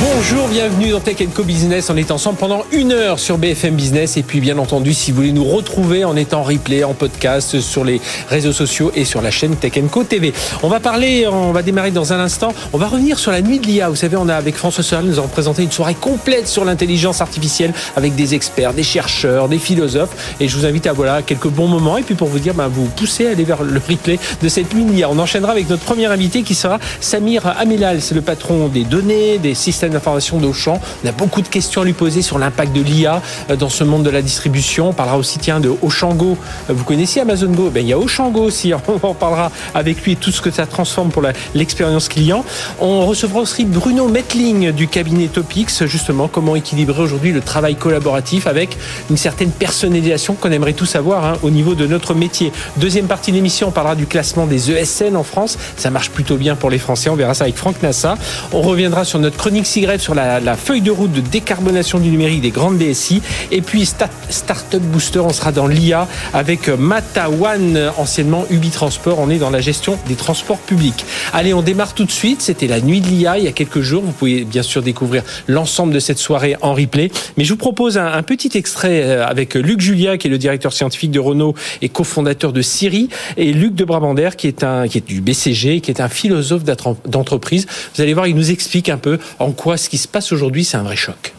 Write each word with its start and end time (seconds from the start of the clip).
Bonjour, 0.00 0.48
bienvenue 0.48 0.90
dans 0.90 1.00
Tech 1.00 1.16
Co 1.34 1.42
Business. 1.42 1.90
On 1.90 1.96
est 1.96 2.10
ensemble 2.10 2.38
pendant 2.38 2.64
une 2.72 2.92
heure 2.92 3.18
sur 3.18 3.36
BFM 3.38 3.74
Business. 3.74 4.16
Et 4.16 4.22
puis, 4.22 4.40
bien 4.40 4.56
entendu, 4.58 4.94
si 4.94 5.10
vous 5.10 5.16
voulez 5.18 5.32
nous 5.32 5.44
retrouver 5.44 6.04
en 6.04 6.16
étant 6.16 6.42
replay, 6.42 6.84
en 6.84 6.94
podcast, 6.94 7.60
sur 7.60 7.84
les 7.84 8.00
réseaux 8.28 8.52
sociaux 8.52 8.92
et 8.94 9.04
sur 9.04 9.20
la 9.20 9.30
chaîne 9.30 9.56
Tech 9.56 9.72
Co 9.90 10.04
TV. 10.04 10.32
On 10.62 10.68
va 10.68 10.80
parler, 10.80 11.26
on 11.26 11.52
va 11.52 11.62
démarrer 11.62 11.90
dans 11.90 12.12
un 12.12 12.20
instant. 12.20 12.54
On 12.72 12.78
va 12.78 12.86
revenir 12.86 13.18
sur 13.18 13.32
la 13.32 13.42
nuit 13.42 13.58
de 13.58 13.66
l'IA. 13.66 13.88
Vous 13.88 13.96
savez, 13.96 14.16
on 14.16 14.28
a 14.28 14.34
avec 14.34 14.54
François 14.54 14.84
Sorel, 14.84 15.06
nous 15.06 15.18
avons 15.18 15.28
présenté 15.28 15.62
une 15.62 15.72
soirée 15.72 15.96
complète 15.96 16.48
sur 16.48 16.64
l'intelligence 16.64 17.20
artificielle 17.20 17.74
avec 17.96 18.14
des 18.14 18.34
experts, 18.34 18.74
des 18.74 18.84
chercheurs, 18.84 19.48
des 19.48 19.58
philosophes. 19.58 20.36
Et 20.40 20.48
je 20.48 20.56
vous 20.56 20.64
invite 20.64 20.86
à 20.86 20.92
voilà 20.92 21.22
quelques 21.22 21.48
bons 21.48 21.68
moments. 21.68 21.98
Et 21.98 22.02
puis, 22.02 22.14
pour 22.14 22.28
vous 22.28 22.38
dire, 22.38 22.54
ben, 22.54 22.68
vous 22.68 22.86
poussez 22.86 23.26
à 23.26 23.30
aller 23.30 23.44
vers 23.44 23.62
le 23.62 23.80
replay 23.86 24.18
de 24.40 24.48
cette 24.48 24.72
nuit 24.72 24.84
de 24.84 24.92
l'IA. 24.92 25.10
On 25.10 25.18
enchaînera 25.18 25.52
avec 25.52 25.68
notre 25.68 25.82
premier 25.82 26.06
invité 26.06 26.42
qui 26.42 26.54
sera 26.54 26.78
Samir 27.00 27.46
Amelal. 27.58 28.00
C'est 28.00 28.14
le 28.14 28.22
patron 28.22 28.68
des 28.68 28.84
données, 28.84 29.38
des 29.38 29.54
systèmes 29.54 29.81
d'information 29.90 30.38
d'Auchan. 30.38 30.80
On 31.04 31.08
a 31.08 31.12
beaucoup 31.12 31.42
de 31.42 31.48
questions 31.48 31.82
à 31.82 31.84
lui 31.84 31.92
poser 31.92 32.22
sur 32.22 32.38
l'impact 32.38 32.72
de 32.72 32.80
l'IA 32.80 33.22
euh, 33.50 33.56
dans 33.56 33.68
ce 33.68 33.84
monde 33.84 34.02
de 34.02 34.10
la 34.10 34.22
distribution. 34.22 34.90
On 34.90 34.92
parlera 34.92 35.18
aussi 35.18 35.38
tiens 35.38 35.60
de 35.60 35.72
Auchan 35.82 36.16
euh, 36.20 36.34
Vous 36.68 36.84
connaissez 36.84 37.20
Amazon 37.20 37.50
Go? 37.50 37.70
Ben, 37.70 37.80
Il 37.80 37.88
y 37.88 37.92
a 37.92 37.98
Auchan 37.98 38.32
aussi. 38.34 38.72
On 38.88 39.06
en 39.06 39.14
parlera 39.14 39.50
avec 39.74 40.02
lui 40.02 40.16
tout 40.16 40.30
ce 40.30 40.40
que 40.40 40.50
ça 40.50 40.66
transforme 40.66 41.10
pour 41.10 41.22
l'expérience 41.54 42.08
client. 42.08 42.44
On 42.80 43.06
recevra 43.06 43.40
aussi 43.40 43.64
Bruno 43.64 44.08
Metling 44.08 44.72
du 44.72 44.88
cabinet 44.88 45.28
Topix. 45.28 45.84
Justement, 45.86 46.28
comment 46.28 46.56
équilibrer 46.56 47.02
aujourd'hui 47.02 47.32
le 47.32 47.40
travail 47.40 47.76
collaboratif 47.76 48.46
avec 48.46 48.76
une 49.10 49.16
certaine 49.16 49.50
personnalisation 49.50 50.34
qu'on 50.34 50.50
aimerait 50.50 50.72
tous 50.72 50.96
avoir 50.96 51.24
hein, 51.24 51.32
au 51.42 51.50
niveau 51.50 51.74
de 51.74 51.86
notre 51.86 52.14
métier. 52.14 52.52
Deuxième 52.76 53.06
partie 53.06 53.30
de 53.30 53.36
l'émission, 53.36 53.68
on 53.68 53.70
parlera 53.70 53.94
du 53.94 54.06
classement 54.06 54.46
des 54.46 54.70
ESN 54.70 55.16
en 55.16 55.22
France. 55.22 55.58
Ça 55.76 55.90
marche 55.90 56.10
plutôt 56.10 56.36
bien 56.36 56.56
pour 56.56 56.70
les 56.70 56.78
Français. 56.78 57.10
On 57.10 57.16
verra 57.16 57.34
ça 57.34 57.44
avec 57.44 57.56
Franck 57.56 57.82
Nassa. 57.82 58.16
On 58.52 58.60
reviendra 58.60 59.04
sur 59.04 59.18
notre 59.18 59.36
chronique 59.36 59.61
sur 59.64 60.14
la, 60.14 60.56
feuille 60.56 60.80
de 60.80 60.90
route 60.90 61.12
de 61.12 61.20
décarbonation 61.20 61.98
du 61.98 62.10
numérique 62.10 62.40
des 62.40 62.50
grandes 62.50 62.78
DSI. 62.78 63.22
Et 63.50 63.60
puis 63.62 63.86
Startup 63.86 64.82
Booster, 64.82 65.20
on 65.20 65.32
sera 65.32 65.52
dans 65.52 65.66
l'IA 65.66 66.08
avec 66.32 66.68
Matawan, 66.68 67.92
anciennement 67.96 68.44
Ubi 68.50 68.70
Transport. 68.70 69.18
On 69.18 69.30
est 69.30 69.38
dans 69.38 69.50
la 69.50 69.60
gestion 69.60 69.98
des 70.08 70.14
transports 70.14 70.58
publics. 70.58 71.04
Allez, 71.32 71.54
on 71.54 71.62
démarre 71.62 71.94
tout 71.94 72.04
de 72.04 72.10
suite. 72.10 72.42
C'était 72.42 72.66
la 72.66 72.80
nuit 72.80 73.00
de 73.00 73.06
l'IA 73.06 73.38
il 73.38 73.44
y 73.44 73.48
a 73.48 73.52
quelques 73.52 73.80
jours. 73.80 74.02
Vous 74.02 74.12
pouvez 74.12 74.44
bien 74.44 74.62
sûr 74.62 74.82
découvrir 74.82 75.22
l'ensemble 75.48 75.92
de 75.92 76.00
cette 76.00 76.18
soirée 76.18 76.56
en 76.60 76.74
replay. 76.74 77.10
Mais 77.36 77.44
je 77.44 77.50
vous 77.50 77.58
propose 77.58 77.98
un, 77.98 78.22
petit 78.22 78.50
extrait 78.56 79.02
euh, 79.02 79.26
avec 79.26 79.54
Luc 79.54 79.80
Julia, 79.80 80.16
qui 80.16 80.28
est 80.28 80.30
le 80.30 80.38
directeur 80.38 80.72
scientifique 80.72 81.10
de 81.10 81.20
Renault 81.20 81.54
et 81.80 81.88
cofondateur 81.88 82.52
de 82.52 82.62
Siri, 82.62 83.08
et 83.36 83.52
Luc 83.52 83.74
de 83.74 83.84
Brabander, 83.84 84.30
qui 84.36 84.46
est 84.46 84.64
un 84.64 84.88
qui 84.88 84.98
est 84.98 85.06
du 85.06 85.20
BCG, 85.20 85.80
qui 85.80 85.90
est 85.90 86.00
un 86.00 86.08
philosophe 86.08 86.62
d'entreprise. 87.06 87.66
Vous 87.94 88.02
allez 88.02 88.14
voir, 88.14 88.26
il 88.26 88.36
nous 88.36 88.50
explique 88.50 88.88
un 88.88 88.98
peu 88.98 89.18
en 89.38 89.51
quoi 89.52 89.76
ce 89.76 89.88
qui 89.88 89.98
se 89.98 90.08
passe 90.08 90.32
aujourd'hui, 90.32 90.64
c'est 90.64 90.76
un 90.76 90.82
vrai 90.82 90.96
choc. 90.96 91.34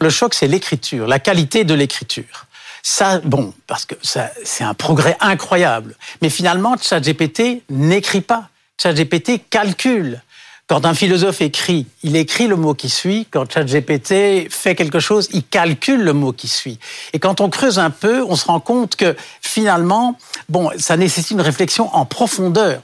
Le 0.00 0.10
choc, 0.10 0.34
c'est 0.34 0.46
l'écriture, 0.46 1.06
la 1.06 1.18
qualité 1.18 1.64
de 1.64 1.74
l'écriture. 1.74 2.46
Ça, 2.82 3.18
bon, 3.18 3.52
parce 3.66 3.84
que 3.84 3.94
c'est 4.02 4.64
un 4.64 4.74
progrès 4.74 5.16
incroyable. 5.20 5.96
Mais 6.22 6.30
finalement, 6.30 6.76
ChatGPT 6.80 7.62
n'écrit 7.68 8.22
pas. 8.22 8.48
ChatGPT 8.82 9.42
calcule. 9.50 10.22
Quand 10.70 10.86
un 10.86 10.94
philosophe 10.94 11.40
écrit, 11.40 11.86
il 12.04 12.14
écrit 12.14 12.46
le 12.46 12.54
mot 12.54 12.74
qui 12.74 12.88
suit. 12.88 13.26
Quand 13.30 13.44
ChatGPT 13.52 14.48
fait 14.50 14.76
quelque 14.76 15.00
chose, 15.00 15.28
il 15.32 15.42
calcule 15.42 16.00
le 16.00 16.12
mot 16.12 16.32
qui 16.32 16.46
suit. 16.46 16.78
Et 17.12 17.18
quand 17.18 17.40
on 17.40 17.50
creuse 17.50 17.80
un 17.80 17.90
peu, 17.90 18.22
on 18.22 18.36
se 18.36 18.44
rend 18.44 18.60
compte 18.60 18.94
que 18.94 19.16
finalement, 19.42 20.16
bon, 20.48 20.70
ça 20.78 20.96
nécessite 20.96 21.32
une 21.32 21.40
réflexion 21.40 21.92
en 21.92 22.06
profondeur. 22.06 22.82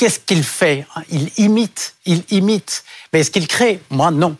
Qu'est-ce 0.00 0.18
qu'il 0.18 0.42
fait? 0.42 0.86
Il 1.10 1.30
imite, 1.36 1.94
il 2.06 2.24
imite. 2.30 2.84
Mais 3.12 3.20
est-ce 3.20 3.30
qu'il 3.30 3.46
crée? 3.46 3.82
Moi, 3.90 4.10
non. 4.10 4.34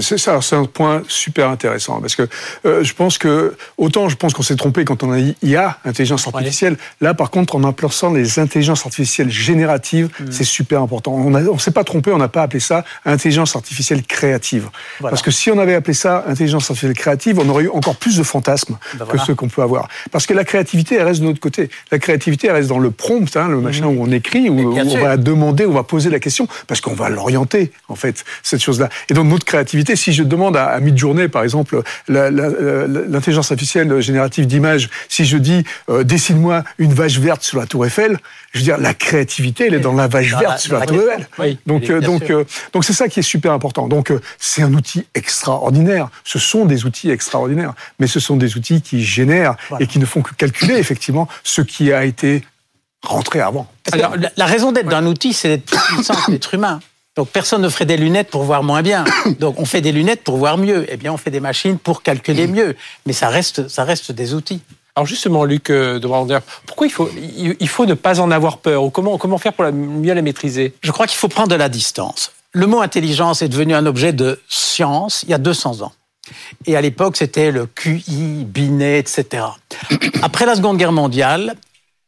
C'est 0.00 0.18
ça, 0.18 0.40
c'est 0.40 0.56
un 0.56 0.64
point 0.64 1.02
super 1.08 1.48
intéressant 1.48 2.00
parce 2.00 2.14
que 2.14 2.28
euh, 2.66 2.82
je 2.82 2.94
pense 2.94 3.18
que 3.18 3.56
autant 3.76 4.08
je 4.08 4.16
pense 4.16 4.32
qu'on 4.32 4.42
s'est 4.42 4.56
trompé 4.56 4.84
quand 4.84 5.02
on 5.02 5.12
a 5.12 5.18
dit 5.18 5.36
IA, 5.42 5.78
intelligence 5.84 6.26
artificielle. 6.26 6.76
Là, 7.00 7.14
par 7.14 7.30
contre, 7.30 7.56
en 7.56 7.64
appelant 7.64 7.88
les 8.12 8.38
intelligences 8.38 8.84
artificielles 8.84 9.30
génératives, 9.30 10.08
mm. 10.20 10.26
c'est 10.30 10.44
super 10.44 10.82
important. 10.82 11.12
On 11.12 11.30
ne 11.30 11.58
s'est 11.58 11.70
pas 11.70 11.84
trompé, 11.84 12.12
on 12.12 12.18
n'a 12.18 12.28
pas 12.28 12.42
appelé 12.42 12.60
ça 12.60 12.84
intelligence 13.04 13.56
artificielle 13.56 14.02
créative. 14.02 14.68
Parce 15.00 15.22
que 15.22 15.30
si 15.30 15.50
on 15.50 15.58
avait 15.58 15.74
appelé 15.74 15.94
ça 15.94 16.24
intelligence 16.26 16.70
artificielle 16.70 16.94
créative, 16.94 17.38
on 17.38 17.48
aurait 17.48 17.64
eu 17.64 17.70
encore 17.70 17.96
plus 17.96 18.16
de 18.16 18.22
fantasmes 18.22 18.78
ben 18.94 19.06
que 19.06 19.18
ceux 19.18 19.34
qu'on 19.34 19.48
peut 19.48 19.62
avoir. 19.62 19.88
Parce 20.10 20.26
que 20.26 20.34
la 20.34 20.44
créativité, 20.44 20.96
elle 20.96 21.06
reste 21.06 21.20
de 21.20 21.26
notre 21.26 21.40
côté. 21.40 21.70
La 21.90 21.98
créativité, 21.98 22.48
elle 22.48 22.54
reste 22.54 22.68
dans 22.68 22.78
le 22.78 22.90
prompt, 22.90 23.36
hein, 23.36 23.48
le 23.48 23.60
machin 23.60 23.86
mm. 23.86 23.98
où 23.98 24.02
on 24.02 24.10
écrit, 24.10 24.48
où, 24.48 24.60
où 24.60 24.78
on 24.78 24.98
va 24.98 25.16
demander, 25.16 25.64
où 25.64 25.70
on 25.70 25.74
va 25.74 25.84
poser 25.84 26.10
la 26.10 26.20
question, 26.20 26.48
parce 26.66 26.80
qu'on 26.80 26.94
va 26.94 27.08
l'orienter 27.08 27.72
en 27.88 27.94
fait 27.94 28.24
cette 28.42 28.62
chose-là. 28.62 28.88
Et 29.08 29.14
donc 29.14 29.26
notre 29.26 29.44
créativité 29.44 29.87
si 29.96 30.12
je 30.12 30.22
demande 30.22 30.56
à, 30.56 30.66
à 30.66 30.80
Midjourney, 30.80 31.28
par 31.28 31.42
exemple, 31.42 31.82
l'intelligence 32.08 33.50
artificielle 33.50 34.00
générative 34.00 34.46
d'image, 34.46 34.90
si 35.08 35.24
je 35.24 35.36
dis 35.36 35.64
euh, 35.88 36.04
dessine-moi 36.04 36.64
une 36.78 36.92
vache 36.92 37.18
verte 37.18 37.42
sur 37.42 37.58
la 37.58 37.66
Tour 37.66 37.86
Eiffel, 37.86 38.18
je 38.52 38.58
veux 38.58 38.64
dire 38.64 38.78
la 38.78 38.94
créativité, 38.94 39.66
elle 39.66 39.74
est 39.74 39.80
dans 39.80 39.92
la 39.92 40.08
vache 40.08 40.34
verte 40.34 40.58
sur 40.58 40.78
la, 40.78 40.86
Tour 40.86 41.02
Eiffel. 41.10 41.56
donc 41.66 41.90
euh, 41.90 42.00
donc 42.00 42.30
euh, 42.30 42.44
donc 42.72 42.84
c'est 42.84 42.92
ça 42.92 43.08
qui 43.08 43.20
est 43.20 43.22
super 43.22 43.52
important. 43.52 43.88
Donc 43.88 44.12
c'est 44.38 44.62
un 44.62 44.72
outil 44.74 45.06
extraordinaire. 45.14 46.08
Ce 46.24 46.38
sont 46.38 46.64
des 46.64 46.84
outils 46.84 47.10
extraordinaires, 47.10 47.74
mais 47.98 48.06
ce 48.06 48.20
sont 48.20 48.36
des 48.36 48.56
outils 48.56 48.82
qui 48.82 49.04
génèrent 49.04 49.56
et 49.80 49.86
qui 49.86 49.98
ne 49.98 50.06
font 50.06 50.22
que 50.22 50.34
calculer 50.34 50.74
effectivement 50.76 51.28
ce 51.42 51.62
qui 51.62 51.92
a 51.92 52.04
été 52.04 52.42
rentré 53.02 53.40
avant. 53.40 53.70
Alors, 53.92 54.14
la 54.36 54.46
raison 54.46 54.72
d'être 54.72 54.88
d'un 54.88 55.06
outil, 55.06 55.32
c'est 55.32 55.48
d'être 55.48 55.70
puissant 55.94 56.14
que 56.26 56.32
l'être 56.32 56.54
humain. 56.54 56.80
Donc 57.18 57.30
personne 57.30 57.62
ne 57.62 57.68
ferait 57.68 57.84
des 57.84 57.96
lunettes 57.96 58.30
pour 58.30 58.44
voir 58.44 58.62
moins 58.62 58.80
bien. 58.80 59.04
Donc 59.40 59.58
on 59.58 59.64
fait 59.64 59.80
des 59.80 59.90
lunettes 59.90 60.22
pour 60.22 60.36
voir 60.36 60.56
mieux. 60.56 60.86
Eh 60.88 60.96
bien 60.96 61.12
on 61.12 61.16
fait 61.16 61.32
des 61.32 61.40
machines 61.40 61.76
pour 61.76 62.04
calculer 62.04 62.46
mieux. 62.46 62.76
Mais 63.06 63.12
ça 63.12 63.28
reste, 63.28 63.66
ça 63.66 63.82
reste 63.82 64.12
des 64.12 64.34
outils. 64.34 64.60
Alors 64.94 65.04
justement, 65.04 65.42
Luc 65.44 65.68
euh, 65.70 65.98
de 65.98 66.06
Brander, 66.06 66.38
pourquoi 66.64 66.86
il 66.86 66.90
faut, 66.90 67.10
il 67.16 67.68
faut 67.68 67.86
ne 67.86 67.94
pas 67.94 68.20
en 68.20 68.30
avoir 68.30 68.58
peur 68.58 68.84
ou 68.84 68.90
comment, 68.90 69.18
comment 69.18 69.36
faire 69.36 69.52
pour 69.52 69.64
mieux 69.72 70.14
la 70.14 70.22
maîtriser? 70.22 70.74
Je 70.80 70.92
crois 70.92 71.08
qu'il 71.08 71.18
faut 71.18 71.26
prendre 71.26 71.48
de 71.48 71.56
la 71.56 71.68
distance. 71.68 72.30
Le 72.52 72.68
mot 72.68 72.80
intelligence 72.80 73.42
est 73.42 73.48
devenu 73.48 73.74
un 73.74 73.86
objet 73.86 74.12
de 74.12 74.40
science 74.48 75.24
il 75.24 75.30
y 75.30 75.34
a 75.34 75.38
200 75.38 75.82
ans. 75.82 75.92
Et 76.66 76.76
à 76.76 76.80
l'époque, 76.80 77.16
c'était 77.16 77.50
le 77.50 77.66
QI, 77.66 78.44
Binet, 78.44 79.00
etc. 79.00 79.44
Après 80.22 80.46
la 80.46 80.54
Seconde 80.54 80.76
Guerre 80.76 80.92
mondiale, 80.92 81.56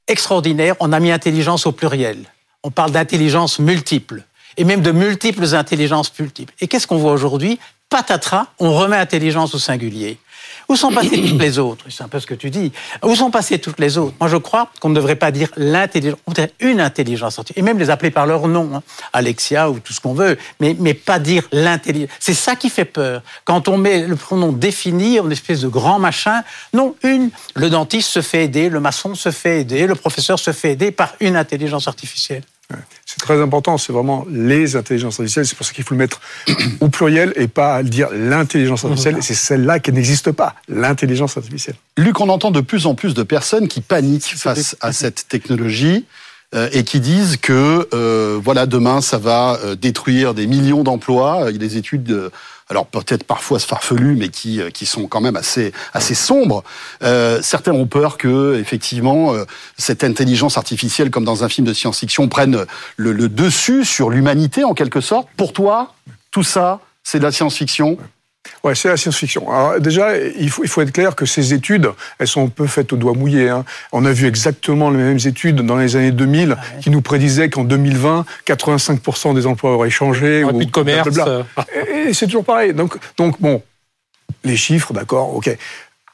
extraordinaire, 0.07 0.77
on 0.79 0.93
a 0.93 1.01
mis 1.01 1.11
intelligence 1.11 1.67
au 1.67 1.73
pluriel. 1.73 2.27
On 2.63 2.71
parle 2.71 2.93
d'intelligence 2.93 3.59
multiple 3.59 4.25
et 4.57 4.65
même 4.65 4.83
de 4.83 4.93
multiples 4.93 5.55
intelligences 5.55 6.13
multiples. 6.19 6.55
Et 6.61 6.69
qu'est-ce 6.69 6.87
qu'on 6.87 6.99
voit 6.99 7.13
aujourd'hui? 7.13 7.59
Patatras, 7.89 8.47
on 8.59 8.73
remet 8.73 8.97
intelligence 8.97 9.55
au 9.55 9.59
singulier. 9.59 10.19
Où 10.69 10.77
sont 10.77 10.93
passées 10.93 11.21
toutes 11.21 11.41
les 11.41 11.59
autres? 11.59 11.87
C'est 11.89 12.05
un 12.05 12.09
peu 12.09 12.21
ce 12.21 12.27
que 12.27 12.35
tu 12.35 12.49
dis. 12.49 12.71
Où 13.03 13.17
sont 13.17 13.33
passées 13.33 13.59
toutes 13.59 13.81
les 13.81 13.99
autres? 13.99 14.15
Moi, 14.21 14.29
je 14.29 14.37
crois 14.37 14.71
qu'on 14.79 14.91
ne 14.91 14.95
devrait 14.95 15.17
pas 15.17 15.33
dire 15.33 15.49
l'intelligence, 15.57 16.21
on 16.29 16.31
devrait 16.31 16.53
une 16.61 16.81
intelligence 16.81 17.41
et 17.57 17.63
même 17.63 17.77
les 17.79 17.91
appeler 17.91 18.13
par 18.13 18.27
leur 18.27 18.47
nom, 18.47 18.77
hein. 18.77 18.83
Alexia 19.13 19.69
ou 19.69 19.81
tout 19.81 19.93
ce 19.93 20.01
qu'on 20.01 20.15
veut, 20.15 20.39
mais, 20.61 20.77
mais 20.79 20.95
pas 20.95 21.19
dire 21.19 21.43
l'intelligence. 21.51 22.15
C'est 22.21 22.35
ça 22.35 22.55
qui 22.55 22.71
fait 22.71 22.85
peur. 22.85 23.23
Quand 23.45 23.67
on 23.67 23.79
met 23.79 24.07
le 24.07 24.15
pronom 24.15 24.53
défini 24.53 25.19
en 25.19 25.29
espèce 25.31 25.63
de 25.63 25.69
grand 25.69 25.99
machin, 25.99 26.43
non, 26.73 26.95
une. 27.03 27.31
Le 27.57 27.69
dentiste 27.69 28.11
se 28.11 28.23
fait 28.23 28.45
aider, 28.45 28.69
le 28.69 28.79
maçon 28.79 29.17
se 29.17 29.33
fait 29.33 29.63
aider, 29.63 29.89
le 29.89 29.97
professeur 29.97 30.39
se 30.39 30.53
fait 30.53 30.73
aider 30.73 30.93
par 30.93 31.15
une 31.19 31.35
intelligence 31.35 31.89
artificielle. 31.89 32.45
C'est 33.07 33.21
très 33.21 33.41
important, 33.41 33.77
c'est 33.77 33.93
vraiment 33.93 34.25
les 34.31 34.77
intelligences 34.77 35.19
artificielles. 35.19 35.47
C'est 35.47 35.57
pour 35.57 35.67
ça 35.67 35.73
qu'il 35.73 35.85
faut 35.85 35.95
le 35.95 35.99
mettre 35.99 36.21
au 36.81 36.89
pluriel 36.89 37.33
et 37.37 37.49
pas 37.49 37.83
dire 37.83 38.09
l'intelligence 38.13 38.85
artificielle. 38.85 39.19
Et 39.19 39.23
c'est 39.23 39.35
celle-là 39.35 39.81
qui 39.81 39.93
n'existe 39.93 40.31
pas, 40.31 40.55
l'intelligence 40.69 41.37
artificielle. 41.37 41.77
Luc, 41.97 42.21
on 42.21 42.29
entend 42.29 42.51
de 42.51 42.61
plus 42.61 42.87
en 42.87 42.95
plus 42.95 43.15
de 43.15 43.23
personnes 43.23 43.69
qui 43.69 43.81
paniquent 43.81 44.37
face 44.37 44.77
à 44.81 44.93
cette 44.93 45.27
technologie 45.29 46.05
euh, 46.53 46.69
et 46.73 46.83
qui 46.83 46.99
disent 46.99 47.37
que 47.37 47.89
euh, 47.95 48.41
voilà 48.43 48.67
demain 48.67 49.01
ça 49.01 49.19
va 49.19 49.61
euh, 49.63 49.77
détruire 49.77 50.35
des 50.35 50.49
millions 50.49 50.83
d'emplois. 50.83 51.45
Il 51.47 51.53
y 51.53 51.55
a 51.55 51.59
des 51.59 51.77
études 51.77 52.31
alors 52.71 52.87
peut-être 52.87 53.25
parfois 53.25 53.59
farfelus, 53.59 54.17
mais 54.17 54.29
qui, 54.29 54.61
euh, 54.61 54.71
qui 54.71 54.87
sont 54.87 55.09
quand 55.09 55.21
même 55.21 55.37
assez, 55.37 55.73
assez 55.93 56.15
sombres. 56.15 56.63
Euh, 57.03 57.41
certains 57.43 57.73
ont 57.73 57.87
peur 57.87 58.17
que, 58.17 58.59
effectivement, 58.59 59.35
euh, 59.35 59.45
cette 59.77 60.05
intelligence 60.05 60.57
artificielle, 60.57 61.11
comme 61.11 61.25
dans 61.25 61.43
un 61.45 61.49
film 61.49 61.67
de 61.67 61.73
science-fiction, 61.73 62.29
prenne 62.29 62.65
le, 62.97 63.13
le 63.13 63.29
dessus 63.29 63.85
sur 63.85 64.09
l'humanité, 64.09 64.65
en 64.65 64.75
quelque 64.75 65.01
sorte. 65.01 65.29
Pour 65.37 65.53
toi, 65.53 65.95
tout 66.31 66.45
ça, 66.45 66.81
c'est 67.03 67.19
de 67.19 67.25
la 67.25 67.33
science-fiction? 67.33 67.99
Ouais, 68.65 68.75
c'est 68.75 68.89
la 68.89 68.97
science-fiction. 68.97 69.51
Alors 69.51 69.81
déjà, 69.81 70.17
il 70.19 70.51
faut, 70.51 70.63
il 70.63 70.69
faut 70.69 70.83
être 70.83 70.93
clair 70.93 71.15
que 71.15 71.27
ces 71.27 71.55
études, 71.55 71.91
elles 72.19 72.27
sont 72.27 72.47
un 72.47 72.49
peu 72.49 72.67
faites 72.67 72.93
au 72.93 72.97
doigt 72.97 73.15
mouillé. 73.15 73.49
Hein. 73.49 73.65
On 73.93 74.05
a 74.05 74.13
vu 74.13 74.27
exactement 74.27 74.91
les 74.91 74.99
mêmes 74.99 75.19
études 75.25 75.57
dans 75.57 75.77
les 75.77 75.97
années 75.97 76.13
2000 76.13 76.57
ah 76.59 76.81
qui 76.81 76.91
nous 76.91 77.01
prédisaient 77.01 77.49
qu'en 77.49 77.65
2020, 77.65 78.25
85% 78.47 79.35
des 79.35 79.47
emplois 79.47 79.73
auraient 79.73 79.91
changé. 79.91 80.45
ou 80.45 80.57
plus 80.57 80.67
de 80.67 80.71
commerce. 80.71 81.19
Et, 81.75 82.09
et 82.11 82.15
c'est 82.15 82.27
toujours 82.27 82.45
pareil. 82.45 82.75
Donc, 82.75 82.97
donc 83.17 83.41
bon, 83.41 83.63
les 84.45 84.57
chiffres, 84.57 84.93
d'accord, 84.93 85.35
ok. 85.35 85.57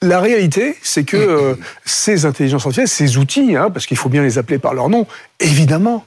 la 0.03 0.21
réalité, 0.21 0.77
c'est 0.83 1.05
que 1.05 1.17
euh, 1.17 1.55
ces 1.85 2.27
intelligences 2.27 2.67
artificielles, 2.67 2.89
ces 2.89 3.19
outils, 3.19 3.57
hein, 3.57 3.71
parce 3.71 3.87
qu'il 3.87 3.97
faut 3.97 4.09
bien 4.09 4.23
les 4.23 4.39
appeler 4.39 4.59
par 4.59 4.75
leur 4.75 4.89
nom, 4.89 5.07
évidemment, 5.41 6.05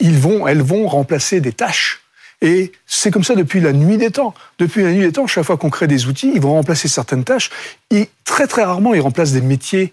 ils 0.00 0.18
vont, 0.18 0.46
elles 0.46 0.62
vont 0.62 0.88
remplacer 0.88 1.40
des 1.40 1.52
tâches. 1.52 2.02
Et 2.40 2.72
c'est 2.86 3.10
comme 3.10 3.24
ça 3.24 3.34
depuis 3.34 3.60
la 3.60 3.72
nuit 3.72 3.96
des 3.96 4.10
temps. 4.10 4.34
Depuis 4.58 4.82
la 4.82 4.92
nuit 4.92 5.00
des 5.00 5.12
temps, 5.12 5.26
chaque 5.26 5.44
fois 5.44 5.56
qu'on 5.56 5.70
crée 5.70 5.88
des 5.88 6.06
outils, 6.06 6.30
ils 6.34 6.40
vont 6.40 6.52
remplacer 6.52 6.88
certaines 6.88 7.24
tâches. 7.24 7.50
Très 8.24 8.46
très 8.46 8.62
rarement, 8.62 8.94
ils 8.94 9.00
remplacent 9.00 9.32
des 9.32 9.40
métiers 9.40 9.92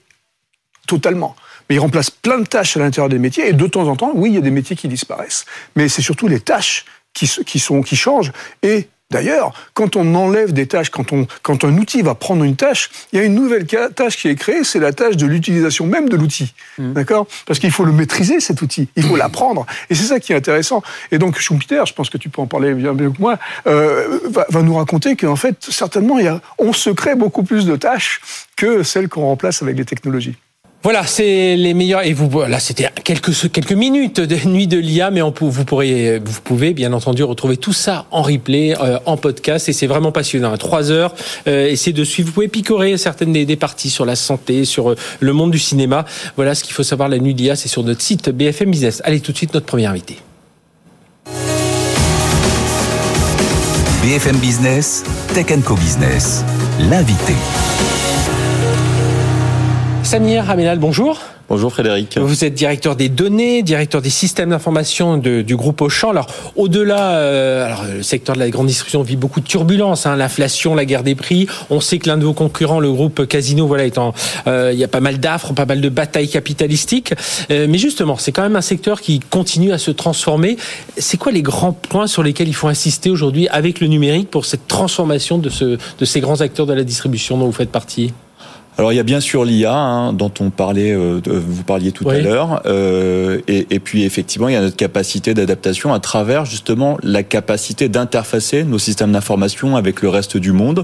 totalement. 0.88 1.36
Mais 1.68 1.76
ils 1.76 1.80
remplacent 1.80 2.12
plein 2.12 2.38
de 2.38 2.46
tâches 2.46 2.78
à 2.78 2.80
l'intérieur 2.80 3.10
des 3.10 3.18
métiers. 3.18 3.48
Et 3.48 3.54
de 3.54 3.68
temps 3.68 3.88
en 3.88 3.96
temps, 3.96 4.12
oui, 4.14 4.30
il 4.30 4.36
y 4.36 4.38
a 4.38 4.42
des 4.42 4.52
métiers 4.52 4.76
qui 4.76 4.88
disparaissent. 4.88 5.46
Mais 5.76 5.90
c'est 5.90 6.04
surtout 6.04 6.28
les 6.28 6.40
tâches 6.40 6.86
qui, 7.14 7.28
sont, 7.28 7.82
qui 7.82 7.96
changent. 7.96 8.32
D'ailleurs, 9.12 9.54
quand 9.76 9.96
on 9.96 10.16
enlève 10.16 10.52
des 10.52 10.66
tâches, 10.66 10.90
quand, 10.90 11.14
on, 11.14 11.28
quand 11.44 11.64
un 11.64 11.78
outil 11.78 12.02
va 12.02 12.16
prendre 12.16 12.44
une 12.44 12.56
tâche, 12.56 12.90
il 13.14 13.20
y 13.20 13.22
a 13.22 13.26
une 13.26 13.36
nouvelle 13.36 13.68
tâche 13.68 14.18
qui 14.18 14.28
est 14.30 14.36
créée, 14.36 14.64
c'est 14.64 14.80
la 14.80 14.94
tâche 14.94 15.16
de 15.16 15.28
l'utilisation 15.28 15.86
même 15.86 16.10
de 16.10 16.18
l'outil. 16.18 16.54
Mmh. 16.80 16.94
D'accord? 16.94 17.28
Parce 17.46 17.60
qu'il 17.60 17.72
faut 17.72 17.86
le 17.86 17.92
maîtriser, 17.92 18.40
cet 18.40 18.64
outil. 18.64 18.90
Il 18.96 19.04
faut 19.04 19.16
l'apprendre. 19.16 19.68
Et 19.92 19.96
c'est 19.96 20.06
ça 20.06 20.20
qui 20.20 20.34
est 20.34 20.36
intéressant. 20.36 20.82
Et 21.12 21.20
donc, 21.20 21.38
Schumpeter, 21.38 21.84
je 21.86 21.94
pense 21.94 22.10
que 22.10 22.18
tu 22.18 22.30
peux 22.30 22.42
en 22.42 22.48
parler 22.48 22.74
bien 22.74 22.94
mieux 22.94 23.12
que 23.12 23.22
moi, 23.22 23.38
euh, 23.68 24.20
va, 24.26 24.48
va, 24.50 24.62
nous 24.64 24.76
raconter 24.76 25.16
qu'en 25.16 25.36
fait, 25.36 25.56
certainement, 25.70 26.18
il 26.18 26.26
y 26.26 26.28
a, 26.28 26.42
on 26.58 26.74
se 26.74 26.90
crée 26.90 27.14
beaucoup 27.14 27.44
plus 27.44 27.68
de 27.68 27.76
tâches 27.76 28.22
que 28.56 28.82
celles 28.82 29.08
qu'on 29.08 29.22
remplace 29.22 29.62
avec 29.62 29.78
les 29.78 29.86
technologies. 29.86 30.36
Voilà, 30.86 31.04
c'est 31.08 31.56
les 31.56 31.74
meilleurs. 31.74 32.06
Et 32.06 32.14
vous, 32.14 32.30
là, 32.44 32.60
c'était 32.60 32.88
quelques 33.04 33.72
minutes 33.72 34.20
de 34.20 34.36
nuit 34.48 34.68
de 34.68 34.78
l'IA, 34.78 35.10
mais 35.10 35.22
vous 35.22 35.66
pourrez, 35.66 36.22
vous 36.24 36.42
pouvez 36.44 36.76
bien 36.76 36.94
entendu 36.94 37.24
retrouver 37.24 37.58
tout 37.58 37.74
ça 37.74 38.06
en 38.12 38.22
replay, 38.22 38.76
euh, 38.80 39.00
en 39.08 39.18
podcast, 39.18 39.68
et 39.68 39.74
c'est 39.74 39.88
vraiment 39.88 40.12
passionnant. 40.12 40.54
À 40.54 40.60
trois 40.60 40.92
heures, 40.92 41.16
essayez 41.48 41.92
de 41.92 42.04
suivre. 42.04 42.28
Vous 42.28 42.34
pouvez 42.36 42.50
picorer 42.50 43.00
certaines 43.00 43.34
des, 43.34 43.56
parties 43.56 43.90
sur 43.90 44.06
la 44.06 44.16
santé, 44.16 44.64
sur 44.64 44.92
euh, 44.92 44.96
le 45.22 45.34
monde 45.34 45.50
du 45.50 45.58
cinéma. 45.58 46.06
Voilà 46.36 46.54
ce 46.54 46.64
qu'il 46.64 46.76
faut 46.76 46.84
savoir. 46.84 47.10
La 47.10 47.18
nuit 47.18 47.34
de 47.34 47.42
l'IA, 47.42 47.56
c'est 47.56 47.68
sur 47.68 47.82
notre 47.82 48.04
site 48.04 48.30
BFM 48.30 48.70
Business. 48.70 49.02
Allez, 49.06 49.22
tout 49.22 49.32
de 49.32 49.38
suite, 49.38 49.56
notre 49.56 49.66
premier 49.66 49.88
invité. 49.88 50.18
BFM 54.04 54.38
Business, 54.38 55.04
Tech 55.34 55.48
Co 55.66 55.74
Business, 55.74 56.46
l'invité. 56.80 57.34
Samir 60.06 60.52
Aménal, 60.52 60.78
bonjour. 60.78 61.20
Bonjour 61.50 61.72
Frédéric. 61.72 62.20
Vous 62.20 62.46
êtes 62.46 62.54
directeur 62.54 62.96
des 62.96 63.10
données, 63.10 63.64
directeur 63.64 64.04
des 64.04 64.12
systèmes 64.12 64.52
d'information 64.52 65.18
du 65.18 65.56
groupe 65.56 65.82
Auchan. 65.82 66.12
Alors 66.12 66.28
au-delà, 66.56 67.14
euh, 67.14 67.66
alors 67.66 67.86
le 67.86 68.04
secteur 68.04 68.36
de 68.36 68.40
la 68.40 68.52
grande 68.52 68.68
distribution 68.68 69.02
vit 69.02 69.16
beaucoup 69.16 69.42
de 69.42 69.48
turbulences, 69.48 70.06
hein, 70.06 70.16
l'inflation, 70.16 70.76
la 70.76 70.86
guerre 70.86 71.02
des 71.02 71.16
prix. 71.16 71.48
On 71.72 71.82
sait 71.82 71.98
que 71.98 72.08
l'un 72.08 72.18
de 72.18 72.24
vos 72.24 72.34
concurrents, 72.34 72.80
le 72.80 72.92
groupe 72.92 73.26
Casino, 73.26 73.66
voilà, 73.66 73.86
étant, 73.86 74.14
euh, 74.46 74.72
il 74.74 74.80
y 74.80 74.84
a 74.84 74.88
pas 74.88 75.02
mal 75.02 75.20
d'affres, 75.20 75.54
pas 75.54 75.66
mal 75.66 75.82
de 75.82 75.90
batailles 75.90 76.30
capitalistiques. 76.30 77.14
Euh, 77.50 77.66
mais 77.68 77.80
justement, 77.80 78.18
c'est 78.18 78.32
quand 78.32 78.44
même 78.44 78.56
un 78.56 78.62
secteur 78.62 79.02
qui 79.02 79.20
continue 79.20 79.72
à 79.72 79.80
se 79.80 79.90
transformer. 79.90 80.58
C'est 80.98 81.18
quoi 81.18 81.32
les 81.32 81.42
grands 81.42 81.74
points 81.74 82.08
sur 82.08 82.22
lesquels 82.22 82.48
il 82.48 82.56
faut 82.56 82.68
insister 82.68 83.10
aujourd'hui 83.10 83.48
avec 83.48 83.80
le 83.80 83.88
numérique 83.88 84.30
pour 84.30 84.46
cette 84.46 84.68
transformation 84.68 85.40
de, 85.40 85.50
ce, 85.50 85.78
de 86.00 86.06
ces 86.06 86.20
grands 86.20 86.42
acteurs 86.42 86.68
de 86.68 86.74
la 86.74 86.84
distribution 86.84 87.40
dont 87.40 87.48
vous 87.48 87.52
faites 87.52 87.72
partie? 87.72 88.14
Alors 88.78 88.92
il 88.92 88.96
y 88.96 89.00
a 89.00 89.04
bien 89.04 89.22
sûr 89.22 89.46
l'IA 89.46 89.74
hein, 89.74 90.14
dont 90.14 90.32
on 90.40 90.50
parlait, 90.50 90.92
euh, 90.92 91.22
vous 91.26 91.64
parliez 91.64 91.92
tout 91.92 92.10
à 92.10 92.18
l'heure, 92.20 92.62
euh, 92.66 93.40
et, 93.48 93.68
et, 93.70 93.80
puis 93.80 94.04
effectivement 94.04 94.50
il 94.50 94.54
y 94.54 94.58
a 94.58 94.62
notre 94.62 94.76
capacité 94.76 95.34
d'adaptation 95.34 95.94
à 95.94 96.00
travers 96.00 96.46
justement 96.46 96.98
la 97.02 97.24
capacité 97.24 97.88
d'interfacer 97.88 98.64
nos 98.66 98.80
systèmes 98.80 99.14
d'information 99.14 99.78
avec 99.78 100.02
le 100.02 100.10
reste 100.10 100.36
du 100.36 100.52
monde. 100.52 100.84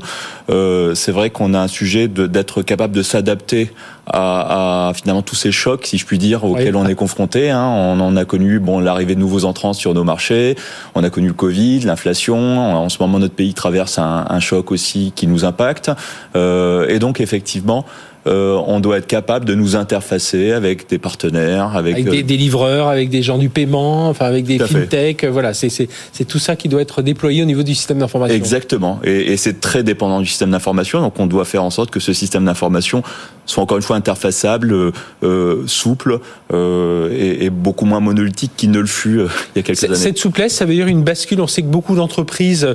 Euh, 0.49 0.95
c'est 0.95 1.11
vrai 1.11 1.31
qu'on 1.31 1.53
a 1.53 1.59
un 1.59 1.67
sujet 1.67 2.07
d'être 2.07 2.61
capable 2.61 2.95
de 2.95 3.03
s'adapter 3.03 3.71
à, 4.07 4.89
à, 4.89 4.93
finalement 4.93 5.21
tous 5.21 5.35
ces 5.35 5.51
chocs, 5.51 5.85
si 5.85 5.97
je 5.97 6.05
puis 6.05 6.17
dire, 6.17 6.43
auxquels 6.43 6.75
on 6.75 6.87
est 6.87 6.95
confronté. 6.95 7.49
Hein. 7.49 7.65
On 7.65 7.99
en 7.99 8.15
a 8.15 8.25
connu 8.25 8.59
bon 8.59 8.79
l'arrivée 8.79 9.15
de 9.15 9.19
nouveaux 9.19 9.45
entrants 9.45 9.73
sur 9.73 9.93
nos 9.93 10.03
marchés, 10.03 10.55
on 10.95 11.03
a 11.03 11.09
connu 11.09 11.27
le 11.27 11.33
Covid, 11.33 11.81
l'inflation. 11.81 12.59
En 12.59 12.89
ce 12.89 12.97
moment 12.99 13.19
notre 13.19 13.35
pays 13.35 13.53
traverse 13.53 13.99
un, 13.99 14.25
un 14.29 14.39
choc 14.39 14.71
aussi 14.71 15.13
qui 15.15 15.27
nous 15.27 15.45
impacte, 15.45 15.91
euh, 16.35 16.87
et 16.87 16.99
donc 16.99 17.21
effectivement 17.21 17.85
euh, 18.27 18.61
on 18.67 18.79
doit 18.79 18.97
être 18.97 19.07
capable 19.07 19.45
de 19.45 19.55
nous 19.55 19.75
interfacer 19.75 20.51
avec 20.51 20.87
des 20.87 20.99
partenaires, 20.99 21.75
avec, 21.75 21.93
avec 21.93 22.25
des, 22.25 22.35
euh, 22.35 22.37
livreurs, 22.37 22.87
avec 22.87 23.09
des 23.09 23.23
gens 23.23 23.39
du 23.39 23.49
paiement, 23.49 24.09
enfin 24.09 24.25
avec 24.25 24.45
des 24.45 24.59
fintech. 24.59 25.25
Voilà, 25.25 25.53
c'est 25.55 25.89
tout 26.27 26.37
ça 26.37 26.55
qui 26.55 26.69
doit 26.69 26.81
être 26.81 27.01
déployé 27.01 27.41
au 27.41 27.45
niveau 27.45 27.63
du 27.63 27.73
système 27.73 27.97
d'information. 27.97 28.35
Exactement, 28.35 28.99
et, 29.03 29.31
et 29.33 29.37
c'est 29.37 29.59
très 29.59 29.81
dépendant 29.83 30.19
du 30.19 30.27
système 30.27 30.51
d'information. 30.51 31.01
Donc 31.01 31.19
on 31.19 31.25
doit 31.25 31.45
faire 31.45 31.63
en 31.63 31.71
sorte 31.71 31.89
que 31.89 31.99
ce 31.99 32.13
système 32.13 32.45
d'information 32.45 33.01
soit 33.45 33.63
encore 33.63 33.77
une 33.77 33.83
fois 33.83 33.95
interfaçable, 33.95 34.73
euh, 34.73 34.91
euh 35.23 35.63
souple 35.67 36.19
euh, 36.53 37.09
et, 37.11 37.45
et, 37.45 37.49
beaucoup 37.49 37.85
moins 37.85 37.99
monolithique 37.99 38.51
qu'il 38.57 38.71
ne 38.71 38.79
le 38.79 38.87
fut 38.87 39.19
euh, 39.19 39.27
il 39.55 39.59
y 39.59 39.61
a 39.61 39.63
quelques 39.63 39.83
années. 39.83 39.95
Cette 39.95 40.17
souplesse, 40.17 40.55
ça 40.55 40.65
veut 40.65 40.73
dire 40.73 40.87
une 40.87 41.03
bascule. 41.03 41.41
On 41.41 41.47
sait 41.47 41.61
que 41.61 41.67
beaucoup 41.67 41.95
d'entreprises 41.95 42.67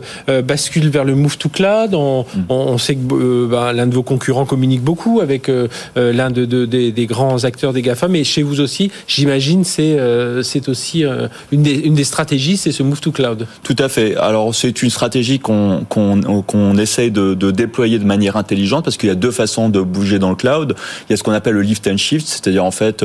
basculent 0.44 0.88
vers 0.88 1.04
le 1.04 1.14
move 1.14 1.38
to 1.38 1.48
cloud. 1.48 1.94
On, 1.94 2.22
mm. 2.22 2.44
on 2.48 2.78
sait 2.78 2.94
que 2.94 3.46
ben, 3.46 3.72
l'un 3.72 3.86
de 3.86 3.94
vos 3.94 4.02
concurrents 4.02 4.46
communique 4.46 4.82
beaucoup 4.82 5.20
avec 5.20 5.48
euh, 5.48 5.68
euh, 5.96 6.12
l'un 6.12 6.30
de, 6.30 6.44
des, 6.64 7.06
grands 7.06 7.44
acteurs 7.44 7.72
des 7.72 7.82
GAFA, 7.82 8.08
mais 8.08 8.24
chez 8.24 8.42
vous 8.42 8.60
aussi, 8.60 8.90
j'imagine, 9.06 9.64
c'est 9.64 9.98
euh, 9.98 10.42
c'est 10.42 10.68
aussi 10.68 11.04
une 11.52 11.62
des, 11.62 11.74
une 11.74 11.94
des 11.94 12.04
stratégies, 12.04 12.56
c'est 12.56 12.72
ce 12.72 12.82
move 12.82 13.00
to 13.00 13.12
cloud. 13.12 13.46
Tout 13.62 13.76
à 13.78 13.88
fait. 13.88 14.16
Alors 14.16 14.54
c'est 14.54 14.82
une 14.82 14.90
stratégie 14.90 15.38
qu'on 15.38 15.84
qu'on 15.88 16.42
qu'on 16.42 16.76
essaye 16.78 17.10
de, 17.10 17.34
de, 17.34 17.50
déployer 17.50 17.98
de 17.98 18.04
manière 18.04 18.36
intelligente 18.36 18.84
parce 18.84 18.96
qu'il 18.96 19.08
y 19.08 19.12
a 19.12 19.16
deux 19.16 19.30
façons 19.30 19.68
de 19.68 19.80
bouger 19.80 20.18
dans 20.18 20.30
le 20.30 20.36
cloud. 20.36 20.65
Il 21.08 21.12
y 21.12 21.14
a 21.14 21.16
ce 21.16 21.22
qu'on 21.22 21.32
appelle 21.32 21.54
le 21.54 21.62
lift 21.62 21.86
and 21.86 21.96
shift, 21.96 22.26
c'est-à-dire 22.26 22.64
en 22.64 22.70
fait 22.70 23.04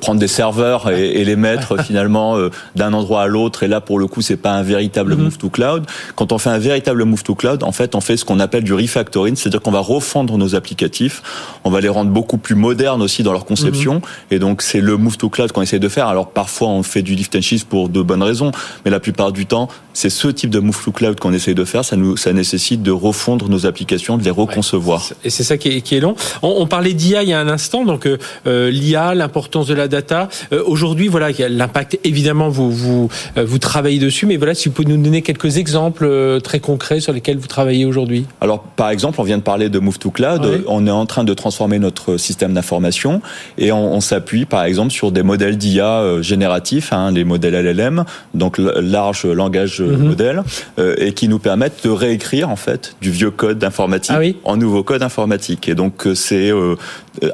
prendre 0.00 0.20
des 0.20 0.28
serveurs 0.28 0.90
et, 0.90 1.20
et 1.20 1.24
les 1.24 1.36
mettre 1.36 1.82
finalement 1.84 2.36
d'un 2.76 2.92
endroit 2.92 3.22
à 3.22 3.26
l'autre. 3.26 3.62
Et 3.62 3.68
là, 3.68 3.80
pour 3.80 3.98
le 3.98 4.06
coup, 4.06 4.22
c'est 4.22 4.36
pas 4.36 4.52
un 4.52 4.62
véritable 4.62 5.14
mm-hmm. 5.14 5.18
move 5.18 5.38
to 5.38 5.50
cloud. 5.50 5.86
Quand 6.16 6.32
on 6.32 6.38
fait 6.38 6.50
un 6.50 6.58
véritable 6.58 7.04
move 7.04 7.22
to 7.22 7.34
cloud, 7.34 7.62
en 7.62 7.72
fait, 7.72 7.94
on 7.94 8.00
fait 8.00 8.16
ce 8.16 8.24
qu'on 8.24 8.40
appelle 8.40 8.64
du 8.64 8.74
refactoring, 8.74 9.36
c'est-à-dire 9.36 9.60
qu'on 9.60 9.70
va 9.70 9.80
refondre 9.80 10.36
nos 10.36 10.54
applicatifs 10.54 11.22
on 11.64 11.70
va 11.70 11.80
les 11.80 11.88
rendre 11.88 12.10
beaucoup 12.10 12.38
plus 12.38 12.54
modernes 12.54 13.02
aussi 13.02 13.22
dans 13.22 13.32
leur 13.32 13.44
conception. 13.44 13.94
Mhm. 13.94 14.00
Et 14.30 14.38
donc, 14.38 14.62
c'est 14.62 14.80
le 14.80 14.96
move 14.96 15.16
to 15.16 15.28
cloud 15.28 15.52
qu'on 15.52 15.62
essaie 15.62 15.78
de 15.78 15.88
faire. 15.88 16.06
Alors, 16.06 16.30
parfois, 16.30 16.68
on 16.68 16.82
fait 16.82 17.02
du 17.02 17.14
lift 17.14 17.34
and 17.36 17.42
shift 17.42 17.68
pour 17.68 17.88
de 17.88 18.02
bonnes 18.02 18.22
raisons, 18.22 18.52
mais 18.84 18.90
la 18.90 19.00
plupart 19.00 19.32
du 19.32 19.46
temps, 19.46 19.68
c'est 19.92 20.10
ce 20.10 20.28
type 20.28 20.50
de 20.50 20.58
move 20.58 20.82
to 20.82 20.92
cloud 20.92 21.18
qu'on 21.18 21.32
essaie 21.32 21.54
de 21.54 21.64
faire. 21.64 21.84
Ça 21.84 21.96
nous, 21.96 22.16
ça 22.16 22.32
nécessite 22.32 22.82
de 22.82 22.90
refondre 22.90 23.48
nos 23.48 23.66
applications, 23.66 24.16
de 24.16 24.24
les 24.24 24.30
reconcevoir. 24.30 25.08
Et 25.24 25.30
c'est 25.30 25.44
ça 25.44 25.56
qui 25.58 25.68
est, 25.68 25.80
qui 25.80 25.96
est 25.96 26.00
long. 26.00 26.14
On, 26.42 26.66
parlait 26.80 26.94
d'IA 26.94 27.22
il 27.22 27.28
y 27.28 27.34
a 27.34 27.38
un 27.38 27.48
instant, 27.48 27.84
donc 27.84 28.06
euh, 28.06 28.16
euh 28.46 28.70
l'IA, 28.70 29.14
l'importance 29.14 29.66
de 29.66 29.74
la 29.74 29.86
data. 29.86 30.30
Euh, 30.54 30.62
Aujourd'hui, 30.64 31.08
voilà, 31.08 31.28
l'impact. 31.50 31.98
Évidemment, 32.04 32.48
vous 32.48 32.70
vous 32.70 33.10
euh, 33.36 33.44
vous 33.44 33.58
travaillez 33.58 33.98
dessus, 33.98 34.24
mais 34.24 34.38
voilà, 34.38 34.54
si 34.54 34.70
vous 34.70 34.74
pouvez 34.74 34.88
nous 34.88 35.02
donner 35.02 35.20
quelques 35.20 35.58
exemples 35.58 36.06
euh, 36.06 36.40
très 36.40 36.58
concrets 36.58 37.00
sur 37.00 37.12
lesquels 37.12 37.36
vous 37.36 37.48
travaillez 37.48 37.84
aujourd'hui. 37.84 38.24
Alors, 38.40 38.62
par 38.62 38.88
exemple, 38.88 39.20
on 39.20 39.24
vient 39.24 39.36
de 39.36 39.42
parler 39.42 39.68
de 39.68 39.78
move 39.78 39.98
to 39.98 40.10
cloud. 40.10 40.64
On 40.68 40.86
est 40.86 40.90
en 40.90 41.04
train 41.04 41.24
de 41.24 41.34
transformer 41.34 41.78
notre 41.78 42.16
système 42.16 42.54
d'information 42.54 43.20
et 43.58 43.72
on, 43.72 43.92
on 43.92 44.00
s'appuie 44.00 44.46
par 44.46 44.64
exemple 44.64 44.90
sur 44.90 45.12
des 45.12 45.22
modèles 45.22 45.58
d'IA 45.58 46.00
euh, 46.00 46.22
génératifs, 46.22 46.94
hein, 46.94 47.10
les 47.10 47.24
modèles 47.24 47.54
LLM, 47.62 48.04
donc 48.32 48.56
large 48.58 49.26
langage 49.26 49.82
mm 49.82 50.00
modèle, 50.00 50.42
euh, 50.78 50.94
et 50.96 51.12
qui 51.12 51.28
nous 51.28 51.38
permettent 51.38 51.84
de 51.84 51.90
réécrire 51.90 52.48
en 52.48 52.56
fait 52.56 52.96
du 53.02 53.10
vieux 53.10 53.30
code 53.30 53.58
d'informatique 53.58 54.14
ah 54.16 54.22
en 54.44 54.56
nouveau 54.56 54.82
code 54.82 55.02
informatique. 55.02 55.68
Et 55.68 55.74
donc 55.74 56.06
euh, 56.06 56.14
c'est 56.14 56.50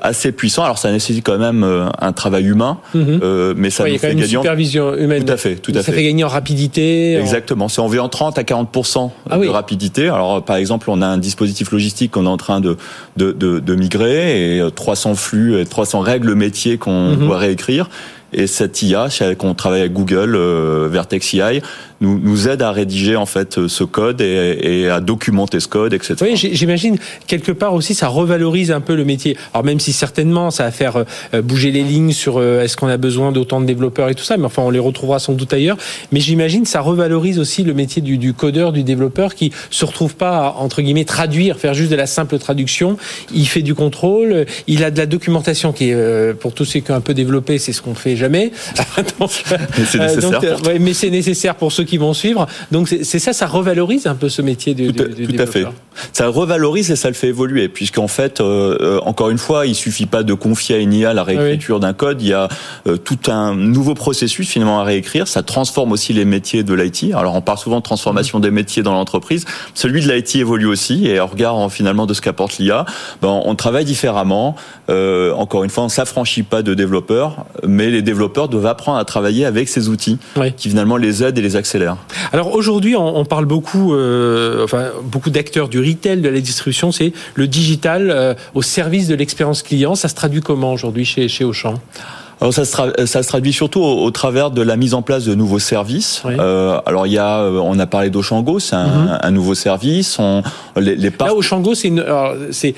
assez 0.02 0.32
puissant. 0.32 0.64
Alors 0.64 0.78
ça 0.78 0.90
nécessite 0.90 1.24
quand 1.24 1.38
même 1.38 1.64
un 2.00 2.12
travail 2.12 2.44
humain, 2.44 2.78
mhm. 2.94 3.54
mais 3.56 3.70
ça 3.70 3.84
nous 3.84 3.98
fait 3.98 4.14
gagner 4.14 4.26
supervision 4.26 4.94
humaine. 4.94 5.24
Tout 5.24 5.32
à 5.32 5.36
fait, 5.36 5.56
tout 5.56 5.72
à 5.72 5.76
ça 5.76 5.82
fait. 5.84 5.92
fait 5.92 6.04
gagner 6.04 6.24
en 6.24 6.28
rapidité. 6.28 7.16
Exactement. 7.16 7.68
C'est 7.68 7.80
environ 7.80 8.08
30 8.08 8.38
à 8.38 8.44
40 8.44 8.68
ah 9.30 9.38
de 9.38 9.48
rapidité. 9.48 10.08
Alors 10.08 10.42
par 10.44 10.56
exemple, 10.56 10.90
on 10.90 11.02
a 11.02 11.06
un 11.06 11.18
dispositif 11.18 11.70
logistique 11.70 12.12
qu'on 12.12 12.26
est 12.26 12.28
en 12.28 12.36
train 12.36 12.60
de 12.60 12.76
de, 13.16 13.32
de, 13.32 13.58
de 13.58 13.74
migrer 13.74 14.58
et 14.58 14.70
300 14.74 15.14
flux 15.14 15.60
et 15.60 15.64
300 15.64 16.00
règles 16.00 16.34
métiers 16.34 16.78
qu'on 16.78 17.10
mhm. 17.10 17.26
doit 17.26 17.38
réécrire. 17.38 17.88
Et 18.32 18.46
cette 18.46 18.82
IA, 18.82 19.08
qu'on 19.38 19.54
travaille 19.54 19.80
avec 19.80 19.92
Google, 19.92 20.34
euh, 20.34 20.88
Vertex 20.90 21.32
AI, 21.34 21.62
nous, 22.00 22.18
nous 22.18 22.48
aide 22.48 22.62
à 22.62 22.72
rédiger 22.72 23.16
en 23.16 23.26
fait 23.26 23.66
ce 23.66 23.84
code 23.84 24.20
et, 24.20 24.58
et 24.62 24.90
à 24.90 25.00
documenter 25.00 25.60
ce 25.60 25.68
code, 25.68 25.92
etc. 25.94 26.14
Oui, 26.20 26.36
j'imagine 26.36 26.98
quelque 27.26 27.52
part 27.52 27.74
aussi 27.74 27.94
ça 27.94 28.08
revalorise 28.08 28.70
un 28.70 28.80
peu 28.80 28.94
le 28.94 29.04
métier. 29.04 29.36
Alors 29.54 29.64
même 29.64 29.80
si 29.80 29.92
certainement 29.92 30.50
ça 30.50 30.64
va 30.64 30.70
faire 30.70 31.04
euh, 31.34 31.42
bouger 31.42 31.70
les 31.70 31.82
lignes 31.82 32.12
sur 32.12 32.38
euh, 32.38 32.62
est-ce 32.62 32.76
qu'on 32.76 32.88
a 32.88 32.96
besoin 32.96 33.32
d'autant 33.32 33.60
de 33.60 33.66
développeurs 33.66 34.08
et 34.08 34.14
tout 34.14 34.24
ça, 34.24 34.36
mais 34.36 34.44
enfin 34.44 34.62
on 34.62 34.70
les 34.70 34.78
retrouvera 34.78 35.18
sans 35.18 35.32
doute 35.32 35.52
ailleurs. 35.52 35.76
Mais 36.12 36.20
j'imagine 36.20 36.64
ça 36.64 36.80
revalorise 36.80 37.38
aussi 37.38 37.64
le 37.64 37.74
métier 37.74 38.02
du, 38.02 38.18
du, 38.18 38.34
codeur, 38.34 38.72
du 38.72 38.82
développeur 38.82 39.34
qui 39.34 39.52
se 39.70 39.84
retrouve 39.84 40.16
pas 40.16 40.38
à, 40.38 40.54
entre 40.58 40.82
guillemets 40.82 41.04
traduire, 41.04 41.58
faire 41.58 41.74
juste 41.74 41.90
de 41.90 41.96
la 41.96 42.06
simple 42.06 42.38
traduction. 42.38 42.96
Il 43.34 43.48
fait 43.48 43.62
du 43.62 43.74
contrôle, 43.74 44.46
il 44.66 44.84
a 44.84 44.90
de 44.90 44.98
la 44.98 45.06
documentation 45.06 45.72
qui 45.72 45.90
est 45.90 46.34
pour 46.38 46.52
tous 46.52 46.64
ceux 46.64 46.80
qui 46.80 46.90
ont 46.90 46.94
un 46.94 47.00
peu 47.00 47.14
développé, 47.14 47.58
c'est 47.58 47.72
ce 47.72 47.80
qu'on 47.82 47.94
fait 47.94 48.16
jamais. 48.16 48.52
mais 49.20 49.84
c'est 49.86 49.98
nécessaire. 49.98 50.56
mais 50.80 50.94
c'est 50.94 51.10
nécessaire 51.10 51.54
pour 51.54 51.72
ceux 51.72 51.84
qui 51.86 51.96
vont 51.96 52.14
suivre. 52.14 52.46
Donc 52.70 52.88
c'est 52.88 53.18
ça, 53.18 53.32
ça 53.32 53.46
revalorise 53.46 54.06
un 54.06 54.14
peu 54.14 54.28
ce 54.28 54.42
métier 54.42 54.74
du, 54.74 54.92
tout, 54.92 55.04
tout 55.04 55.36
à 55.42 55.46
fait. 55.46 55.66
Ça 56.12 56.28
revalorise 56.28 56.90
et 56.90 56.96
ça 56.96 57.08
le 57.08 57.14
fait 57.14 57.28
évoluer, 57.28 57.68
puisqu'en 57.68 58.08
fait, 58.08 58.40
euh, 58.40 58.76
euh, 58.80 59.00
encore 59.04 59.30
une 59.30 59.38
fois, 59.38 59.66
il 59.66 59.74
suffit 59.74 60.06
pas 60.06 60.22
de 60.22 60.34
confier 60.34 60.76
à 60.76 60.78
une 60.78 60.92
IA 60.92 61.14
la 61.14 61.24
réécriture 61.24 61.80
d'un 61.80 61.92
code. 61.92 62.20
Il 62.22 62.28
y 62.28 62.32
a 62.32 62.48
euh, 62.86 62.96
tout 62.96 63.18
un 63.30 63.54
nouveau 63.54 63.94
processus 63.94 64.48
finalement 64.48 64.80
à 64.80 64.84
réécrire. 64.84 65.28
Ça 65.28 65.42
transforme 65.42 65.92
aussi 65.92 66.12
les 66.12 66.24
métiers 66.24 66.62
de 66.62 66.74
l'IT. 66.74 67.14
Alors 67.14 67.34
on 67.34 67.40
parle 67.40 67.58
souvent 67.58 67.78
de 67.78 67.82
transformation 67.82 68.40
des 68.40 68.50
métiers 68.50 68.82
dans 68.82 68.92
l'entreprise. 68.92 69.44
Celui 69.74 70.04
de 70.04 70.12
l'IT 70.12 70.36
évolue 70.36 70.66
aussi 70.66 71.06
et 71.06 71.20
au 71.20 71.26
regard 71.26 71.70
finalement 71.70 72.06
de 72.06 72.14
ce 72.14 72.20
qu'apporte 72.20 72.58
l'IA, 72.58 72.84
ben, 73.22 73.28
on 73.28 73.54
travaille 73.54 73.84
différemment. 73.84 74.56
encore 74.88 75.64
une 75.64 75.70
fois, 75.70 75.84
on 75.84 75.88
s'affranchit 75.88 76.42
pas 76.42 76.62
de 76.62 76.74
développeurs, 76.74 77.46
mais 77.66 77.90
les 77.90 78.02
développeurs 78.02 78.48
doivent 78.48 78.66
apprendre 78.66 78.98
à 78.98 79.04
travailler 79.04 79.44
avec 79.44 79.68
ces 79.68 79.88
outils 79.88 80.18
qui 80.56 80.68
finalement 80.68 80.96
les 80.96 81.22
aident 81.22 81.38
et 81.38 81.42
les 81.42 81.56
accélèrent. 81.56 81.75
Alors 82.33 82.54
aujourd'hui, 82.54 82.97
on, 82.97 83.25
parle 83.25 83.47
beaucoup, 83.47 83.95
enfin 83.95 84.90
beaucoup 85.04 85.30
d'acteurs 85.30 85.68
du 85.68 85.80
retail, 85.80 86.21
de 86.21 86.28
la 86.28 86.40
distribution, 86.40 86.92
c'est 86.92 87.12
le 87.35 87.47
digital 87.47 88.11
euh, 88.11 88.35
au 88.54 88.62
service 88.62 89.09
de 89.09 89.14
l'expérience 89.14 89.62
client. 89.62 89.95
Ça 89.95 90.09
se 90.09 90.14
traduit 90.14 90.40
comment 90.40 90.73
aujourd'hui 90.73 91.04
chez, 91.04 91.28
chez 91.28 91.45
Auchan? 91.45 91.75
Alors 92.40 92.52
ça 92.52 92.66
se, 92.66 93.06
ça 93.06 93.23
se 93.23 93.28
traduit 93.28 93.52
surtout 93.52 93.80
au, 93.80 94.11
travers 94.11 94.50
de 94.50 94.61
la 94.61 94.76
mise 94.76 94.92
en 94.92 95.00
place 95.00 95.25
de 95.25 95.35
nouveaux 95.35 95.59
services. 95.59 96.23
Euh, 96.26 96.78
alors 96.85 97.06
il 97.06 97.14
y 97.14 97.18
a, 97.18 97.38
euh, 97.38 97.59
on 97.62 97.78
a 97.78 97.87
parlé 97.87 98.11
d'Auchango, 98.11 98.59
c'est 98.59 98.76
un, 98.76 98.87
mhm. 98.87 99.18
un, 99.23 99.30
nouveau 99.30 99.54
service. 99.54 100.18
On, 100.18 100.42
les, 100.76 100.97
les 100.97 101.11
Là, 101.18 101.33
c'est 102.50 102.75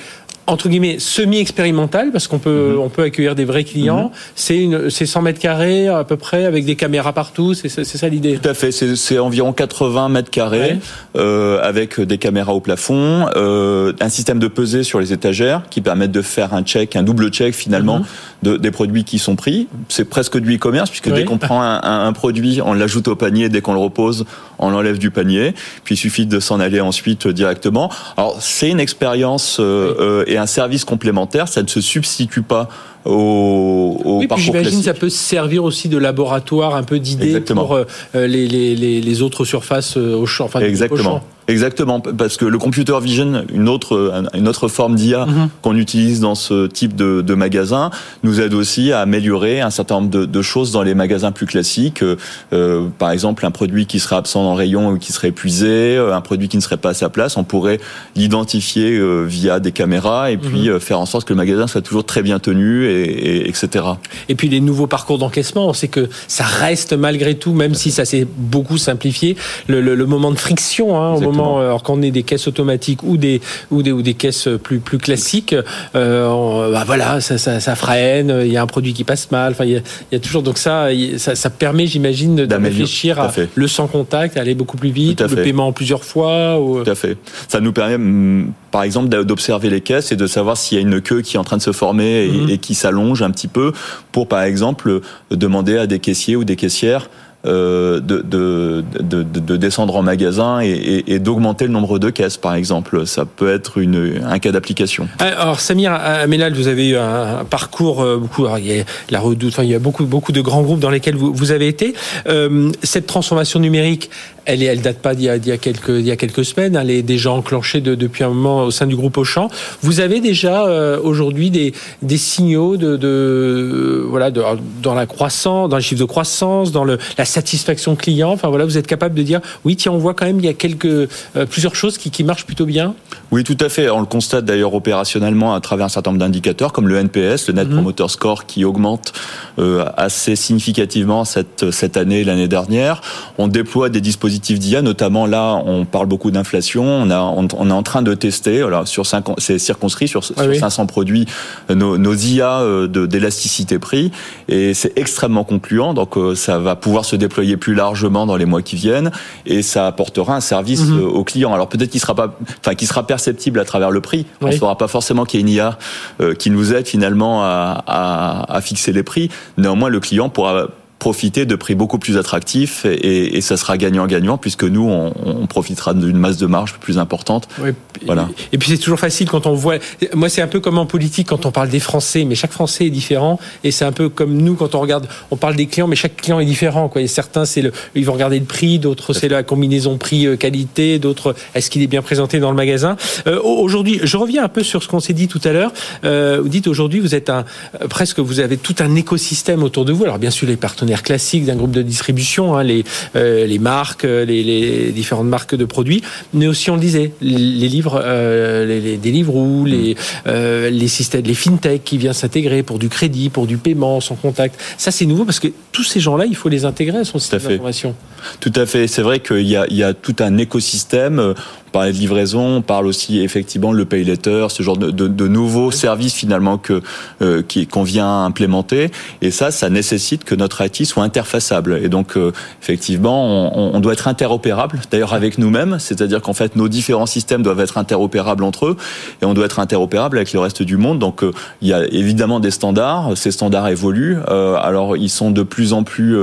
entre 0.49 0.69
guillemets 0.69 0.99
semi-expérimental 0.99 2.11
parce 2.11 2.27
qu'on 2.27 2.39
peut 2.39 2.73
mhm. 2.73 2.81
on 2.81 2.89
peut 2.89 3.03
accueillir 3.03 3.35
des 3.35 3.45
vrais 3.45 3.65
clients. 3.65 4.05
Mhm. 4.05 4.11
C'est 4.35 4.59
une 4.59 4.91
c'est 4.91 5.07
100 5.07 5.23
mètres 5.23 5.39
carrés 5.39 5.89
à 5.89 6.05
peu 6.05 6.17
près 6.17 6.47
avec 6.47 6.65
des 6.65 6.75
caméras 6.75 7.13
partout. 7.13 7.55
C'est 7.55 7.85
ça 7.85 8.09
l'idée. 8.09 8.39
Tout 8.43 8.49
à 8.49 8.55
fait. 8.55 8.73
C'est 8.73 9.19
environ 9.19 9.53
80 9.53 10.09
mètres 10.09 10.31
carrés 10.31 10.79
euh, 11.17 11.61
avec 11.63 12.01
des 12.01 12.19
caméras 12.19 12.55
au 12.55 12.61
plafond, 12.61 13.27
euh, 13.37 13.93
un 14.01 14.09
système 14.09 14.39
de 14.39 14.49
pesée 14.49 14.83
sur 14.83 15.01
les 15.01 15.13
étagères 15.13 15.63
qui 15.71 15.81
permettent 15.81 16.13
de 16.13 16.23
faire 16.23 16.55
un 16.55 16.63
check, 16.63 16.97
un 16.97 17.03
double 17.03 17.29
check 17.29 17.55
finalement 17.55 17.99
mhm. 17.99 18.05
de, 18.43 18.57
des 18.57 18.71
produits 18.71 19.05
qui 19.05 19.19
sont 19.19 19.37
pris. 19.37 19.69
C'est 19.89 20.07
presque 20.07 20.39
du 20.39 20.57
e-commerce 20.57 20.89
puisque 20.89 21.13
dès 21.13 21.25
qu'on 21.25 21.39
prend 21.39 21.63
un, 21.63 21.81
un, 21.83 22.13
produit, 22.13 22.61
on 22.65 22.73
l'ajoute 22.73 23.09
au 23.09 23.17
panier. 23.17 23.51
Dès 23.51 23.61
qu'on 23.61 23.75
le 23.75 23.81
repose, 23.81 24.25
on 24.59 24.71
l'enlève 24.71 24.99
du 24.99 25.11
panier. 25.11 25.55
Puis 25.85 25.95
il 25.95 25.99
suffit 25.99 26.27
de 26.27 26.41
s'en 26.41 26.59
aller 26.59 26.81
ensuite 26.81 27.29
directement. 27.29 27.91
Alors 28.17 28.39
c'est 28.41 28.71
une 28.71 28.81
expérience 28.81 29.59
euh, 29.61 29.95
euh 30.01 30.25
et 30.27 30.38
un 30.39 30.47
service 30.47 30.85
complémentaire, 30.85 31.49
ça 31.49 31.63
ne 31.63 31.69
se 31.69 31.81
substitue 31.81 32.43
pas 32.43 32.69
au, 33.09 34.01
au 34.05 34.19
oui, 34.19 34.29
J'imagine 34.37 34.83
ça 34.83 34.93
peut 34.93 35.09
servir 35.09 35.65
aussi 35.65 35.89
de 35.89 35.97
laboratoire, 35.97 36.75
un 36.75 36.83
peu 36.83 36.99
d'idées 36.99 37.41
pour 37.41 37.75
euh, 37.75 37.85
les, 38.15 38.47
les, 38.47 38.75
les, 38.75 39.23
autres 39.23 39.45
surfaces 39.45 39.97
euh, 39.97 40.15
au 40.15 40.27
champ. 40.27 40.45
Enfin, 40.45 40.61
Exactement. 40.61 41.23
Exactement, 41.51 41.99
parce 42.01 42.37
que 42.37 42.45
le 42.45 42.59
computer 42.59 43.01
vision, 43.01 43.43
une 43.55 43.71
autre 43.71 44.23
une 44.35 44.49
autre 44.49 44.69
forme 44.69 44.97
d'IA 44.97 45.25
mhm. 45.25 45.49
qu'on 45.63 45.77
utilise 45.77 46.21
dans 46.21 46.35
ce 46.35 46.67
type 46.67 46.95
de, 46.95 47.23
de, 47.23 47.35
magasin, 47.35 47.89
nous 48.23 48.43
aide 48.43 48.53
aussi 48.53 48.93
à 48.93 49.01
améliorer 49.01 49.63
un 49.63 49.71
certain 49.71 49.95
nombre 49.95 50.11
de, 50.11 50.27
de 50.27 50.43
choses 50.43 50.73
dans 50.73 50.83
les 50.83 50.95
magasins 50.95 51.33
plus 51.33 51.47
classiques. 51.47 52.05
Euh, 52.53 52.89
par 52.99 53.13
exemple, 53.13 53.47
un 53.47 53.51
produit 53.51 53.87
qui 53.87 53.99
serait 53.99 54.17
absent 54.17 54.45
dans 54.45 54.53
le 54.53 54.59
rayon 54.59 54.91
ou 54.91 54.99
qui 54.99 55.11
serait 55.11 55.29
épuisé, 55.29 55.97
un 55.97 56.21
produit 56.21 56.49
qui 56.49 56.59
ne 56.59 56.63
serait 56.63 56.77
pas 56.77 56.91
à 56.91 56.95
sa 56.95 57.09
place, 57.09 57.39
on 57.39 57.45
pourrait 57.45 57.81
l'identifier 58.15 59.01
via 59.25 59.59
des 59.59 59.73
caméras 59.73 60.31
et 60.31 60.37
puis 60.37 60.69
mhm. 60.69 60.79
faire 60.81 61.01
en 61.01 61.07
sorte 61.07 61.27
que 61.27 61.33
le 61.33 61.39
magasin 61.39 61.67
soit 61.67 61.81
toujours 61.81 62.05
très 62.05 62.21
bien 62.21 62.41
tenu 62.41 62.85
et, 62.85 62.98
et 63.05 63.49
etc. 63.49 63.85
Et 64.29 64.35
puis 64.35 64.49
les 64.49 64.61
nouveaux 64.61 64.87
parcours 64.87 65.19
d'encaissement, 65.19 65.69
on 65.69 65.73
sait 65.73 65.89
que 65.89 66.09
ça 66.27 66.45
reste 66.45 66.93
malgré 66.93 67.35
tout, 67.35 67.53
même 67.53 67.75
si 67.75 67.91
ça 67.91 68.05
s'est 68.05 68.27
beaucoup 68.37 68.79
simplifié, 68.79 69.37
le, 69.67 69.81
le, 69.81 69.95
le 69.95 70.07
moment 70.07 70.31
de 70.31 70.39
friction 70.39 71.01
hein, 71.01 71.15
au 71.15 71.21
moment 71.21 71.61
euh, 71.61 71.67
alors 71.67 71.83
qu'on 71.83 72.03
ait 72.03 72.11
des 72.11 72.23
caisses 72.23 72.49
automatiques 72.49 73.03
ou 73.03 73.17
des 73.17 73.41
ou 73.71 73.83
des 73.83 73.93
ou 73.93 74.03
des 74.03 74.15
caisses 74.15 74.49
plus 74.63 74.79
plus 74.81 74.99
classiques, 74.99 75.55
euh, 75.95 76.73
bah 76.73 76.85
voilà, 76.87 77.21
ça, 77.21 77.39
ça, 77.39 77.61
ça, 77.61 77.75
freine, 77.75 78.43
il 78.45 78.53
y 78.53 78.57
a 78.57 78.63
un 78.63 78.67
produit 78.67 78.93
qui 78.93 79.05
passe 79.05 79.31
mal. 79.31 79.53
Enfin, 79.53 79.65
il 79.65 79.73
y 79.73 79.77
a, 79.77 79.81
il 80.11 80.15
y 80.15 80.17
a 80.17 80.21
toujours 80.21 80.43
donc 80.43 80.59
ça, 80.59 80.89
ça, 81.17 81.35
ça 81.35 81.51
permet, 81.51 81.87
j'imagine, 81.87 82.37
de 82.47 82.55
réfléchir 82.55 83.21
à, 83.21 83.33
le 83.55 83.69
sans 83.69 83.87
contact, 83.87 84.37
aller 84.37 84.55
beaucoup 84.55 84.77
plus 84.77 84.91
vite, 84.91 85.21
le 85.21 85.37
paiement 85.37 85.69
en 85.69 85.73
plusieurs 85.73 86.05
fois. 86.05 86.61
Ou... 86.61 86.83
Tout 86.85 86.91
à 86.91 86.95
fait. 86.95 87.17
Ça 87.49 87.61
nous 87.61 87.73
permet, 87.73 87.99
mm, 87.99 88.53
par 88.71 88.83
exemple, 88.83 89.09
d'observer 89.25 89.71
les 89.71 89.81
caisses 89.81 90.13
et 90.13 90.17
de 90.17 90.27
savoir 90.27 90.57
s'il 90.57 90.77
y 90.77 90.81
a 90.81 90.83
une 90.83 91.01
queue 91.01 91.23
qui 91.23 91.37
est 91.37 91.39
en 91.39 91.45
train 91.45 91.57
de 91.57 91.63
se 91.63 91.73
former 91.73 92.25
et, 92.25 92.29
mhm. 92.29 92.51
et 92.51 92.59
qui 92.59 92.75
s'allonge 92.75 93.23
un 93.23 93.31
petit 93.31 93.49
peu 93.49 93.73
pour, 94.13 94.29
par 94.29 94.43
exemple, 94.43 95.01
demander 95.31 95.79
à 95.79 95.87
des 95.87 95.99
caissiers 95.99 96.37
ou 96.37 96.45
des 96.45 96.57
caissières 96.57 97.09
euh, 97.47 98.01
de, 98.01 98.21
de, 98.21 98.85
de, 99.01 99.23
de, 99.23 99.57
descendre 99.57 99.95
en 99.95 100.03
magasin 100.03 100.61
et, 100.61 101.05
et, 101.07 101.21
d'augmenter 101.21 101.67
le 101.67 101.73
nombre 101.73 102.01
de 102.01 102.11
caisses, 102.11 102.37
par 102.37 102.57
exemple. 102.57 103.07
Ça 103.07 103.27
peut 103.27 103.49
être 103.49 103.79
une, 103.79 104.21
un 104.27 104.41
cas 104.41 104.51
d'application. 104.51 105.09
Alors, 105.21 105.61
Samir 105.61 105.93
Amelal, 105.93 106.53
vous 106.55 106.67
avez 106.67 106.89
eu 106.89 106.97
un 106.97 107.45
parcours, 107.49 108.03
euh, 108.03 108.17
beaucoup, 108.17 108.49
il 108.59 108.67
y 108.67 108.81
a 108.81 108.85
la 109.11 109.21
redoute, 109.21 109.53
enfin, 109.53 109.63
il 109.63 109.71
y 109.71 109.75
a 109.77 109.79
beaucoup, 109.79 110.05
beaucoup 110.05 110.33
de 110.33 110.41
grands 110.41 110.63
groupes 110.63 110.81
dans 110.81 110.91
lesquels 110.91 111.15
vous, 111.15 111.33
vous 111.33 111.53
avez 111.53 111.69
été. 111.69 111.95
Euh, 112.27 112.73
cette 112.83 113.07
transformation 113.07 113.61
numérique, 113.61 114.11
elle, 114.49 114.63
elle 114.63 114.81
date 114.81 114.99
pas 114.99 115.15
d'il 115.15 115.27
y, 115.27 115.29
a, 115.29 115.37
y 115.37 115.53
a 115.53 115.59
quelques, 115.59 115.91
il 115.91 116.07
y 116.07 116.11
a 116.11 116.17
quelques 116.17 116.45
semaines, 116.45 116.75
elle 116.75 116.91
est 116.91 117.03
déjà 117.03 117.31
enclenchée 117.31 117.83
de, 117.83 117.95
depuis 117.95 118.25
un 118.25 118.31
moment 118.31 118.65
au 118.65 118.71
sein 118.71 118.87
du 118.87 118.97
groupe 118.97 119.19
Auchan. 119.19 119.51
Vous 119.83 120.01
avez 120.01 120.21
déjà 120.21 120.67
euh, 120.67 120.99
aujourd'hui 121.03 121.51
des, 121.51 121.75
des 122.01 122.17
signaux 122.17 122.79
de, 122.79 122.97
de 122.97 124.07
voilà, 124.09 124.31
de, 124.31 124.43
dans 124.83 124.95
la 124.95 125.05
croissance, 125.05 125.69
dans 125.69 125.77
le 125.77 125.83
chiffre 125.83 126.01
de 126.01 126.07
croissance, 126.07 126.73
dans 126.73 126.85
le, 126.85 126.97
la 127.19 127.27
satisfaction 127.27 127.95
client. 127.95 128.33
Enfin 128.33 128.49
voilà, 128.49 128.65
vous 128.65 128.79
êtes 128.79 128.87
capable 128.87 129.15
de 129.15 129.23
dire 129.23 129.41
oui, 129.67 129.77
tiens, 129.77 129.93
on 129.93 129.99
voit 129.99 130.15
quand 130.15 130.25
même 130.25 130.39
il 130.39 130.47
y 130.47 130.49
a 130.49 130.55
quelques 130.55 130.87
euh, 130.87 131.07
plusieurs 131.51 131.75
choses 131.75 131.99
qui, 131.99 132.11
qui 132.11 132.25
marchent 132.25 132.47
plutôt 132.47 132.65
bien. 132.65 132.95
Oui, 133.31 133.45
tout 133.45 133.59
à 133.61 133.69
fait. 133.69 133.91
On 133.91 134.01
le 134.01 134.07
constate 134.07 134.47
d'ailleurs 134.47 134.73
opérationnellement 134.73 135.55
à 135.55 135.61
travers 135.61 135.85
un 135.85 135.91
certain 135.91 136.13
nombre 136.13 136.21
d'indicateurs 136.21 136.73
comme 136.73 136.89
le 136.89 136.97
NPS, 136.97 137.49
le 137.49 137.53
Net 137.53 137.69
mhm. 137.69 137.75
Promoter 137.75 138.09
Score, 138.09 138.47
qui 138.47 138.65
augmente 138.65 139.13
euh, 139.59 139.85
assez 139.99 140.37
significativement 140.37 141.27
cette 141.27 141.71
cette 141.71 141.99
année 141.99 142.21
et 142.21 142.25
l'année 142.25 142.49
dernière. 142.49 143.03
On 143.37 143.47
déploie 143.47 143.91
des 143.91 144.01
dispositifs 144.01 144.38
d'IA, 144.41 144.83
notamment 144.83 145.27
là, 145.27 145.63
on 145.65 145.85
parle 145.85 146.07
beaucoup 146.07 146.31
d'inflation. 146.31 146.85
On, 146.85 147.11
a, 147.11 147.21
on, 147.21 147.71
est 147.71 147.73
en 147.73 147.83
train 147.83 148.03
de 148.03 148.15
tester, 148.15 148.67
sur 148.85 149.05
c'est 149.39 149.59
circonscrit 149.59 150.09
sur, 150.09 150.23
ah 150.37 150.43
sur 150.45 150.55
500 150.55 150.87
produits, 150.87 151.27
nos, 151.69 151.99
nos 151.99 152.15
IA 152.15 152.61
euh, 152.61 152.87
d'élasticité 152.87 153.79
prix, 153.79 154.11
et 154.49 154.75
c'est 154.75 154.97
extrêmement 154.97 155.45
concluant. 155.45 155.95
Donc 155.95 156.17
ça 156.35 156.59
va 156.59 156.77
pouvoir 156.77 157.05
se 157.05 157.17
déployer 157.17 157.57
plus 157.57 157.75
largement 157.75 158.27
dans 158.27 158.37
les 158.37 158.47
mois 158.47 158.63
qui 158.63 158.77
viennent 158.77 159.11
et 159.47 159.63
ça 159.63 159.87
apportera 159.87 160.37
un 160.37 160.41
service 160.41 160.87
mhm. 160.87 161.01
euh, 161.01 161.07
aux 161.07 161.25
clients. 161.25 161.53
Alors 161.53 161.69
peut-être 161.69 161.91
qu'il 161.91 162.01
sera 162.01 162.15
pas, 162.15 162.37
enfin 162.61 162.75
qui 162.75 162.87
sera 162.87 163.07
perceptible 163.07 163.59
à 163.61 163.65
travers 163.65 163.91
le 163.91 164.01
prix. 164.01 164.27
On 164.41 164.47
ne 164.47 164.53
saura 164.53 164.79
pas 164.79 164.89
forcément 164.89 165.25
qu'il 165.25 165.41
y 165.41 165.43
a 165.43 165.47
une 165.47 165.53
IA 165.53 165.79
euh, 166.21 166.35
qui 166.35 166.51
nous 166.51 166.73
aide 166.73 166.87
finalement 166.87 167.43
à, 167.43 167.83
à, 167.87 168.57
à 168.57 168.61
fixer 168.61 168.93
les 168.93 169.03
prix. 169.03 169.31
Néanmoins, 169.57 169.89
le 169.89 170.01
client 170.01 170.29
pourra 170.29 170.69
profiter 170.99 171.47
de 171.47 171.55
prix 171.55 171.75
beaucoup 171.75 171.99
plus 171.99 172.17
attractifs 172.17 172.85
et, 172.85 173.37
et 173.37 173.41
ça 173.41 173.57
sera 173.57 173.77
gagnant-gagnant 173.77 174.37
puisque 174.37 174.65
nous, 174.65 174.89
on, 174.89 175.13
on 175.25 175.47
profitera 175.47 175.95
d'une 175.95 176.19
masse 176.19 176.39
de 176.39 176.47
marge 176.47 176.75
plus 176.81 176.99
importante. 176.99 177.49
Oui, 177.61 177.71
voilà. 178.05 178.29
Et 178.53 178.59
puis 178.59 178.71
c'est 178.71 178.79
toujours 178.79 178.99
facile 178.99 179.29
quand 179.29 179.47
on 179.47 179.55
voit. 179.55 179.77
Moi, 180.15 180.29
c'est 180.29 180.43
un 180.43 180.49
peu 180.49 180.61
comme 180.61 180.79
en 180.79 180.87
politique 180.87 181.29
quand 181.29 181.47
on 181.47 181.53
parle 181.53 181.69
des 181.69 181.81
Français, 181.81 182.25
mais 182.25 182.35
chaque 182.35 182.53
Français 182.53 182.87
est 182.87 182.91
différent 182.91 183.39
et 183.63 183.71
c'est 183.71 183.85
un 183.85 183.93
peu 183.93 184.09
comme 184.09 184.37
nous 184.37 184.55
quand 184.55 184.75
on 184.75 184.81
regarde. 184.81 185.07
On 185.31 185.37
parle 185.37 185.55
des 185.55 185.67
clients, 185.67 185.87
mais 185.87 185.97
chaque 185.97 186.17
client 186.17 186.41
est 186.41 186.47
différent. 186.47 186.89
Quoi. 186.89 187.03
Et 187.03 187.07
certains, 187.07 187.45
c'est 187.45 187.63
le, 187.63 187.73
ils 187.95 188.05
vont 188.05 188.15
regarder 188.15 188.39
le 188.39 188.45
prix, 188.45 188.79
d'autres 188.79 189.13
c'est 189.13 189.29
la 189.29 189.43
combinaison 189.43 189.99
prix-qualité, 189.99 190.99
d'autres 190.99 191.35
est-ce 191.55 191.71
qu'il 191.71 191.83
est 191.83 191.87
bien 191.87 192.03
présenté 192.03 192.41
dans 192.41 192.51
le 192.51 192.57
magasin. 192.57 192.97
Euh, 193.27 193.41
aujourd'hui, 193.43 194.01
je 194.03 194.17
reviens 194.17 194.43
un 194.43 194.49
peu 194.49 194.65
sur 194.65 194.83
ce 194.83 194.89
qu'on 194.89 195.01
s'est 195.01 195.13
dit 195.13 195.29
tout 195.29 195.41
à 195.45 195.53
l'heure. 195.53 195.73
Euh, 196.05 196.41
vous 196.43 196.49
dites 196.49 196.67
aujourd'hui, 196.67 196.99
vous 196.99 197.15
êtes 197.15 197.31
un 197.31 197.45
presque, 197.89 198.19
vous 198.19 198.41
avez 198.41 198.57
tout 198.57 198.75
un 198.81 198.97
écosystème 198.97 199.63
autour 199.63 199.85
de 199.85 199.93
vous. 199.93 200.05
Alors 200.05 200.19
bien 200.19 200.31
sûr, 200.31 200.49
les 200.49 200.57
partenaires 200.57 200.88
classique 200.97 201.45
d'un 201.45 201.57
groupe 201.57 201.71
de 201.71 201.83
distribution, 201.83 202.57
hein, 202.57 202.63
les, 202.63 202.85
euh, 203.17 203.47
les 203.47 203.59
marques, 203.59 204.05
euh, 204.05 204.25
les, 204.25 204.43
les, 204.43 204.93
différentes 204.93 205.27
marques 205.27 205.55
de 205.55 205.65
produits, 205.65 206.03
mais 206.33 206.47
aussi 206.47 206.71
on 206.71 206.75
le 206.75 206.81
disait, 206.81 207.13
les 207.21 207.69
livres, 207.69 208.01
euh, 208.03 208.67
les, 208.67 208.97
des 208.97 209.11
livres 209.11 209.35
ou 209.35 209.65
les, 209.65 209.97
les 210.27 210.89
systèmes, 210.89 211.25
les 211.25 211.35
fintech 211.35 211.85
qui 211.85 211.99
viennent 211.99 212.13
s'intégrer 212.13 212.63
pour 212.63 212.79
du 212.79 212.89
crédit, 212.89 213.29
pour 213.29 213.47
du 213.47 213.57
paiement 213.57 214.01
sans 214.01 214.15
contact. 214.15 214.61
Ça 214.77 214.91
c'est 214.91 215.07
nouveau 215.07 215.25
parce 215.25 215.41
que 215.41 215.49
tous 215.73 215.85
ces 215.85 216.01
gens-là, 216.01 216.25
il 216.27 216.37
faut 216.37 216.49
les 216.49 216.65
intégrer 216.65 216.99
à 216.99 217.05
son 217.05 217.19
système 217.19 217.41
d'information. 217.41 217.95
Tout 218.41 218.53
à 218.57 218.67
fait. 218.67 218.87
C'est 218.89 219.03
vrai 219.03 219.21
qu'il 219.21 219.49
y 219.49 219.57
a, 219.57 219.67
il 219.71 219.77
y 219.77 219.83
a 219.83 219.95
tout 219.95 220.17
un 220.21 220.39
écosystème. 220.39 221.35
On 221.69 221.71
parlait 221.71 221.93
de 221.93 221.99
livraison, 221.99 222.57
on 222.57 222.63
parle 222.63 222.87
aussi 222.87 223.21
effectivement 223.21 223.73
le 223.73 223.85
pay 223.85 224.05
letter, 224.05 224.47
ce 224.51 224.63
genre 224.63 224.77
de, 224.77 224.91
de, 224.91 225.07
de 225.07 225.29
nouveaux 225.29 225.71
services 225.71 226.15
finalement 226.15 226.59
que 226.59 226.83
euh, 227.23 227.43
qui 227.47 227.67
qu'on 227.67 227.83
vient 227.83 228.25
implémenter. 228.25 228.91
Et 229.23 229.31
ça, 229.31 229.51
ça 229.51 229.71
nécessite 229.71 230.25
que 230.25 230.35
notre 230.35 230.65
IT 230.65 230.87
soit 230.87 231.03
interfaçable. 231.03 231.81
Et 231.83 231.89
donc 231.89 232.17
euh, 232.17 232.33
effectivement, 232.63 233.27
on, 233.27 233.75
on, 233.75 233.81
doit 233.81 233.93
être 233.93 234.09
interopérable. 234.09 234.81
D'ailleurs 234.91 235.15
avec 235.15 235.39
nous-mêmes, 235.39 235.79
c'est-à-dire 235.79 236.23
qu'en 236.23 236.33
fait 236.33 236.57
nos 236.57 236.69
différents 236.69 237.07
systèmes 237.07 237.43
doivent 237.43 237.61
être 237.61 237.79
interopérables 237.79 238.45
entre 238.45 238.67
eux 238.67 238.77
et 239.23 239.25
on 239.25 239.35
doit 239.35 239.47
être 239.47 239.59
interopérable 239.59 240.17
avec 240.17 240.33
le 240.33 240.41
reste 240.41 240.63
du 240.63 240.77
monde. 240.77 240.99
Donc 240.99 241.23
euh, 241.23 241.33
il 241.63 241.69
y 241.69 241.73
a 241.73 241.85
évidemment 241.87 242.41
des 242.41 242.51
standards. 242.51 243.17
Ces 243.17 243.31
standards 243.31 243.69
évoluent. 243.69 244.19
Euh, 244.29 244.57
alors 244.57 244.97
ils 244.97 245.11
sont 245.11 245.31
de 245.31 245.43
plus 245.43 245.73
en 245.73 245.83
plus 245.83 246.17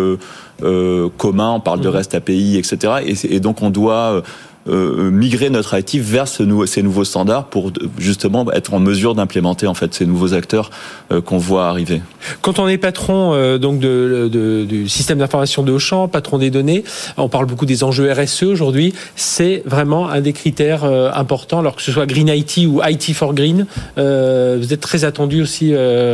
euh, 0.64 1.10
communs. 1.18 1.52
On 1.52 1.60
parle 1.60 1.82
de 1.82 1.90
mmh. 1.90 1.96
REST 1.96 2.16
API, 2.16 2.58
etc. 2.58 2.94
Et, 3.06 3.36
et 3.36 3.40
donc 3.40 3.62
on 3.62 3.70
doit 3.70 4.24
euh, 4.68 5.12
migrer 5.12 5.52
notre 5.52 5.78
IT 5.78 5.98
vers 5.98 6.28
ce 6.28 6.44
ces 6.66 6.82
nouveaux 6.82 7.04
standards 7.04 7.46
pour 7.50 7.72
justement 8.00 8.52
être 8.52 8.74
en 8.74 8.80
mesure 8.80 9.14
d'implémenter 9.14 9.68
en 9.68 9.76
fait 9.76 9.94
ces 9.94 10.08
nouveaux 10.08 10.34
acteurs 10.34 10.72
euh, 11.12 11.22
qu'on 11.22 11.38
voit 11.38 11.68
arriver. 11.68 12.02
Quand 12.42 12.58
on 12.58 12.68
est 12.68 12.80
patron 12.80 13.34
euh, 13.36 13.60
donc 13.60 13.80
de, 13.80 14.28
de, 14.32 14.66
du 14.66 14.90
système 14.90 15.20
d'information 15.20 15.62
de 15.62 15.72
Auchan, 15.72 16.08
patron 16.08 16.40
des 16.40 16.50
données, 16.50 16.84
on 17.18 17.30
parle 17.30 17.46
beaucoup 17.46 17.68
des 17.68 17.84
enjeux 17.84 18.12
RSE 18.12 18.42
aujourd'hui. 18.42 18.96
C'est 19.16 19.62
vraiment 19.68 20.10
un 20.10 20.22
des 20.22 20.34
critères 20.34 20.84
importants, 20.84 21.60
alors 21.60 21.76
que 21.76 21.84
ce 21.84 21.92
soit 21.92 22.08
Green 22.08 22.28
IT 22.28 22.66
ou 22.68 22.82
IT 22.84 23.14
for 23.14 23.36
Green. 23.36 23.68
vous 23.98 24.74
êtes 24.74 24.82
très 24.82 25.06
attendu 25.06 25.44
aussi 25.44 25.74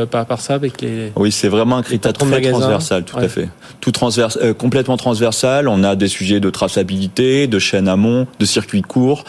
par, 0.09 0.25
par 0.25 0.41
ça 0.41 0.55
avec 0.55 0.81
les. 0.81 1.13
Oui, 1.15 1.31
c'est 1.31 1.47
vraiment 1.47 1.77
un 1.77 1.83
critère 1.83 2.11
très 2.11 2.41
transversal, 2.41 3.05
tout 3.05 3.17
à 3.17 3.29
fait. 3.29 3.47
Tout 3.79 3.91
transverse, 3.91 4.37
complètement 4.57 4.97
transversal. 4.97 5.67
On 5.69 5.83
a 5.83 5.95
des 5.95 6.09
sujets 6.09 6.39
de 6.39 6.49
traçabilité, 6.49 7.47
de 7.47 7.59
chaîne 7.59 7.87
amont, 7.87 8.27
de 8.41 8.45
circuits 8.45 8.81
courts, 8.81 9.23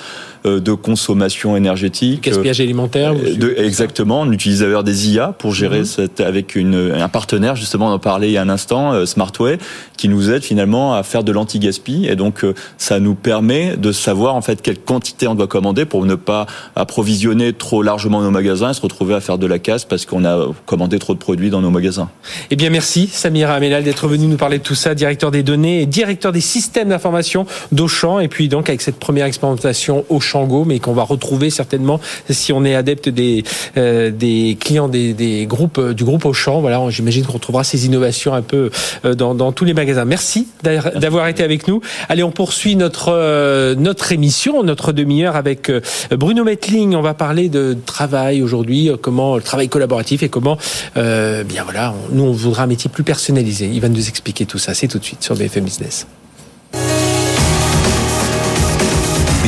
euh, 0.45 0.59
de 0.59 0.73
consommation 0.73 1.57
énergétique. 1.57 2.25
Gaspillage 2.25 2.61
alimentaire. 2.61 3.13
Euh, 3.13 3.37
de, 3.37 3.55
exactement. 3.59 4.23
On 4.23 4.33
utilise 4.33 4.61
d'ailleurs 4.61 4.83
des 4.83 5.11
IA 5.11 5.29
pour 5.39 5.55
gérer 5.55 5.81
mhm. 5.81 5.85
cette, 5.85 6.21
avec 6.21 6.57
une, 6.57 6.93
un 6.99 7.09
partenaire, 7.09 7.55
justement, 7.55 7.89
on 7.89 7.93
en 7.93 7.99
parlait 8.01 8.29
il 8.29 8.33
y 8.33 8.39
a 8.39 8.43
un 8.43 8.49
instant, 8.49 8.93
euh, 8.93 9.07
Smartway, 9.07 9.59
qui 9.97 10.09
nous 10.09 10.31
aide 10.31 10.43
finalement 10.43 10.95
à 10.95 11.05
faire 11.05 11.23
de 11.23 11.31
l'anti-gaspi. 11.31 12.07
Et 12.09 12.17
donc, 12.17 12.45
ça 12.77 12.99
nous 12.99 13.15
permet 13.15 13.77
de 13.77 13.93
savoir, 13.93 14.35
en 14.35 14.41
fait, 14.41 14.63
quelle 14.63 14.79
quantité 14.79 15.29
on 15.29 15.37
doit 15.37 15.47
commander 15.47 15.85
pour 15.85 16.05
ne 16.07 16.17
pas 16.17 16.47
approvisionner 16.75 17.53
trop 17.53 17.83
largement 17.83 18.21
nos 18.21 18.31
magasins 18.33 18.71
et 18.71 18.75
se 18.75 18.81
retrouver 18.81 19.15
à 19.15 19.21
faire 19.21 19.39
de 19.39 19.47
la 19.47 19.61
casse 19.61 19.85
parce 19.85 20.07
qu'on 20.07 20.25
a 20.25 20.49
commandé 20.67 20.99
trop 20.99 21.15
de 21.15 21.21
produits 21.21 21.51
dans 21.51 21.61
nos 21.61 21.71
magasins. 21.71 22.09
Eh 22.51 22.57
bien, 22.57 22.71
merci, 22.71 23.07
Samira 23.07 23.55
Amelal, 23.55 23.85
d'être 23.85 24.09
venu 24.09 24.27
nous 24.27 24.37
parler 24.37 24.59
de 24.59 24.65
tout 24.65 24.75
ça, 24.75 24.97
directeur 24.97 25.31
des 25.31 25.45
données 25.45 25.83
et 25.83 25.87
directeur 25.87 26.33
des 26.33 26.41
systèmes 26.41 26.89
d'information 26.89 27.47
d'Auchan. 27.71 28.19
Et 28.19 28.29
puis, 28.29 28.49
donc, 28.49 28.69
avec 28.69 28.81
cette 28.81 28.99
première 29.03 29.27
expérimentation 29.27 30.05
Auchan 30.09 30.47
mais 30.65 30.79
qu'on 30.79 30.93
va 30.93 31.03
retrouver 31.03 31.51
certainement 31.51 32.01
si 32.31 32.53
on 32.53 32.65
est 32.65 32.75
adepte 32.75 33.09
des, 33.09 33.43
euh, 33.77 34.11
des 34.11 34.57
clients 34.59 34.89
des, 34.89 35.13
des, 35.13 35.45
groupes 35.47 35.79
euh, 35.79 35.93
du 35.93 36.05
groupe 36.05 36.25
Auchan. 36.25 36.61
Voilà, 36.61 36.81
j'imagine 36.89 37.25
qu'on 37.25 37.35
retrouvera 37.35 37.65
ces 37.65 37.85
innovations 37.87 38.33
un 38.33 38.43
peu 38.43 38.71
euh, 39.05 39.15
dans, 39.15 39.35
dans 39.35 39.51
tous 39.51 39.65
les 39.65 39.75
magasins. 39.75 40.05
Merci 40.05 40.47
d'avoir 40.63 41.27
été 41.27 41.43
avec 41.43 41.67
nous. 41.67 41.81
Allez, 42.09 42.23
on 42.23 42.31
poursuit 42.31 42.77
notre 42.77 43.75
notre 43.75 44.13
émission, 44.13 44.63
notre 44.63 44.93
demi-heure 44.93 45.35
avec 45.35 45.71
Bruno 46.11 46.45
Metling. 46.45 46.95
On 46.95 47.03
va 47.03 47.15
parler 47.15 47.49
de 47.49 47.77
travail 47.85 48.43
aujourd'hui, 48.43 48.91
comment 49.01 49.37
le 49.37 49.43
travail 49.43 49.69
collaboratif 49.69 50.23
et 50.23 50.29
comment, 50.29 50.57
bien 50.95 51.65
voilà, 51.65 51.95
nous 52.13 52.25
on 52.25 52.33
voudra 52.33 52.65
un 52.65 52.67
métier 52.67 52.91
plus 52.91 53.05
personnalisé. 53.05 53.67
Il 53.73 53.81
va 53.81 53.89
nous 53.89 54.09
expliquer 54.09 54.47
tout 54.47 54.59
ça. 54.59 54.75
C'est 54.75 54.89
tout 54.89 54.99
de 54.99 55.05
suite 55.05 55.23
sur 55.23 55.35
BFM 55.35 55.65
Business. 55.65 56.07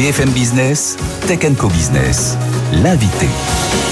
BFM 0.04 0.32
Business, 0.34 0.99
Tech 1.26 1.38
Co 1.56 1.68
Business, 1.68 2.37
l'invité. 2.82 3.84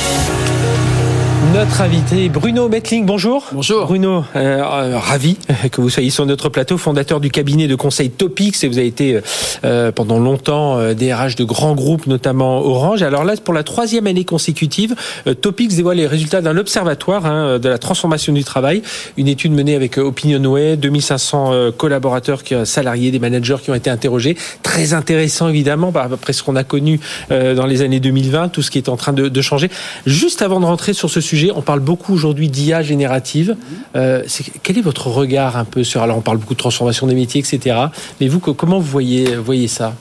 Notre 1.50 1.82
invité 1.82 2.28
Bruno 2.30 2.68
Metling, 2.68 3.04
bonjour. 3.04 3.48
Bonjour. 3.52 3.84
Bruno, 3.86 4.24
euh, 4.36 4.62
euh, 4.62 4.98
ravi 4.98 5.36
que 5.70 5.80
vous 5.82 5.90
soyez 5.90 6.08
sur 6.08 6.24
notre 6.24 6.48
plateau, 6.48 6.78
fondateur 6.78 7.20
du 7.20 7.30
cabinet 7.30 7.66
de 7.66 7.74
conseil 7.74 8.10
Topix 8.10 8.62
et 8.62 8.68
vous 8.68 8.78
avez 8.78 8.86
été 8.86 9.20
euh, 9.64 9.92
pendant 9.92 10.18
longtemps 10.18 10.78
DRH 10.94 11.34
de 11.34 11.44
grands 11.44 11.74
groupes, 11.74 12.06
notamment 12.06 12.60
Orange. 12.60 13.02
Alors 13.02 13.24
là, 13.24 13.34
pour 13.44 13.52
la 13.52 13.64
troisième 13.64 14.06
année 14.06 14.24
consécutive, 14.24 14.94
Topix 15.42 15.74
dévoile 15.74 15.98
les 15.98 16.06
résultats 16.06 16.40
d'un 16.40 16.56
observatoire 16.56 17.26
hein, 17.26 17.58
de 17.58 17.68
la 17.68 17.78
transformation 17.78 18.32
du 18.32 18.44
travail, 18.44 18.82
une 19.18 19.28
étude 19.28 19.52
menée 19.52 19.74
avec 19.74 19.98
Opinionway, 19.98 20.76
2500 20.76 21.72
collaborateurs, 21.76 22.42
salariés, 22.64 23.10
des 23.10 23.18
managers 23.18 23.56
qui 23.62 23.70
ont 23.70 23.74
été 23.74 23.90
interrogés. 23.90 24.36
Très 24.62 24.94
intéressant 24.94 25.48
évidemment, 25.48 25.92
après 25.94 26.32
ce 26.32 26.42
qu'on 26.42 26.56
a 26.56 26.64
connu 26.64 27.00
dans 27.30 27.66
les 27.66 27.82
années 27.82 28.00
2020, 28.00 28.48
tout 28.48 28.62
ce 28.62 28.70
qui 28.70 28.78
est 28.78 28.88
en 28.88 28.96
train 28.96 29.12
de, 29.12 29.28
de 29.28 29.42
changer. 29.42 29.70
Juste 30.06 30.40
avant 30.40 30.60
de 30.60 30.64
rentrer 30.64 30.94
sur 30.94 31.10
ce 31.10 31.20
sujet, 31.20 31.31
on 31.54 31.62
parle 31.62 31.80
beaucoup 31.80 32.12
aujourd'hui 32.12 32.48
d'IA 32.48 32.82
générative. 32.82 33.56
Euh, 33.96 34.22
quel 34.62 34.78
est 34.78 34.82
votre 34.82 35.08
regard 35.08 35.56
un 35.56 35.64
peu 35.64 35.84
sur... 35.84 36.02
Alors, 36.02 36.18
on 36.18 36.22
parle 36.22 36.38
beaucoup 36.38 36.54
de 36.54 36.58
transformation 36.58 37.06
des 37.06 37.14
métiers, 37.14 37.40
etc. 37.40 37.76
Mais 38.20 38.28
vous, 38.28 38.40
comment 38.40 38.78
vous 38.78 38.90
voyez, 38.90 39.36
voyez 39.36 39.68
ça? 39.68 39.94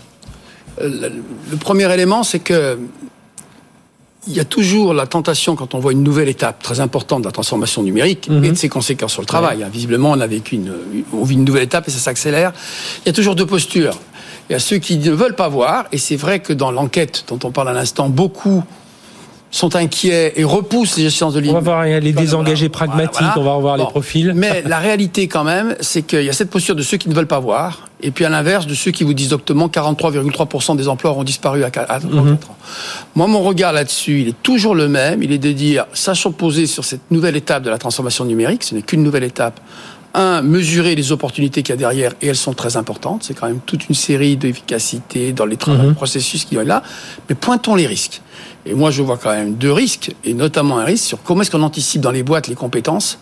Euh, 0.81 1.09
le, 1.49 1.57
premier 1.57 1.91
élément, 1.93 2.23
c'est 2.23 2.39
que 2.39 2.79
il 4.27 4.33
y 4.33 4.39
a 4.39 4.45
toujours 4.45 4.93
la 4.93 5.07
tentation, 5.07 5.55
quand 5.55 5.73
on 5.73 5.79
voit 5.79 5.93
une 5.93 6.03
nouvelle 6.03 6.29
étape 6.29 6.61
très 6.61 6.79
importante 6.79 7.21
de 7.21 7.25
la 7.25 7.31
transformation 7.31 7.81
numérique 7.81 8.29
et 8.29 8.51
de 8.51 8.55
ses 8.55 8.69
conséquences 8.69 9.13
sur 9.13 9.21
le 9.23 9.27
travail. 9.27 9.63
Hein, 9.63 9.69
visiblement, 9.73 10.11
on 10.11 10.19
a 10.19 10.27
vécu 10.27 10.55
une, 10.55 10.73
on 11.11 11.23
vit 11.23 11.33
une 11.33 11.43
nouvelle 11.43 11.63
étape 11.63 11.87
et 11.87 11.91
ça 11.91 11.97
s'accélère. 11.97 12.53
Il 13.03 13.07
y 13.07 13.09
a 13.09 13.13
toujours 13.13 13.33
deux 13.33 13.47
postures. 13.47 13.97
Il 14.47 14.53
y 14.53 14.55
a 14.55 14.59
ceux 14.59 14.77
qui 14.77 14.97
ne 14.97 15.11
veulent 15.11 15.35
pas 15.35 15.49
voir, 15.49 15.85
et 15.91 15.97
c'est 15.97 16.17
vrai 16.17 16.39
que 16.39 16.53
dans 16.53 16.71
l'enquête 16.71 17.25
dont 17.29 17.39
on 17.43 17.51
parle 17.51 17.69
à 17.69 17.73
l'instant, 17.73 18.09
beaucoup 18.09 18.63
sont 19.51 19.75
inquiets 19.75 20.33
et 20.37 20.43
repoussent 20.45 20.97
les 20.97 21.03
gestions 21.03 21.29
de 21.29 21.39
ligne. 21.39 21.51
On 21.51 21.55
va 21.55 21.59
voir 21.59 21.83
les 21.83 22.13
désengagés 22.13 22.69
pragmatiques, 22.69 23.27
on 23.35 23.43
va 23.43 23.53
revoir 23.53 23.77
les 23.77 23.83
profils. 23.83 24.33
Mais 24.33 24.63
la 24.65 24.79
réalité 24.79 25.27
quand 25.27 25.43
même, 25.43 25.75
c'est 25.81 26.01
qu'il 26.01 26.23
y 26.23 26.29
a 26.29 26.33
cette 26.33 26.49
posture 26.49 26.75
de 26.75 26.81
ceux 26.81 26.97
qui 26.97 27.09
ne 27.09 27.13
veulent 27.13 27.27
pas 27.27 27.39
voir, 27.39 27.89
et 28.01 28.11
puis 28.11 28.25
à 28.25 28.29
l'inverse 28.29 28.65
de 28.65 28.73
ceux 28.73 28.91
qui 28.91 29.03
vous 29.03 29.13
disent 29.13 29.29
doctement 29.29 29.67
43,3% 29.67 30.77
des 30.77 30.87
emplois 30.87 31.11
auront 31.11 31.23
disparu 31.23 31.63
à 31.63 31.69
4, 31.69 32.05
mhm. 32.05 32.33
ans. 32.33 32.37
Moi, 33.15 33.27
mon 33.27 33.41
regard 33.41 33.73
là-dessus, 33.73 34.21
il 34.21 34.29
est 34.29 34.41
toujours 34.41 34.73
le 34.73 34.87
même, 34.87 35.21
il 35.21 35.31
est 35.31 35.37
de 35.37 35.51
dire, 35.51 35.85
sachant 35.93 36.31
poser 36.31 36.65
sur 36.65 36.85
cette 36.85 37.11
nouvelle 37.11 37.35
étape 37.35 37.63
de 37.63 37.69
la 37.69 37.77
transformation 37.77 38.25
numérique, 38.25 38.63
ce 38.63 38.73
n'est 38.73 38.81
qu'une 38.81 39.03
nouvelle 39.03 39.23
étape, 39.25 39.59
un, 40.13 40.41
mesurer 40.41 40.95
les 40.95 41.11
opportunités 41.11 41.63
qu'il 41.63 41.73
y 41.73 41.77
a 41.77 41.77
derrière, 41.77 42.13
et 42.21 42.27
elles 42.27 42.35
sont 42.35 42.53
très 42.53 42.77
importantes. 42.77 43.23
C'est 43.23 43.33
quand 43.33 43.47
même 43.47 43.59
toute 43.65 43.89
une 43.89 43.95
série 43.95 44.37
d'efficacité 44.37 45.33
dans 45.33 45.45
les 45.45 45.57
mhm. 45.67 45.95
processus 45.95 46.45
qui 46.45 46.55
sont 46.55 46.61
là. 46.61 46.83
Mais 47.29 47.35
pointons 47.35 47.75
les 47.75 47.87
risques. 47.87 48.21
Et 48.65 48.73
moi, 48.73 48.91
je 48.91 49.01
vois 49.01 49.17
quand 49.17 49.31
même 49.31 49.55
deux 49.55 49.71
risques, 49.71 50.13
et 50.23 50.33
notamment 50.33 50.77
un 50.79 50.83
risque 50.83 51.05
sur 51.05 51.23
comment 51.23 51.41
est-ce 51.41 51.51
qu'on 51.51 51.63
anticipe 51.63 52.01
dans 52.01 52.11
les 52.11 52.23
boîtes 52.23 52.47
les 52.47 52.55
compétences 52.55 53.19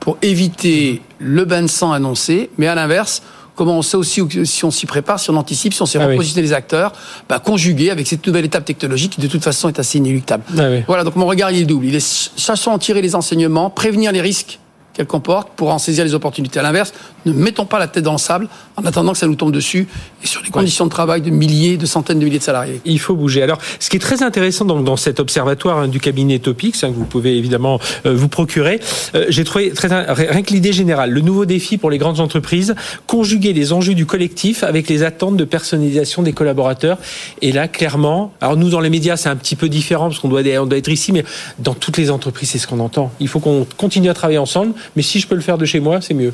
pour 0.00 0.18
éviter 0.22 1.00
le 1.18 1.44
bain 1.44 1.62
de 1.62 1.66
sang 1.66 1.92
annoncé, 1.92 2.50
mais 2.58 2.66
à 2.66 2.74
l'inverse, 2.74 3.22
comment 3.54 3.78
on 3.78 3.82
sait 3.82 3.96
aussi 3.96 4.20
si 4.44 4.64
on 4.64 4.70
s'y 4.70 4.86
prépare, 4.86 5.18
si 5.18 5.30
on 5.30 5.36
anticipe, 5.36 5.72
si 5.74 5.82
on 5.82 5.86
sait 5.86 5.98
ah 5.98 6.06
repositionner 6.06 6.42
les 6.42 6.52
acteurs, 6.52 6.92
bah, 7.28 7.38
conjugué 7.38 7.90
avec 7.90 8.06
cette 8.06 8.26
nouvelle 8.26 8.44
étape 8.44 8.64
technologique 8.64 9.12
qui 9.12 9.20
de 9.20 9.28
toute 9.28 9.42
façon 9.42 9.68
est 9.68 9.78
assez 9.78 9.98
inéluctable. 9.98 10.44
Ah 10.58 10.68
voilà, 10.86 11.04
donc 11.04 11.16
mon 11.16 11.26
regard 11.26 11.50
il 11.50 11.60
est 11.60 11.64
double. 11.64 11.86
Il 11.86 11.94
est 11.94 12.30
sachant 12.36 12.72
en 12.72 12.78
tirer 12.78 13.02
les 13.02 13.14
enseignements, 13.14 13.70
prévenir 13.70 14.12
les 14.12 14.20
risques 14.20 14.58
qu'elle 14.94 15.06
comporte 15.06 15.48
pour 15.56 15.72
en 15.72 15.78
saisir 15.78 16.04
les 16.04 16.14
opportunités. 16.14 16.58
À 16.58 16.62
l'inverse, 16.62 16.92
ne 17.24 17.32
mettons 17.32 17.64
pas 17.64 17.78
la 17.78 17.88
tête 17.88 18.04
dans 18.04 18.12
le 18.12 18.18
sable 18.18 18.48
en 18.76 18.84
attendant 18.84 19.12
que 19.12 19.18
ça 19.18 19.26
nous 19.26 19.34
tombe 19.34 19.52
dessus 19.52 19.88
et 20.22 20.26
sur 20.26 20.42
les 20.42 20.50
conditions 20.50 20.84
de 20.84 20.90
travail 20.90 21.22
de 21.22 21.30
milliers, 21.30 21.76
de 21.76 21.86
centaines 21.86 22.18
de 22.18 22.24
milliers 22.24 22.38
de 22.38 22.44
salariés. 22.44 22.80
Il 22.84 22.98
faut 22.98 23.14
bouger. 23.14 23.42
Alors, 23.42 23.58
ce 23.78 23.88
qui 23.90 23.96
est 23.96 24.00
très 24.00 24.22
intéressant 24.22 24.64
dans, 24.64 24.80
dans 24.80 24.96
cet 24.96 25.20
observatoire 25.20 25.78
hein, 25.78 25.88
du 25.88 26.00
cabinet 26.00 26.38
Topix, 26.38 26.84
hein, 26.84 26.90
que 26.90 26.96
vous 26.96 27.04
pouvez 27.04 27.36
évidemment 27.36 27.80
euh, 28.06 28.14
vous 28.14 28.28
procurer, 28.28 28.80
euh, 29.14 29.26
j'ai 29.28 29.44
trouvé 29.44 29.70
très 29.70 29.88
rien 29.88 30.42
que 30.42 30.52
l'idée 30.52 30.72
générale, 30.72 31.10
le 31.10 31.20
nouveau 31.20 31.44
défi 31.44 31.78
pour 31.78 31.90
les 31.90 31.98
grandes 31.98 32.20
entreprises, 32.20 32.74
conjuguer 33.06 33.52
les 33.52 33.72
enjeux 33.72 33.94
du 33.94 34.06
collectif 34.06 34.62
avec 34.62 34.88
les 34.88 35.02
attentes 35.02 35.36
de 35.36 35.44
personnalisation 35.44 36.22
des 36.22 36.32
collaborateurs. 36.32 36.98
Et 37.40 37.52
là, 37.52 37.68
clairement, 37.68 38.32
alors 38.40 38.56
nous 38.56 38.70
dans 38.70 38.80
les 38.80 38.90
médias, 38.90 39.16
c'est 39.16 39.28
un 39.28 39.36
petit 39.36 39.56
peu 39.56 39.68
différent 39.68 40.08
parce 40.08 40.18
qu'on 40.18 40.28
doit, 40.28 40.42
on 40.60 40.66
doit 40.66 40.78
être 40.78 40.88
ici, 40.88 41.12
mais 41.12 41.24
dans 41.58 41.74
toutes 41.74 41.96
les 41.96 42.10
entreprises, 42.10 42.50
c'est 42.50 42.58
ce 42.58 42.66
qu'on 42.66 42.80
entend. 42.80 43.12
Il 43.20 43.28
faut 43.28 43.40
qu'on 43.40 43.66
continue 43.76 44.08
à 44.08 44.14
travailler 44.14 44.38
ensemble 44.38 44.74
mais 44.96 45.02
si 45.02 45.20
je 45.20 45.26
peux 45.26 45.34
le 45.34 45.40
faire 45.40 45.58
de 45.58 45.64
chez 45.64 45.80
moi, 45.80 46.00
c'est 46.00 46.14
mieux. 46.14 46.32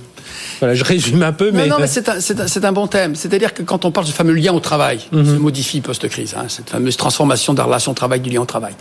Voilà, 0.59 0.75
je 0.75 0.85
résume 0.85 1.23
un 1.23 1.33
peu, 1.33 1.51
mais... 1.51 1.67
Non, 1.67 1.77
non 1.77 1.81
mais 1.81 1.87
c'est 1.87 2.09
un, 2.09 2.69
un, 2.69 2.73
bon 2.73 2.87
thème. 2.87 3.15
C'est-à-dire 3.15 3.55
que 3.55 3.63
quand 3.63 3.85
on 3.85 3.91
parle 3.91 4.07
du 4.07 4.13
fameux 4.13 4.35
lien 4.35 4.53
au 4.53 4.61
travail, 4.61 5.01
mm 5.13 5.25
se 5.25 5.33
modifie 5.33 5.81
post-crise, 5.81 6.35
hein, 6.37 6.45
cette 6.49 6.71
fameuse 6.71 6.97
transformation 6.97 7.53
de 7.53 7.59
la 7.59 7.65
relation 7.65 7.93
travail, 7.95 8.21
du 8.21 8.31
lien 8.31 8.41
au 8.41 8.47
travail. 8.47 8.75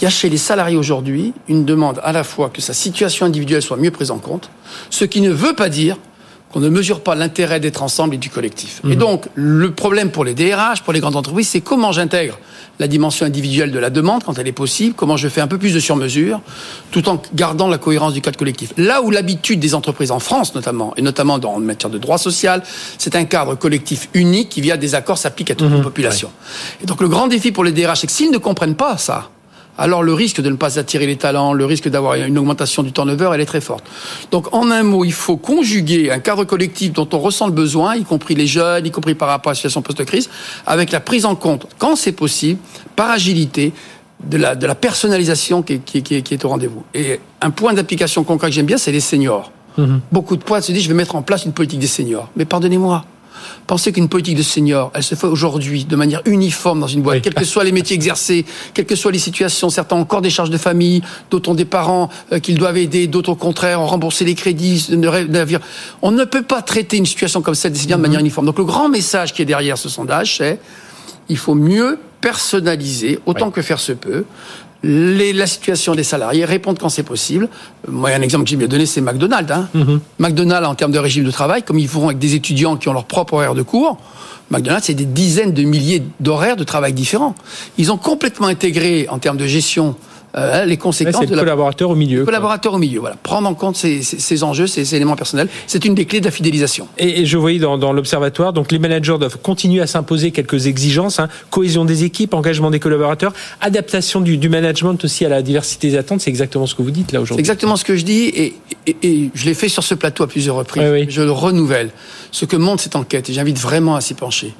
Il 0.00 0.04
y 0.04 0.06
a 0.06 0.10
chez 0.10 0.28
les 0.28 0.36
salariés 0.36 0.76
aujourd'hui 0.76 1.32
une 1.48 1.64
demande 1.64 2.00
à 2.02 2.12
la 2.12 2.24
fois 2.24 2.50
que 2.50 2.60
sa 2.60 2.72
situation 2.72 3.26
individuelle 3.26 3.62
soit 3.62 3.76
mieux 3.76 3.90
prise 3.90 4.10
en 4.10 4.18
compte, 4.18 4.50
ce 4.90 5.04
qui 5.04 5.20
ne 5.20 5.30
veut 5.30 5.54
pas 5.54 5.68
dire 5.68 5.96
qu'on 6.52 6.60
ne 6.60 6.68
mesure 6.68 7.00
pas 7.00 7.14
l'intérêt 7.14 7.60
d'être 7.60 7.82
ensemble 7.82 8.14
et 8.14 8.18
du 8.18 8.28
collectif. 8.30 8.80
Et 8.84 8.88
Mhm. 8.88 8.94
donc, 8.96 9.24
le 9.34 9.72
problème 9.72 10.10
pour 10.10 10.24
les 10.24 10.34
DRH, 10.34 10.82
pour 10.82 10.92
les 10.92 11.00
grandes 11.00 11.16
entreprises, 11.16 11.48
c'est 11.48 11.60
comment 11.62 11.92
j'intègre 11.92 12.38
la 12.78 12.88
dimension 12.88 13.24
individuelle 13.26 13.70
de 13.70 13.78
la 13.78 13.90
demande 13.90 14.24
quand 14.24 14.38
elle 14.38 14.48
est 14.48 14.52
possible, 14.52 14.94
comment 14.94 15.16
je 15.16 15.28
fais 15.28 15.40
un 15.40 15.46
peu 15.46 15.58
plus 15.58 15.72
de 15.74 15.80
sur-mesure, 15.80 16.40
tout 16.90 17.08
en 17.08 17.20
gardant 17.34 17.68
la 17.68 17.78
cohérence 17.78 18.12
du 18.12 18.20
cadre 18.20 18.38
collectif. 18.38 18.72
Là 18.76 19.02
où 19.02 19.10
l'habitude 19.10 19.60
des 19.60 19.74
entreprises 19.74 20.10
en 20.10 20.18
France 20.18 20.54
notamment, 20.54 20.92
et 20.96 21.02
notamment 21.02 21.34
en 21.34 21.60
matière 21.60 21.90
de 21.90 21.98
droit 21.98 22.18
social, 22.18 22.62
c'est 22.98 23.14
un 23.16 23.24
cadre 23.24 23.54
collectif 23.54 24.08
unique 24.14 24.48
qui 24.48 24.60
via 24.60 24.76
des 24.76 24.94
accords 24.94 25.18
s'applique 25.18 25.50
à 25.50 25.54
toute 25.54 25.68
Mhm. 25.70 25.76
la 25.78 25.82
population. 25.82 26.30
Et 26.82 26.86
donc 26.86 27.00
le 27.00 27.08
grand 27.08 27.28
défi 27.28 27.52
pour 27.52 27.62
les 27.64 27.72
DRH, 27.72 28.00
c'est 28.00 28.06
que 28.06 28.12
s'ils 28.12 28.30
ne 28.30 28.38
comprennent 28.38 28.74
pas 28.76 28.96
ça, 28.96 29.30
alors 29.78 30.02
le 30.02 30.12
risque 30.14 30.40
de 30.40 30.50
ne 30.50 30.56
pas 30.56 30.78
attirer 30.78 31.06
les 31.06 31.16
talents, 31.16 31.52
le 31.52 31.64
risque 31.64 31.88
d'avoir 31.88 32.14
une 32.14 32.38
augmentation 32.38 32.82
du 32.82 32.92
turnover, 32.92 33.30
elle 33.34 33.40
est 33.40 33.46
très 33.46 33.60
forte. 33.60 33.84
Donc 34.30 34.52
en 34.54 34.70
un 34.70 34.82
mot, 34.82 35.04
il 35.04 35.12
faut 35.12 35.36
conjuguer 35.36 36.10
un 36.10 36.18
cadre 36.18 36.44
collectif 36.44 36.92
dont 36.92 37.08
on 37.12 37.18
ressent 37.18 37.46
le 37.46 37.52
besoin, 37.52 37.96
y 37.96 38.04
compris 38.04 38.34
les 38.34 38.46
jeunes, 38.46 38.84
y 38.86 38.90
compris 38.90 39.14
par 39.14 39.28
rapport 39.28 39.50
à 39.50 39.52
la 39.52 39.56
situation 39.56 39.82
post-crise, 39.82 40.28
avec 40.66 40.92
la 40.92 41.00
prise 41.00 41.24
en 41.24 41.34
compte, 41.34 41.66
quand 41.78 41.96
c'est 41.96 42.12
possible, 42.12 42.60
par 42.96 43.10
agilité, 43.10 43.72
de 44.24 44.36
la, 44.36 44.54
de 44.54 44.66
la 44.68 44.76
personnalisation 44.76 45.62
qui, 45.62 45.72
est- 45.74 45.78
qui 45.84 45.98
est- 45.98 46.02
qui 46.02 46.14
est- 46.14 46.22
qui 46.22 46.34
est 46.34 46.44
au 46.44 46.48
rendez-vous. 46.48 46.84
Et 46.94 47.18
un 47.40 47.50
point 47.50 47.72
d'application 47.74 48.22
concret 48.22 48.48
que 48.50 48.54
j'aime 48.54 48.66
bien, 48.66 48.78
c'est 48.78 48.92
les 48.92 49.00
seniors. 49.00 49.50
Beaucoup 50.12 50.36
de 50.36 50.44
points 50.44 50.60
se 50.60 50.70
disent, 50.70 50.82
je 50.84 50.88
vais 50.88 50.94
mettre 50.94 51.16
en 51.16 51.22
place 51.22 51.44
une 51.44 51.52
politique 51.52 51.80
des 51.80 51.86
seniors. 51.88 52.28
Mais 52.36 52.44
pardonnez-moi, 52.44 53.04
Pensez 53.66 53.92
qu'une 53.92 54.08
politique 54.08 54.36
de 54.36 54.42
senior, 54.42 54.90
elle 54.94 55.02
se 55.02 55.14
fait 55.14 55.26
aujourd'hui 55.26 55.84
de 55.84 55.96
manière 55.96 56.22
uniforme 56.24 56.80
dans 56.80 56.86
une 56.86 57.02
boîte, 57.02 57.16
Oui. 57.16 57.22
quels 57.22 57.34
que 57.34 57.44
soient 57.44 57.64
les 57.64 57.72
métiers 57.72 57.96
exercés, 57.96 58.44
quelles 58.74 58.86
que 58.86 58.96
soient 58.96 59.12
les 59.12 59.18
situations. 59.18 59.70
Certains 59.70 59.96
ont 59.96 60.00
encore 60.00 60.22
des 60.22 60.30
charges 60.30 60.50
de 60.50 60.58
famille, 60.58 61.02
d'autres 61.30 61.50
ont 61.50 61.54
des 61.54 61.64
parents 61.64 62.08
euh, 62.32 62.38
qu'ils 62.38 62.58
doivent 62.58 62.76
aider, 62.76 63.06
d'autres 63.06 63.30
au 63.30 63.36
contraire 63.36 63.80
ont 63.80 63.86
remboursé 63.86 64.24
les 64.24 64.34
crédits. 64.34 64.88
On 66.02 66.10
ne 66.10 66.24
peut 66.24 66.42
pas 66.42 66.62
traiter 66.62 66.96
une 66.96 67.06
situation 67.06 67.42
comme 67.42 67.54
celle 67.54 67.72
des 67.72 67.78
seniors 67.78 67.98
de 67.98 68.02
manière 68.02 68.20
uniforme. 68.20 68.46
Donc 68.46 68.58
le 68.58 68.64
grand 68.64 68.88
message 68.88 69.32
qui 69.32 69.42
est 69.42 69.46
derrière 69.46 69.78
ce 69.78 69.88
sondage, 69.88 70.36
c'est 70.38 70.58
il 71.28 71.36
faut 71.38 71.54
mieux 71.54 71.98
personnaliser 72.20 73.18
autant 73.26 73.50
que 73.50 73.62
faire 73.62 73.80
se 73.80 73.92
peut 73.92 74.24
les- 74.82 75.32
la 75.32 75.46
situation 75.46 75.94
des 75.94 76.02
salariés, 76.04 76.44
répondre 76.44 76.78
quand 76.80 76.88
c'est 76.88 77.02
possible. 77.02 77.48
Moi, 77.88 78.10
un 78.10 78.20
exemple 78.22 78.44
que 78.44 78.50
j'ai 78.50 78.56
bien 78.56 78.66
donné, 78.68 78.86
c'est 78.86 79.00
McDonald's. 79.00 79.50
Hein. 79.52 79.68
McDonald's, 80.18 80.66
en 80.68 80.74
termes 80.74 80.92
de 80.92 80.98
régime 80.98 81.24
de 81.24 81.30
travail, 81.30 81.62
comme 81.62 81.78
ils 81.78 81.88
font 81.88 82.06
avec 82.06 82.18
des 82.18 82.34
étudiants 82.34 82.76
qui 82.76 82.88
ont 82.88 82.92
leur 82.92 83.04
propre 83.04 83.34
horaire 83.34 83.54
de 83.54 83.62
cours, 83.62 83.98
McDonald's, 84.50 84.86
c'est 84.86 84.94
des 84.94 85.04
dizaines 85.04 85.52
de 85.52 85.62
milliers 85.62 86.02
d'horaires 86.20 86.56
de 86.56 86.64
travail 86.64 86.92
différents. 86.92 87.34
Ils 87.78 87.90
ont 87.92 87.96
complètement 87.96 88.48
intégré, 88.48 89.06
en 89.08 89.18
termes 89.18 89.36
de 89.38 89.46
gestion, 89.46 89.94
euh, 90.36 90.64
les 90.64 90.76
conséquences 90.76 91.16
c'est 91.20 91.26
de 91.26 91.30
le 91.30 91.36
la 91.36 91.42
collaborateur 91.42 91.90
au 91.90 91.94
milieu. 91.94 92.20
quoi. 92.20 92.26
collaborateur 92.26 92.74
au 92.74 92.78
milieu. 92.78 93.00
Voilà. 93.00 93.16
Prendre 93.22 93.48
en 93.48 93.54
compte 93.54 93.76
ces, 93.76 94.02
ces- 94.02 94.18
ces 94.18 94.42
enjeux, 94.44 94.66
ces, 94.66 94.84
ces 94.84 94.96
éléments 94.96 95.16
personnels, 95.16 95.48
c'est 95.66 95.84
une 95.84 95.94
des 95.94 96.06
clés 96.06 96.20
de 96.20 96.24
la 96.24 96.30
fidélisation. 96.30 96.88
Et, 96.98 97.20
et 97.20 97.26
je 97.26 97.36
voyais 97.36 97.58
dans, 97.58 97.76
dans 97.78 97.92
l'observatoire, 97.92 98.52
donc 98.52 98.72
les 98.72 98.78
managers 98.78 99.16
doivent 99.18 99.38
continuer 99.38 99.82
à 99.82 99.86
s'imposer 99.86 100.30
quelques 100.30 100.66
exigences, 100.66 101.18
hein, 101.20 101.28
cohésion 101.50 101.84
des 101.84 102.04
équipes, 102.04 102.34
engagement 102.34 102.70
des 102.70 102.80
collaborateurs, 102.80 103.32
adaptation 103.60 104.20
du, 104.20 104.38
du 104.38 104.48
management 104.48 105.02
aussi 105.04 105.24
à 105.24 105.28
la 105.28 105.42
diversité 105.42 105.90
des 105.90 105.96
attentes. 105.96 106.20
C'est 106.22 106.30
exactement 106.30 106.66
ce 106.66 106.74
que 106.74 106.82
vous 106.82 106.90
dites 106.90 107.12
là 107.12 107.20
aujourd'hui. 107.20 107.40
exactement 107.40 107.76
ce 107.76 107.84
que 107.84 107.96
je 107.96 108.04
dis 108.04 108.22
et, 108.24 108.54
et- 108.86 108.96
et 109.02 109.30
je 109.34 109.44
l'ai 109.44 109.54
fait 109.54 109.68
sur 109.68 109.82
ce 109.84 109.94
plateau 109.94 110.22
à 110.24 110.26
plusieurs 110.28 110.56
reprises. 110.56 110.82
Oui, 110.84 111.00
oui. 111.02 111.06
Je 111.08 111.22
le 111.22 111.30
renouvelle. 111.30 111.90
Ce 112.30 112.44
que 112.46 112.56
montre 112.56 112.82
cette 112.82 112.96
enquête, 112.96 113.28
et 113.28 113.32
j'invite 113.34 113.58
vraiment 113.58 113.94
à 113.96 114.00
s'y 114.00 114.14
pencher, 114.14 114.54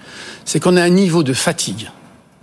c'est 0.45 0.61
qu'on 0.61 0.77
a 0.77 0.83
un 0.83 0.91
niveau 0.91 1.23
de 1.23 1.33
fatigue 1.33 1.89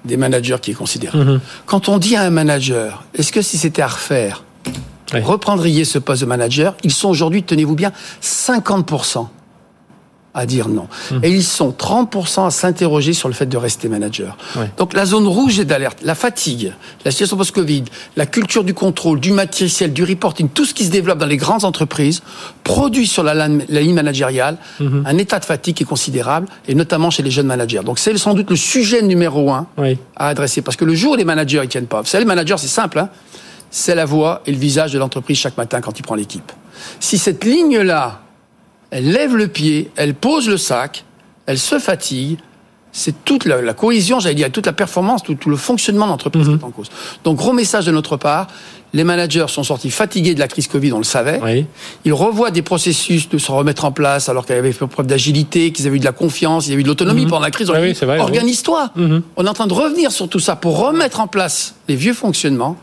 des 0.05 0.17
managers 0.17 0.57
qui 0.61 0.71
est 0.71 0.75
considérable. 0.75 1.23
Mhm. 1.23 1.39
Quand 1.65 1.89
on 1.89 1.97
dit 1.97 2.15
à 2.15 2.23
un 2.23 2.29
manager, 2.29 3.03
est-ce 3.13 3.31
que 3.31 3.41
si 3.41 3.57
c'était 3.57 3.81
à 3.81 3.87
refaire, 3.87 4.43
reprendriez 5.13 5.85
ce 5.85 5.99
poste 5.99 6.21
de 6.21 6.27
manager 6.27 6.75
Ils 6.83 6.91
sont 6.91 7.09
aujourd'hui, 7.09 7.43
tenez-vous 7.43 7.75
bien, 7.75 7.91
50% 8.21 9.27
à 10.39 10.45
dire 10.45 10.69
non. 10.69 10.87
Mhm. 11.11 11.19
Et 11.23 11.29
ils 11.31 11.43
sont 11.43 11.71
30% 11.71 12.45
à 12.45 12.51
s'interroger 12.51 13.13
sur 13.13 13.27
le 13.27 13.33
fait 13.33 13.45
de 13.45 13.57
rester 13.57 13.87
manager. 13.87 14.37
Ouais. 14.55 14.71
Donc 14.77 14.93
la 14.93 15.05
zone 15.05 15.27
rouge 15.27 15.59
est 15.59 15.65
d'alerte. 15.65 15.99
La 16.03 16.15
fatigue, 16.15 16.73
la 17.05 17.11
situation 17.11 17.37
post-Covid, 17.37 17.85
la 18.15 18.25
culture 18.25 18.63
du 18.63 18.73
contrôle, 18.73 19.19
du 19.19 19.31
matériel, 19.31 19.93
du 19.93 20.03
reporting, 20.03 20.49
tout 20.49 20.65
ce 20.65 20.73
qui 20.73 20.85
se 20.85 20.91
développe 20.91 21.19
dans 21.19 21.25
les 21.25 21.37
grandes 21.37 21.65
entreprises 21.65 22.21
produit 22.63 23.07
sur 23.07 23.23
la, 23.23 23.47
ligne 23.47 23.93
managériale 23.93 24.57
un 24.79 25.17
état 25.17 25.39
de 25.39 25.45
fatigue 25.45 25.75
qui 25.75 25.83
est 25.83 25.85
considérable, 25.85 26.47
et 26.67 26.75
notamment 26.75 27.09
chez 27.09 27.23
les 27.23 27.31
jeunes 27.31 27.47
managers. 27.47 27.81
Donc 27.83 27.99
c'est 27.99 28.15
sans 28.17 28.33
doute 28.33 28.49
le 28.49 28.55
sujet 28.55 29.01
numéro 29.01 29.51
un 29.51 29.67
Oui. 29.77 29.97
à 30.15 30.27
adresser. 30.27 30.61
Parce 30.61 30.77
que 30.77 30.85
le 30.85 30.95
jour 30.95 31.13
où 31.13 31.15
les 31.15 31.25
managers 31.25 31.61
ils 31.63 31.69
tiennent 31.69 31.87
pas, 31.87 32.01
vous 32.01 32.07
savez, 32.07 32.23
le 32.23 32.27
manager 32.27 32.59
c'est 32.59 32.67
simple, 32.67 32.99
hein, 32.99 33.09
c'est 33.71 33.95
la 33.95 34.05
voix 34.05 34.41
et 34.45 34.51
le 34.51 34.57
visage 34.57 34.93
de 34.93 34.99
l'entreprise 34.99 35.37
chaque 35.37 35.57
matin 35.57 35.81
quand 35.81 35.97
il 35.99 36.01
prend 36.01 36.15
l'équipe. 36.15 36.51
Si 36.99 37.17
cette 37.17 37.43
ligne-là, 37.43 38.21
elle 38.91 39.11
lève 39.11 39.35
le 39.35 39.47
pied, 39.47 39.91
elle 39.95 40.13
pose 40.13 40.49
le 40.49 40.57
sac, 40.57 41.05
elle 41.45 41.59
se 41.59 41.79
fatigue, 41.79 42.39
c'est 42.91 43.23
toute 43.23 43.45
la, 43.45 43.61
la 43.61 43.73
cohésion, 43.73 44.19
j'allais 44.19 44.35
dire, 44.35 44.51
toute 44.51 44.65
la 44.65 44.73
performance, 44.73 45.21
tout, 45.23 45.35
tout 45.35 45.49
le 45.49 45.57
fonctionnement 45.57 46.05
de 46.05 46.11
l'entreprise 46.11 46.47
qui 46.47 46.53
est 46.53 46.63
en 46.63 46.71
cause. 46.71 46.89
Donc 47.23 47.37
gros 47.37 47.53
message 47.53 47.85
de 47.85 47.91
notre 47.91 48.17
part, 48.17 48.47
les 48.93 49.03
managers 49.03 49.45
sont 49.47 49.63
sortis 49.63 49.91
fatigués 49.91 50.33
de 50.33 50.39
la 50.39 50.47
crise 50.47 50.67
Covid, 50.67 50.93
on 50.93 50.97
le 50.97 51.03
savait. 51.03 51.39
Oui. 51.43 51.67
Ils 52.05 52.13
revoient 52.13 52.49
des 52.49 52.63
processus 52.63 53.29
de 53.29 53.37
se 53.37 53.51
remettre 53.51 53.85
en 53.85 53.91
place 53.91 54.29
alors 54.29 54.45
qu'ils 54.45 54.55
avaient 54.55 54.71
fait 54.71 54.87
preuve 54.87 55.05
d'agilité, 55.05 55.71
qu'ils 55.71 55.85
avaient 55.85 55.97
eu 55.97 55.99
de 55.99 56.05
la 56.05 56.11
confiance, 56.11 56.67
ils 56.67 56.71
avaient 56.71 56.81
eu 56.81 56.83
de 56.83 56.87
l'autonomie 56.87 57.25
pendant 57.25 57.41
la 57.41 57.51
crise. 57.51 57.71
Ah 57.73 57.79
oui. 57.79 57.95
Organise-toi. 58.19 58.91
On 59.37 59.45
est 59.45 59.49
en 59.49 59.53
train 59.53 59.67
de 59.67 59.73
revenir 59.73 60.11
sur 60.11 60.27
tout 60.27 60.39
ça 60.39 60.55
pour 60.55 60.79
remettre 60.79 61.19
en 61.19 61.27
place 61.27 61.75
les 61.87 61.95
vieux 61.95 62.13
fonctionnements. 62.13 62.77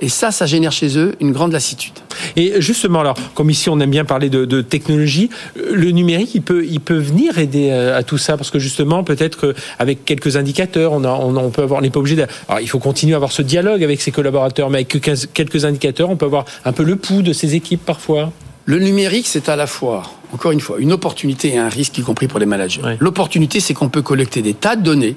Et 0.00 0.08
ça, 0.08 0.30
ça 0.30 0.46
génère 0.46 0.72
chez 0.72 0.96
eux 0.98 1.14
une 1.20 1.32
grande 1.32 1.52
lassitude. 1.52 1.92
Et 2.36 2.60
justement, 2.60 3.00
alors, 3.00 3.16
comme 3.34 3.50
ici 3.50 3.68
on 3.68 3.78
aime 3.80 3.90
bien 3.90 4.04
parler 4.04 4.28
de, 4.30 4.44
de 4.44 4.60
technologie, 4.62 5.28
euh, 5.56 5.70
le 5.72 5.90
numérique, 5.90 6.34
il 6.34 6.42
peut, 6.42 6.64
il 6.64 6.80
peut 6.80 6.98
venir 6.98 7.38
aider 7.38 7.70
euh, 7.70 7.96
à 7.98 8.02
tout 8.02 8.18
ça, 8.18 8.36
parce 8.36 8.50
que 8.50 8.58
justement, 8.58 9.02
peut-être 9.04 9.38
qu'avec 9.78 10.04
quelques 10.04 10.36
indicateurs, 10.36 10.92
on, 10.92 11.04
a, 11.04 11.10
on, 11.10 11.36
on 11.36 11.50
peut 11.50 11.62
avoir, 11.62 11.80
n'est 11.82 11.90
pas 11.90 12.00
obligé. 12.00 12.16
de- 12.16 12.26
Alors, 12.48 12.60
il 12.60 12.68
faut 12.68 12.78
continuer 12.78 13.14
à 13.14 13.16
avoir 13.16 13.32
ce 13.32 13.42
dialogue 13.42 13.82
avec 13.82 14.00
ses 14.00 14.10
collaborateurs, 14.10 14.70
mais 14.70 14.78
avec 14.78 14.88
quelques- 14.88 15.64
indicateurs, 15.64 16.10
on 16.10 16.16
peut 16.16 16.26
avoir 16.26 16.44
un 16.64 16.72
peu 16.72 16.84
le 16.84 16.96
pouls 16.96 17.22
de 17.22 17.32
ses 17.32 17.54
équipes 17.54 17.84
parfois. 17.84 18.32
Le 18.66 18.78
numérique, 18.78 19.26
c'est 19.26 19.48
à 19.48 19.56
la 19.56 19.66
fois, 19.66 20.02
encore 20.32 20.52
une 20.52 20.60
fois, 20.60 20.76
une 20.78 20.92
opportunité 20.92 21.54
et 21.54 21.58
un 21.58 21.68
risque, 21.68 21.96
y 21.98 22.02
compris 22.02 22.28
pour 22.28 22.38
les 22.38 22.46
managers. 22.46 22.82
L'opportunité, 23.00 23.60
c'est 23.60 23.74
qu'on 23.74 23.88
peut 23.88 24.02
collecter 24.02 24.42
des 24.42 24.54
tas 24.54 24.76
de 24.76 24.82
données 24.82 25.16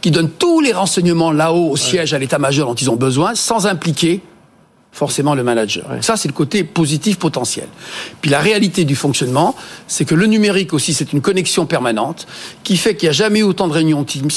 qui 0.00 0.10
donnent 0.10 0.30
tous 0.30 0.60
les 0.60 0.72
renseignements 0.72 1.32
là-haut 1.32 1.70
au 1.70 1.76
siège, 1.76 2.14
à 2.14 2.18
l'état-major 2.18 2.68
dont 2.68 2.74
ils 2.74 2.90
ont 2.90 2.96
besoin, 2.96 3.34
sans 3.34 3.66
impliquer 3.66 4.20
forcément 4.94 5.34
le 5.34 5.42
manager. 5.42 5.88
Donc 5.88 6.04
Ça, 6.04 6.16
c'est 6.16 6.28
le 6.28 6.34
côté 6.34 6.64
positif 6.64 7.18
potentiel. 7.18 7.66
Puis 8.20 8.30
la 8.30 8.40
réalité 8.40 8.84
du 8.84 8.94
fonctionnement, 8.94 9.54
c'est 9.86 10.04
que 10.04 10.14
le 10.14 10.26
numérique 10.26 10.74
aussi, 10.74 10.92
c'est 10.92 11.12
une 11.14 11.22
connexion 11.22 11.64
permanente 11.64 12.26
qui 12.62 12.76
fait 12.76 12.94
qu'il 12.94 13.06
n'y 13.06 13.10
a 13.10 13.12
jamais 13.12 13.38
eu 13.40 13.44
autant 13.44 13.68
de 13.68 13.72
réunions 13.72 14.04
Teams 14.04 14.28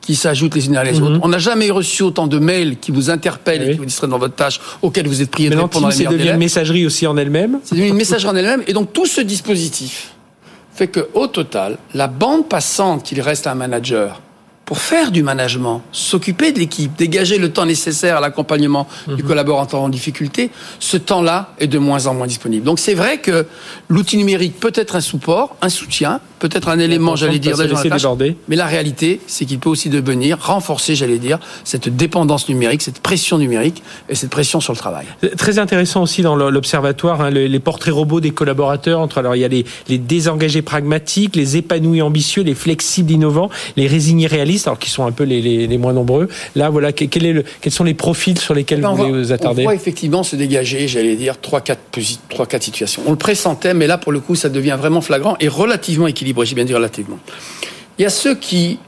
qui 0.00 0.14
s'ajoutent 0.14 0.54
les 0.54 0.66
unes 0.66 0.76
à 0.76 0.84
les 0.84 1.00
autres. 1.00 1.18
On 1.22 1.28
n'a 1.28 1.38
jamais 1.38 1.70
reçu 1.70 2.02
autant 2.02 2.26
de 2.26 2.38
mails 2.38 2.78
qui 2.78 2.90
vous 2.92 3.10
interpellent 3.10 3.60
Mhm. 3.62 3.64
Oui. 3.66 3.70
et 3.70 3.74
qui 3.74 3.78
vous 3.80 3.84
distraient 3.84 4.06
dans 4.08 4.18
votre 4.18 4.34
tâche, 4.34 4.60
auxquelles 4.80 5.06
vous 5.08 5.20
êtes 5.22 5.30
prié 5.30 5.50
de 5.50 5.56
répondre 5.56 5.80
dans 5.82 5.88
les 5.88 5.92
c'est 5.92 5.98
meilleurs 5.98 6.12
devient 6.12 6.22
délais. 6.22 6.34
une 6.34 6.38
messagerie 6.38 6.86
aussi 6.86 7.06
en 7.06 7.16
elle-même. 7.16 7.58
C'est 7.64 7.74
devenu 7.74 7.88
une 7.90 7.96
messagerie 7.96 8.30
en 8.32 8.36
elle-même. 8.36 8.62
Et 8.68 8.72
donc, 8.72 8.92
tout 8.94 9.06
ce 9.06 9.20
dispositif 9.20 10.14
fait 10.72 10.86
que, 10.88 11.08
au 11.14 11.26
total, 11.26 11.76
la 11.94 12.06
bande 12.06 12.48
passante 12.48 13.02
qu'il 13.02 13.20
reste 13.20 13.46
à 13.46 13.52
un 13.52 13.56
manager 13.56 14.22
pour 14.70 14.78
faire 14.78 15.10
du 15.10 15.24
management, 15.24 15.82
s'occuper 15.90 16.52
de 16.52 16.60
l'équipe, 16.60 16.92
dégager 16.96 17.38
le 17.38 17.52
temps 17.52 17.66
nécessaire 17.66 18.18
à 18.18 18.20
l'accompagnement 18.20 18.86
du 19.08 19.24
collaborateur 19.24 19.80
en 19.80 19.88
difficulté, 19.88 20.52
ce 20.78 20.96
temps-là 20.96 21.54
est 21.58 21.66
de 21.66 21.78
moins 21.78 22.06
en 22.06 22.14
moins 22.14 22.28
disponible. 22.28 22.64
Donc, 22.64 22.78
c'est 22.78 22.94
vrai 22.94 23.18
que 23.18 23.46
l'outil 23.88 24.16
numérique 24.16 24.60
peut 24.60 24.70
être 24.76 24.94
un 24.94 25.00
support, 25.00 25.56
un 25.60 25.70
soutien, 25.70 26.20
peut-être 26.38 26.68
un 26.68 26.78
élément, 26.78 27.16
j'allais 27.16 27.34
de 27.34 27.38
dire, 27.38 27.56
dans 27.56 27.64
la 27.64 27.82
tâche. 27.82 28.06
mais 28.46 28.54
la 28.54 28.66
réalité, 28.66 29.20
c'est 29.26 29.44
qu'il 29.44 29.58
peut 29.58 29.68
aussi 29.68 29.88
devenir, 29.88 30.38
renforcer, 30.40 30.94
j'allais 30.94 31.18
dire, 31.18 31.40
cette 31.64 31.88
dépendance 31.88 32.48
numérique, 32.48 32.82
cette 32.82 33.00
pression 33.00 33.38
numérique 33.38 33.82
et 34.08 34.14
cette 34.14 34.30
pression 34.30 34.60
sur 34.60 34.72
le 34.72 34.78
travail. 34.78 35.06
Très 35.36 35.58
intéressant 35.58 36.02
aussi 36.02 36.22
dans 36.22 36.36
l'observatoire, 36.36 37.20
hein, 37.20 37.30
les, 37.30 37.48
les 37.48 37.60
portraits 37.60 37.92
robots 37.92 38.20
des 38.20 38.30
collaborateurs. 38.30 39.00
Entre 39.00 39.18
alors 39.18 39.34
il 39.34 39.40
y 39.40 39.44
a 39.44 39.48
les, 39.48 39.66
les 39.88 39.98
désengagés 39.98 40.62
pragmatiques, 40.62 41.34
les 41.34 41.56
épanouis 41.56 42.02
ambitieux, 42.02 42.44
les 42.44 42.54
flexibles 42.54 43.10
innovants, 43.10 43.50
les 43.76 43.88
résignés 43.88 44.28
réalistes, 44.28 44.59
alors 44.66 44.78
qui 44.78 44.90
sont 44.90 45.04
un 45.06 45.12
peu 45.12 45.24
les, 45.24 45.40
les- 45.40 45.66
les 45.66 45.78
moins 45.78 45.92
nombreux. 45.92 46.28
Là, 46.54 46.70
voilà, 46.70 46.92
que- 46.92 47.04
quel 47.04 47.26
est 47.26 47.32
le, 47.32 47.44
quels 47.60 47.72
sont 47.72 47.84
les 47.84 47.94
profils 47.94 48.38
sur 48.38 48.54
lesquels 48.54 48.80
Ben, 48.80 48.88
vous 48.92 49.02
on, 49.02 49.06
voulez 49.08 49.22
vous 49.22 49.30
on 49.30 49.34
attarder 49.34 49.62
voit 49.64 49.74
effectivement 49.74 50.22
se 50.22 50.36
dégager, 50.36 50.88
j'allais 50.88 51.16
dire, 51.16 51.40
trois, 51.40 51.60
quatre, 51.60 51.80
posi- 51.92 52.18
trois, 52.28 52.46
quatre 52.46 52.62
situations. 52.62 53.02
On 53.06 53.10
le 53.12 53.16
pressentait, 53.16 53.74
mais 53.74 53.86
là, 53.86 53.98
pour 53.98 54.12
le 54.12 54.20
coup, 54.20 54.34
ça 54.34 54.48
devient 54.48 54.76
vraiment 54.78 55.00
flagrant 55.00 55.36
et 55.40 55.48
relativement 55.48 56.06
équilibré. 56.06 56.46
J'ai 56.46 56.54
bien 56.54 56.64
dit 56.64 56.74
relativement. 56.74 57.18
Il 57.98 58.02
y 58.02 58.06
a 58.06 58.10
ceux 58.10 58.34
qui, 58.34 58.78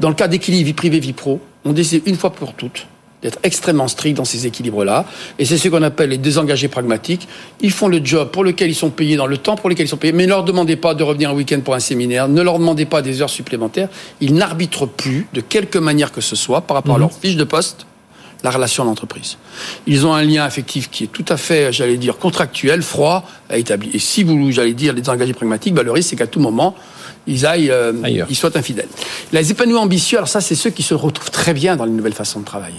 dans 0.00 0.08
le 0.08 0.14
cas 0.14 0.28
d'équilibre 0.28 0.66
vie 0.66 0.72
privée, 0.74 1.00
vie 1.00 1.12
pro, 1.12 1.40
ont 1.64 1.72
décidé 1.72 2.02
une 2.10 2.16
fois 2.16 2.30
pour 2.30 2.54
toutes 2.54 2.86
d'être 3.22 3.38
extrêmement 3.42 3.88
stricts 3.88 4.16
dans 4.16 4.24
ces 4.24 4.46
équilibres-là. 4.46 5.04
Et 5.38 5.44
c'est 5.44 5.58
ce 5.58 5.68
qu'on 5.68 5.82
appelle 5.82 6.10
les 6.10 6.18
désengagés 6.18 6.68
pragmatiques. 6.68 7.26
Ils 7.60 7.72
font 7.72 7.88
le 7.88 8.00
job 8.02 8.30
pour 8.30 8.44
lequel 8.44 8.70
ils 8.70 8.74
sont 8.74 8.90
payés, 8.90 9.16
dans 9.16 9.26
le 9.26 9.38
temps 9.38 9.56
pour 9.56 9.68
lequel 9.68 9.86
ils 9.86 9.90
sont 9.90 9.96
payés, 9.96 10.12
mais 10.12 10.24
ne 10.24 10.30
leur 10.30 10.44
demandez 10.44 10.76
pas 10.76 10.94
de 10.94 11.02
revenir 11.02 11.30
un 11.30 11.34
week-end 11.34 11.60
pour 11.60 11.74
un 11.74 11.80
séminaire, 11.80 12.28
ne 12.28 12.42
leur 12.42 12.58
demandez 12.58 12.86
pas 12.86 13.02
des 13.02 13.20
heures 13.22 13.30
supplémentaires. 13.30 13.88
Ils 14.20 14.34
n'arbitrent 14.34 14.86
plus, 14.86 15.26
de 15.32 15.40
quelque 15.40 15.78
manière 15.78 16.12
que 16.12 16.20
ce 16.20 16.36
soit, 16.36 16.60
par 16.62 16.76
rapport 16.76 16.96
à 16.96 16.98
leur 16.98 17.12
fiche 17.12 17.36
de 17.36 17.44
poste, 17.44 17.86
la 18.44 18.50
relation 18.50 18.84
à 18.84 18.86
l'entreprise. 18.86 19.36
Ils 19.86 20.06
ont 20.06 20.12
un 20.12 20.22
lien 20.22 20.44
affectif 20.44 20.90
qui 20.90 21.04
est 21.04 21.08
tout 21.08 21.24
à 21.28 21.36
fait, 21.36 21.72
j'allais 21.72 21.96
dire, 21.96 22.18
contractuel, 22.18 22.82
froid, 22.82 23.24
à 23.50 23.58
établir. 23.58 23.92
Et 23.94 23.98
si 23.98 24.22
vous, 24.22 24.52
j'allais 24.52 24.74
dire, 24.74 24.92
les 24.92 25.08
engagés 25.08 25.32
pragmatiques, 25.32 25.74
bah, 25.74 25.82
le 25.82 25.90
risque, 25.90 26.10
c'est 26.10 26.16
qu'à 26.16 26.28
tout 26.28 26.38
moment, 26.38 26.76
ils 27.26 27.46
aillent, 27.46 27.70
euh, 27.70 27.92
ils 28.30 28.36
soient 28.36 28.56
infidèles. 28.56 28.88
Les 29.32 29.50
épanouis 29.50 29.76
ambitieux, 29.76 30.18
alors 30.18 30.28
ça, 30.28 30.40
c'est 30.40 30.54
ceux 30.54 30.70
qui 30.70 30.82
se 30.84 30.94
retrouvent 30.94 31.32
très 31.32 31.52
bien 31.52 31.74
dans 31.74 31.84
les 31.84 31.90
nouvelles 31.90 32.14
façons 32.14 32.40
de 32.40 32.44
travailler. 32.44 32.76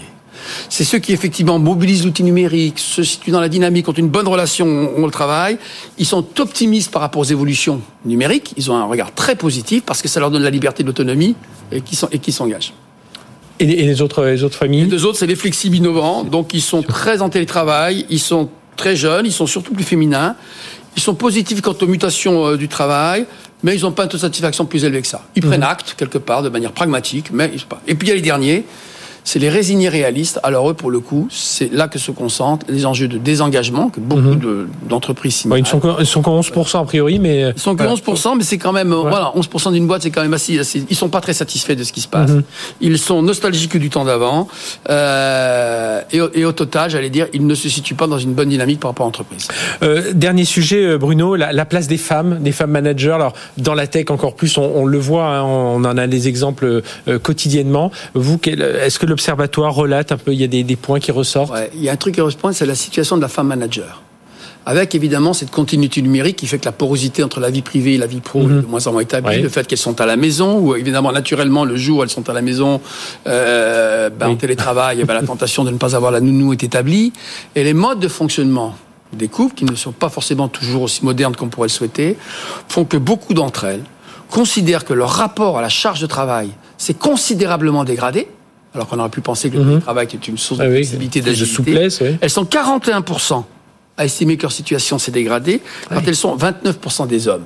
C'est 0.68 0.84
ceux 0.84 0.98
qui 0.98 1.12
effectivement 1.12 1.58
mobilisent 1.58 2.04
l'outil 2.04 2.22
numérique, 2.22 2.78
se 2.78 3.02
situent 3.02 3.30
dans 3.30 3.40
la 3.40 3.48
dynamique, 3.48 3.88
ont 3.88 3.92
une 3.92 4.08
bonne 4.08 4.28
relation 4.28 4.96
au 4.96 5.10
travail. 5.10 5.58
Ils 5.98 6.06
sont 6.06 6.24
optimistes 6.40 6.90
par 6.90 7.02
rapport 7.02 7.20
aux 7.20 7.24
évolutions 7.24 7.80
numériques. 8.04 8.54
Ils 8.56 8.70
ont 8.70 8.76
un 8.76 8.84
regard 8.84 9.14
très 9.14 9.36
positif 9.36 9.82
parce 9.84 10.02
que 10.02 10.08
ça 10.08 10.20
leur 10.20 10.30
donne 10.30 10.42
la 10.42 10.50
liberté 10.50 10.82
l'autonomie 10.82 11.34
et 11.72 11.80
qui 11.80 12.32
s'engagent. 12.32 12.72
Et 13.60 13.66
les 13.66 14.00
autres, 14.00 14.24
les 14.24 14.42
autres 14.42 14.56
familles 14.56 14.84
Les 14.84 14.86
deux 14.86 15.04
autres, 15.04 15.18
c'est 15.18 15.26
les 15.26 15.36
flexibles 15.36 15.76
innovants. 15.76 16.24
Donc, 16.24 16.54
ils 16.54 16.62
sont 16.62 16.82
très 16.82 17.20
en 17.20 17.28
télétravail, 17.28 18.06
ils 18.08 18.18
sont 18.18 18.48
très 18.74 18.96
jeunes, 18.96 19.26
ils 19.26 19.32
sont 19.32 19.46
surtout 19.46 19.74
plus 19.74 19.84
féminins. 19.84 20.34
Ils 20.96 21.02
sont 21.02 21.14
positifs 21.14 21.60
quant 21.60 21.76
aux 21.78 21.86
mutations 21.86 22.46
euh, 22.46 22.56
du 22.56 22.68
travail, 22.68 23.26
mais 23.62 23.76
ils 23.76 23.82
n'ont 23.82 23.92
pas 23.92 24.04
un 24.04 24.06
taux 24.06 24.16
de 24.16 24.22
satisfaction 24.22 24.64
plus 24.64 24.84
élevé 24.84 25.02
que 25.02 25.06
ça. 25.06 25.26
Ils 25.36 25.42
prennent 25.42 25.60
mhm. 25.60 25.66
acte, 25.66 25.94
quelque 25.98 26.16
part, 26.16 26.42
de 26.42 26.48
manière 26.48 26.72
pragmatique, 26.72 27.26
mais 27.32 27.50
ils 27.52 27.62
pas. 27.66 27.82
Et 27.86 27.94
puis, 27.94 28.08
il 28.08 28.10
y 28.10 28.12
a 28.12 28.16
les 28.16 28.22
derniers, 28.22 28.64
c'est 29.24 29.38
les 29.38 29.48
résignés 29.48 29.88
réalistes. 29.88 30.40
Alors 30.42 30.70
eux, 30.70 30.74
pour 30.74 30.90
le 30.90 31.00
coup, 31.00 31.28
c'est 31.30 31.72
là 31.72 31.88
que 31.88 31.98
se 31.98 32.10
concentrent 32.10 32.66
les 32.68 32.86
enjeux 32.86 33.08
de 33.08 33.18
désengagement 33.18 33.88
que 33.90 34.00
beaucoup 34.00 34.20
mhm. 34.22 34.68
d'entreprises 34.88 35.44
ils, 35.56 35.66
sont, 35.66 35.80
ils 35.98 36.06
sont 36.06 36.22
11% 36.22 36.80
a 36.80 36.84
priori, 36.84 37.18
mais... 37.18 37.44
Euh, 37.44 37.52
ils 37.56 37.60
sont 37.60 37.76
que 37.76 37.82
11%, 37.82 38.36
mais 38.36 38.44
c'est 38.44 38.58
quand 38.58 38.72
même... 38.72 38.92
Voilà, 38.92 39.32
11% 39.36 39.72
d'une 39.72 39.86
boîte, 39.86 40.02
c'est 40.02 40.10
quand 40.10 40.22
même 40.22 40.34
assez, 40.34 40.58
assez, 40.58 40.84
Ils 40.88 40.96
sont 40.96 41.08
pas 41.08 41.20
très 41.20 41.34
satisfaits 41.34 41.74
de 41.74 41.84
ce 41.84 41.92
qui 41.92 42.00
se 42.00 42.08
passe. 42.08 42.30
Mhm. 42.30 42.42
Ils 42.80 42.98
sont 42.98 43.22
nostalgiques 43.22 43.76
du 43.76 43.90
temps 43.90 44.04
d'avant. 44.04 44.48
Euh, 44.88 46.00
et, 46.12 46.20
et, 46.34 46.44
au 46.44 46.52
total, 46.52 46.90
j'allais 46.90 47.10
dire, 47.10 47.26
ils 47.32 47.46
ne 47.46 47.54
se 47.54 47.68
situent 47.68 47.94
pas 47.94 48.06
dans 48.06 48.18
une 48.18 48.32
bonne 48.32 48.48
dynamique 48.48 48.80
par 48.80 48.90
rapport 48.90 49.06
à 49.06 49.08
l'entreprise. 49.08 49.48
Euh, 49.82 50.12
dernier 50.14 50.44
sujet, 50.44 50.84
euh, 50.84 50.98
Bruno, 50.98 51.36
la, 51.36 51.52
la, 51.52 51.64
place 51.64 51.86
des 51.86 51.96
femmes, 51.96 52.38
des 52.40 52.52
femmes 52.52 52.70
managers. 52.70 53.12
Alors, 53.12 53.34
dans 53.58 53.74
la 53.74 53.86
tech, 53.86 54.06
encore 54.10 54.34
plus, 54.34 54.56
on, 54.58 54.62
on 54.62 54.86
le 54.86 54.98
voit, 54.98 55.26
hein, 55.26 55.42
on 55.42 55.84
en 55.84 55.98
a 55.98 56.06
des 56.06 56.28
exemples 56.28 56.82
euh, 57.08 57.18
quotidiennement. 57.18 57.90
Vous, 58.14 58.38
est-ce 58.44 58.98
que 58.98 59.06
l'Observatoire 59.10 59.74
relate 59.74 60.12
un 60.12 60.16
peu, 60.16 60.32
il 60.32 60.40
y 60.40 60.44
a 60.44 60.46
des, 60.46 60.62
des 60.62 60.76
points 60.76 61.00
qui 61.00 61.12
ressortent. 61.12 61.52
Il 61.74 61.82
y 61.82 61.88
a 61.88 61.92
un 61.92 61.96
truc 61.96 62.14
qui 62.14 62.20
ressort, 62.20 62.52
c'est 62.52 62.66
la 62.66 62.74
situation 62.74 63.16
de 63.16 63.22
la 63.22 63.28
femme 63.28 63.48
manager. 63.48 64.02
Avec 64.66 64.94
évidemment 64.94 65.32
cette 65.32 65.50
continuité 65.50 66.02
numérique 66.02 66.36
qui 66.36 66.46
fait 66.46 66.58
que 66.58 66.66
la 66.66 66.72
porosité 66.72 67.24
entre 67.24 67.40
la 67.40 67.50
vie 67.50 67.62
privée 67.62 67.94
et 67.94 67.98
la 67.98 68.06
vie 68.06 68.20
pro 68.20 68.42
est 68.42 68.46
mhm. 68.46 68.62
de 68.62 68.66
moins 68.66 68.86
en 68.86 68.92
moins 68.92 69.00
établie, 69.00 69.40
le 69.40 69.48
fait 69.48 69.66
qu'elles 69.66 69.78
sont 69.78 70.00
à 70.00 70.06
la 70.06 70.16
maison, 70.16 70.58
ou 70.58 70.76
évidemment 70.76 71.12
naturellement 71.12 71.64
le 71.64 71.76
jour 71.76 71.98
où 71.98 72.02
elles 72.02 72.10
sont 72.10 72.28
à 72.28 72.34
la 72.34 72.42
maison, 72.42 72.80
euh, 73.26 74.10
ben, 74.10 74.28
en 74.28 74.36
télétravail, 74.36 75.02
ben, 75.04 75.14
la 75.14 75.22
tentation 75.22 75.64
de 75.64 75.70
ne 75.70 75.78
pas 75.78 75.96
avoir 75.96 76.12
la 76.12 76.20
nounou 76.20 76.52
est 76.52 76.62
établie, 76.62 77.12
et 77.54 77.64
les 77.64 77.72
modes 77.72 78.00
de 78.00 78.08
fonctionnement 78.08 78.76
des 79.14 79.28
couples, 79.28 79.54
qui 79.54 79.64
ne 79.64 79.74
sont 79.74 79.92
pas 79.92 80.10
forcément 80.10 80.48
toujours 80.48 80.82
aussi 80.82 81.04
modernes 81.04 81.34
qu'on 81.34 81.48
pourrait 81.48 81.68
le 81.68 81.72
souhaiter, 81.72 82.16
font 82.68 82.84
que 82.84 82.96
beaucoup 82.96 83.34
d'entre 83.34 83.64
elles 83.64 83.82
considèrent 84.30 84.84
que 84.84 84.94
leur 84.94 85.10
rapport 85.10 85.58
à 85.58 85.62
la 85.62 85.68
charge 85.68 86.00
de 86.00 86.06
travail 86.06 86.50
s'est 86.78 86.94
considérablement 86.94 87.82
dégradé, 87.82 88.28
alors 88.74 88.86
qu'on 88.86 88.98
aurait 88.98 89.08
pu 89.08 89.20
penser 89.20 89.50
que 89.50 89.56
le 89.56 89.64
mhm. 89.64 89.80
travail 89.80 90.04
était 90.04 90.16
une 90.16 90.38
source 90.38 90.60
de 90.60 90.64
ah 90.64 90.70
flexibilité, 90.70 91.20
de 91.20 91.34
souplesse. 91.34 92.02
Elles 92.20 92.30
sont 92.30 92.44
41% 92.44 93.44
à 93.96 94.04
estimer 94.04 94.36
que 94.36 94.42
leur 94.42 94.52
situation 94.52 94.98
s'est 94.98 95.10
dégradée, 95.10 95.60
quand 95.88 96.02
elles 96.06 96.16
sont 96.16 96.36
29% 96.36 97.06
des 97.06 97.28
hommes. 97.28 97.44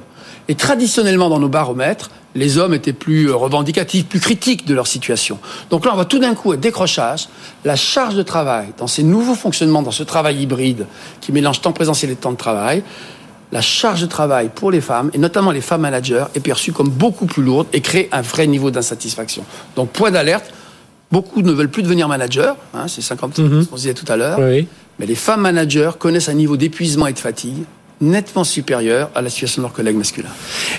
Et 0.48 0.54
traditionnellement, 0.54 1.30
dans 1.30 1.40
nos 1.40 1.48
baromètres, 1.48 2.10
les 2.34 2.58
hommes 2.58 2.74
étaient 2.74 2.92
plus 2.92 3.30
euh, 3.30 3.34
revendicatifs, 3.34 4.06
plus 4.06 4.20
critiques 4.20 4.66
de 4.66 4.74
leur 4.74 4.86
situation. 4.86 5.38
Donc 5.70 5.84
là, 5.84 5.92
on 5.92 5.94
voit 5.94 6.04
tout 6.04 6.18
d'un 6.18 6.34
coup 6.34 6.52
un 6.52 6.56
décrochage. 6.56 7.28
La 7.64 7.76
charge 7.76 8.14
de 8.14 8.22
travail, 8.22 8.68
dans 8.76 8.86
ces 8.86 9.02
nouveaux 9.02 9.34
fonctionnements, 9.34 9.82
dans 9.82 9.90
ce 9.90 10.02
travail 10.02 10.42
hybride 10.42 10.86
qui 11.20 11.32
mélange 11.32 11.60
temps 11.60 11.72
présentiel 11.72 12.10
et 12.10 12.16
temps 12.16 12.32
de 12.32 12.36
travail, 12.36 12.82
la 13.52 13.60
charge 13.60 14.00
de 14.00 14.06
travail 14.06 14.50
pour 14.52 14.70
les 14.70 14.80
femmes, 14.80 15.10
et 15.14 15.18
notamment 15.18 15.52
les 15.52 15.60
femmes 15.60 15.82
managers, 15.82 16.24
est 16.34 16.40
perçue 16.40 16.72
comme 16.72 16.88
beaucoup 16.88 17.26
plus 17.26 17.42
lourde 17.42 17.68
et 17.72 17.80
crée 17.80 18.08
un 18.10 18.22
vrai 18.22 18.46
niveau 18.46 18.70
d'insatisfaction. 18.70 19.44
Donc, 19.76 19.90
point 19.90 20.10
d'alerte, 20.10 20.52
beaucoup 21.12 21.42
ne 21.42 21.52
veulent 21.52 21.68
plus 21.70 21.82
devenir 21.82 22.08
managers, 22.08 22.52
hein, 22.74 22.88
c'est 22.88 23.02
50 23.02 23.38
mm 23.38 23.62
ce 23.62 23.68
qu'on 23.68 23.76
disait 23.76 23.94
tout 23.94 24.10
à 24.10 24.16
l'heure, 24.16 24.38
mais 24.98 25.06
les 25.06 25.14
femmes 25.14 25.40
managers 25.42 25.90
connaissent 25.98 26.28
un 26.28 26.34
niveau 26.34 26.56
d'épuisement 26.56 27.06
et 27.06 27.12
de 27.12 27.18
fatigue 27.18 27.64
nettement 28.00 28.44
supérieure 28.44 29.10
à 29.14 29.22
la 29.22 29.30
situation 29.30 29.62
de 29.62 29.66
leurs 29.66 29.72
collègues 29.72 29.96
masculins. 29.96 30.28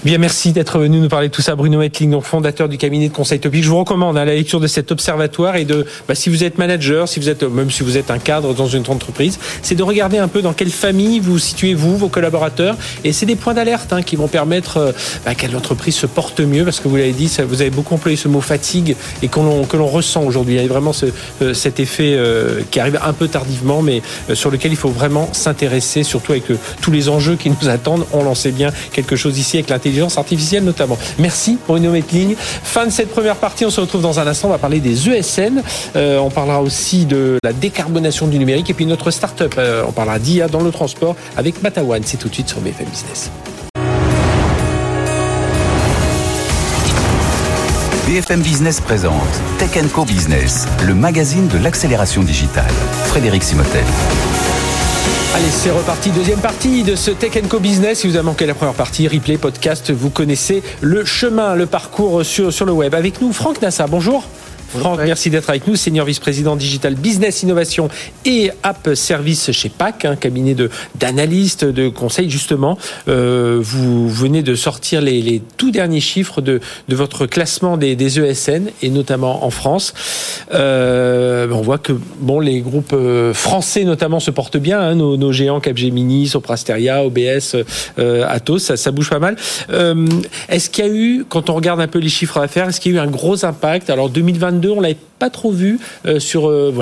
Bien, 0.03 0.17
merci 0.17 0.51
d'être 0.51 0.79
venu 0.79 0.99
nous 0.99 1.09
parler 1.09 1.29
de 1.29 1.33
tout 1.33 1.41
ça. 1.41 1.55
Bruno 1.55 1.79
Metling, 1.79 2.11
donc 2.11 2.23
fondateur 2.23 2.69
du 2.69 2.77
cabinet 2.77 3.09
de 3.09 3.13
conseil 3.13 3.39
topique. 3.39 3.63
Je 3.63 3.69
vous 3.69 3.79
recommande 3.79 4.17
hein, 4.17 4.25
la 4.25 4.35
lecture 4.35 4.59
de 4.59 4.67
cet 4.67 4.91
observatoire 4.91 5.55
et 5.55 5.65
de, 5.65 5.85
bah, 6.07 6.15
si 6.15 6.29
vous 6.29 6.43
êtes 6.43 6.57
manager, 6.57 7.07
si 7.07 7.19
vous 7.19 7.29
êtes, 7.29 7.43
même 7.43 7.71
si 7.71 7.83
vous 7.83 7.97
êtes 7.97 8.11
un 8.11 8.19
cadre 8.19 8.53
dans 8.53 8.67
une 8.67 8.83
entreprise, 8.87 9.39
c'est 9.61 9.75
de 9.75 9.83
regarder 9.83 10.17
un 10.17 10.27
peu 10.27 10.41
dans 10.41 10.53
quelle 10.53 10.69
famille 10.69 11.19
vous 11.19 11.39
situez 11.39 11.73
vous, 11.73 11.97
vos 11.97 12.09
collaborateurs. 12.09 12.77
Et 13.03 13.13
c'est 13.13 13.25
des 13.25 13.35
points 13.35 13.53
d'alerte 13.53 13.91
hein, 13.93 14.01
qui 14.01 14.15
vont 14.15 14.27
permettre 14.27 14.77
euh, 14.77 14.91
bah, 15.25 15.35
qu'à 15.35 15.47
l'entreprise 15.47 15.95
se 15.95 16.05
porte 16.05 16.39
mieux, 16.41 16.63
parce 16.63 16.79
que 16.79 16.87
vous 16.87 16.97
l'avez 16.97 17.13
dit, 17.13 17.31
vous 17.47 17.61
avez 17.61 17.71
beaucoup 17.71 17.95
employé 17.95 18.17
ce 18.17 18.27
mot 18.27 18.41
fatigue 18.41 18.95
et 19.23 19.27
que 19.27 19.39
l'on 19.39 19.87
ressent 19.87 20.23
aujourd'hui. 20.23 20.55
Il 20.55 20.61
y 20.61 20.65
a 20.65 20.67
vraiment 20.67 20.93
ce, 20.93 21.07
euh, 21.41 21.53
cet 21.53 21.79
effet 21.79 22.13
euh, 22.15 22.61
qui 22.71 22.79
arrive 22.79 22.99
un 23.03 23.13
peu 23.13 23.27
tardivement, 23.27 23.81
mais 23.81 24.01
sur 24.33 24.51
lequel 24.51 24.71
il 24.71 24.77
faut 24.77 24.89
vraiment 24.89 25.29
s'intéresser, 25.33 26.03
surtout 26.03 26.33
avec 26.33 26.45
tous 26.81 26.91
les 26.91 27.09
enjeux 27.09 27.14
qui 27.37 27.49
nous 27.49 27.69
attendent. 27.69 28.05
On 28.13 28.23
lançait 28.23 28.51
bien 28.51 28.71
quelque 28.91 29.15
chose 29.15 29.37
ici 29.39 29.57
avec 29.57 29.69
l'intelligence 29.69 30.17
artificielle 30.17 30.63
notamment. 30.63 30.97
Merci 31.17 31.57
Bruno 31.67 31.91
Metling. 31.91 32.35
Fin 32.37 32.85
de 32.85 32.91
cette 32.91 33.09
première 33.09 33.37
partie. 33.37 33.65
On 33.65 33.69
se 33.69 33.81
retrouve 33.81 34.01
dans 34.01 34.19
un 34.19 34.27
instant. 34.27 34.49
On 34.49 34.51
va 34.51 34.57
parler 34.57 34.79
des 34.79 35.09
ESN. 35.09 35.61
Euh, 35.95 36.19
on 36.19 36.29
parlera 36.29 36.61
aussi 36.61 37.05
de 37.05 37.37
la 37.43 37.53
décarbonation 37.53 38.27
du 38.27 38.37
numérique 38.37 38.69
et 38.69 38.73
puis 38.73 38.85
notre 38.85 39.11
start-up. 39.11 39.55
Euh, 39.57 39.83
on 39.87 39.91
parlera 39.91 40.19
d'IA 40.19 40.47
dans 40.47 40.61
le 40.61 40.71
transport 40.71 41.15
avec 41.37 41.63
Matawan. 41.63 42.01
C'est 42.05 42.17
tout 42.17 42.29
de 42.29 42.33
suite 42.33 42.49
sur 42.49 42.59
BFM 42.59 42.87
Business. 42.87 43.31
BFM 48.07 48.41
Business 48.41 48.81
présente 48.81 49.15
Tech 49.57 49.71
Co 49.91 50.05
Business, 50.05 50.67
le 50.85 50.93
magazine 50.93 51.47
de 51.47 51.57
l'accélération 51.57 52.21
digitale. 52.21 52.71
Frédéric 53.05 53.41
Simotel. 53.41 53.83
Allez, 55.35 55.49
c'est 55.49 55.71
reparti. 55.71 56.11
Deuxième 56.11 56.39
partie 56.39 56.83
de 56.83 56.95
ce 56.95 57.11
Tech 57.11 57.33
Co 57.49 57.59
Business. 57.59 57.99
Si 57.99 58.07
vous 58.07 58.15
avez 58.15 58.23
manqué 58.23 58.45
la 58.45 58.53
première 58.53 58.73
partie, 58.73 59.05
replay, 59.05 59.35
podcast, 59.35 59.91
vous 59.91 60.09
connaissez 60.09 60.63
le 60.79 61.03
chemin, 61.03 61.55
le 61.55 61.65
parcours 61.65 62.23
sur, 62.23 62.53
sur 62.53 62.65
le 62.65 62.71
web. 62.71 62.95
Avec 62.95 63.19
nous, 63.19 63.33
Franck 63.33 63.61
Nassa. 63.61 63.85
Bonjour. 63.85 64.23
Franck, 64.79 64.99
merci 65.03 65.29
d'être 65.29 65.49
avec 65.49 65.67
nous, 65.67 65.75
senior 65.75 66.05
vice-président 66.05 66.55
digital 66.55 66.95
business 66.95 67.43
innovation 67.43 67.89
et 68.25 68.51
app 68.63 68.89
service 68.93 69.51
chez 69.51 69.69
PAC, 69.69 70.05
un 70.05 70.15
cabinet 70.15 70.55
d'analystes, 70.95 71.65
de 71.65 71.89
conseils 71.89 72.29
justement. 72.29 72.77
Euh, 73.07 73.59
vous 73.61 74.09
venez 74.09 74.43
de 74.43 74.55
sortir 74.55 75.01
les, 75.01 75.21
les, 75.21 75.41
tout 75.57 75.71
derniers 75.71 76.01
chiffres 76.01 76.41
de, 76.41 76.59
de 76.87 76.95
votre 76.95 77.25
classement 77.25 77.77
des, 77.77 77.95
des 77.95 78.19
ESN 78.19 78.69
et 78.81 78.89
notamment 78.89 79.45
en 79.45 79.49
France. 79.49 79.93
Euh, 80.53 81.47
on 81.51 81.61
voit 81.61 81.77
que 81.77 81.93
bon 82.19 82.39
les 82.39 82.61
groupes 82.61 82.93
euh, 82.93 83.33
français 83.33 83.83
notamment 83.83 84.19
se 84.19 84.31
portent 84.31 84.57
bien, 84.57 84.79
hein, 84.79 84.95
nos, 84.95 85.17
nos, 85.17 85.31
géants 85.31 85.59
Capgemini, 85.59 86.27
Soprasteria, 86.27 87.03
OBS, 87.03 87.55
euh, 87.99 88.25
Atos, 88.27 88.63
ça, 88.63 88.77
ça, 88.77 88.91
bouge 88.91 89.09
pas 89.09 89.19
mal. 89.19 89.35
Euh, 89.71 90.07
est-ce 90.49 90.69
qu'il 90.69 90.85
y 90.85 90.87
a 90.87 90.91
eu, 90.91 91.25
quand 91.27 91.49
on 91.49 91.55
regarde 91.55 91.79
un 91.79 91.87
peu 91.87 91.99
les 91.99 92.09
chiffres 92.09 92.39
d'affaires, 92.39 92.69
est-ce 92.69 92.79
qu'il 92.79 92.93
y 92.93 92.97
a 92.97 93.01
eu 93.01 93.05
un 93.05 93.09
gros 93.09 93.45
impact? 93.45 93.89
Alors 93.89 94.09
2022 94.09 94.64
on 94.69 94.81
l'avait 94.81 94.97
pas 95.19 95.29
trop 95.29 95.51
vu 95.51 95.79
euh, 96.05 96.19
sur 96.19 96.49
euh, 96.49 96.73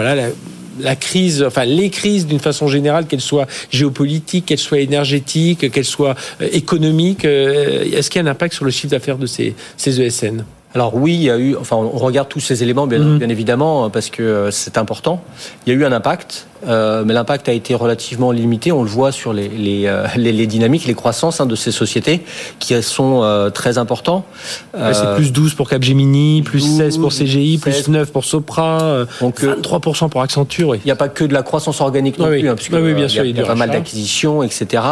la, 0.80 0.96
crise, 0.96 1.44
enfin 1.44 1.66
les 1.66 1.90
crises 1.90 2.26
d'une 2.26 2.40
façon 2.40 2.68
générale, 2.68 3.06
qu'elles 3.06 3.22
soient 3.22 3.48
géopolitiques, 3.72 4.46
qu'elles 4.46 4.58
soient 4.58 4.80
énergétiques, 4.80 5.72
qu'elles 5.72 5.86
soient 5.86 6.16
euh, 6.42 6.50
économiques. 6.52 7.26
Est-ce 7.26 8.10
qu'il 8.10 8.22
y 8.22 8.26
a 8.26 8.28
un 8.28 8.32
impact 8.32 8.54
sur 8.54 8.66
le 8.66 8.72
chiffre 8.72 8.92
d'affaires 8.92 9.18
de 9.18 9.26
ces, 9.26 9.56
ces 9.78 10.02
ESN 10.02 10.44
alors 10.76 10.96
oui, 10.96 11.14
il 11.14 11.22
y 11.22 11.30
a 11.30 11.38
eu, 11.38 11.56
enfin 11.56 11.76
on 11.76 11.98
regarde 12.00 12.30
tous 12.30 12.40
ces 12.40 12.64
éléments 12.64 12.88
bien, 12.88 13.00
mhm. 13.00 13.20
bien 13.20 13.30
évidemment 13.30 13.90
parce 13.90 14.10
que 14.10 14.50
c'est 14.52 14.78
important. 14.78 15.22
Il 15.66 15.74
y 15.74 15.76
a 15.76 15.80
eu 15.80 15.86
un 15.86 15.92
impact, 15.92 16.48
euh, 16.68 17.04
mais 17.06 17.14
l'impact 17.14 17.48
a 17.50 17.54
été 17.54 17.76
relativement 17.76 18.32
limité. 18.32 18.72
On 18.72 18.84
le 18.84 18.90
voit 18.90 19.12
sur 19.12 19.34
les, 19.34 19.50
les, 19.50 19.86
euh, 19.86 20.08
les, 20.16 20.48
dynamiques, 20.48 20.86
les 20.86 20.94
croissances 20.94 21.42
hein, 21.42 21.46
de 21.46 21.56
ces 21.56 21.72
sociétés 21.72 22.22
qui 22.60 22.82
sont 22.82 23.22
euh, 23.24 23.50
très 23.50 23.78
importants. 23.78 24.26
c'est 24.74 25.16
plus 25.16 25.32
12 25.32 25.54
pour 25.54 25.70
Capgemini, 25.70 26.42
plus 26.42 26.62
16 26.62 26.98
pour 26.98 27.12
CGI, 27.12 27.60
plus 27.60 27.88
9 27.88 28.12
pour 28.12 28.26
Sopra, 28.26 29.06
donc 29.22 29.44
3% 29.44 30.10
pour 30.10 30.22
Accenture. 30.22 30.76
Il 30.76 30.82
n'y 30.86 30.92
a 30.92 30.96
pas 30.96 31.10
que 31.10 31.24
de 31.24 31.34
la 31.34 31.44
croissance 31.44 31.82
organique 31.82 32.18
non 32.18 32.28
plus, 32.28 32.50
hein, 32.50 32.56
puisque 32.56 32.74
oui, 32.74 32.94
bien 32.94 33.08
sûr, 33.08 33.26
il 33.26 33.38
y 33.38 33.42
a, 33.42 33.46
pas 33.46 33.56
mal 33.56 33.70
d'acquisitions, 33.70 34.44
etc. 34.44 34.84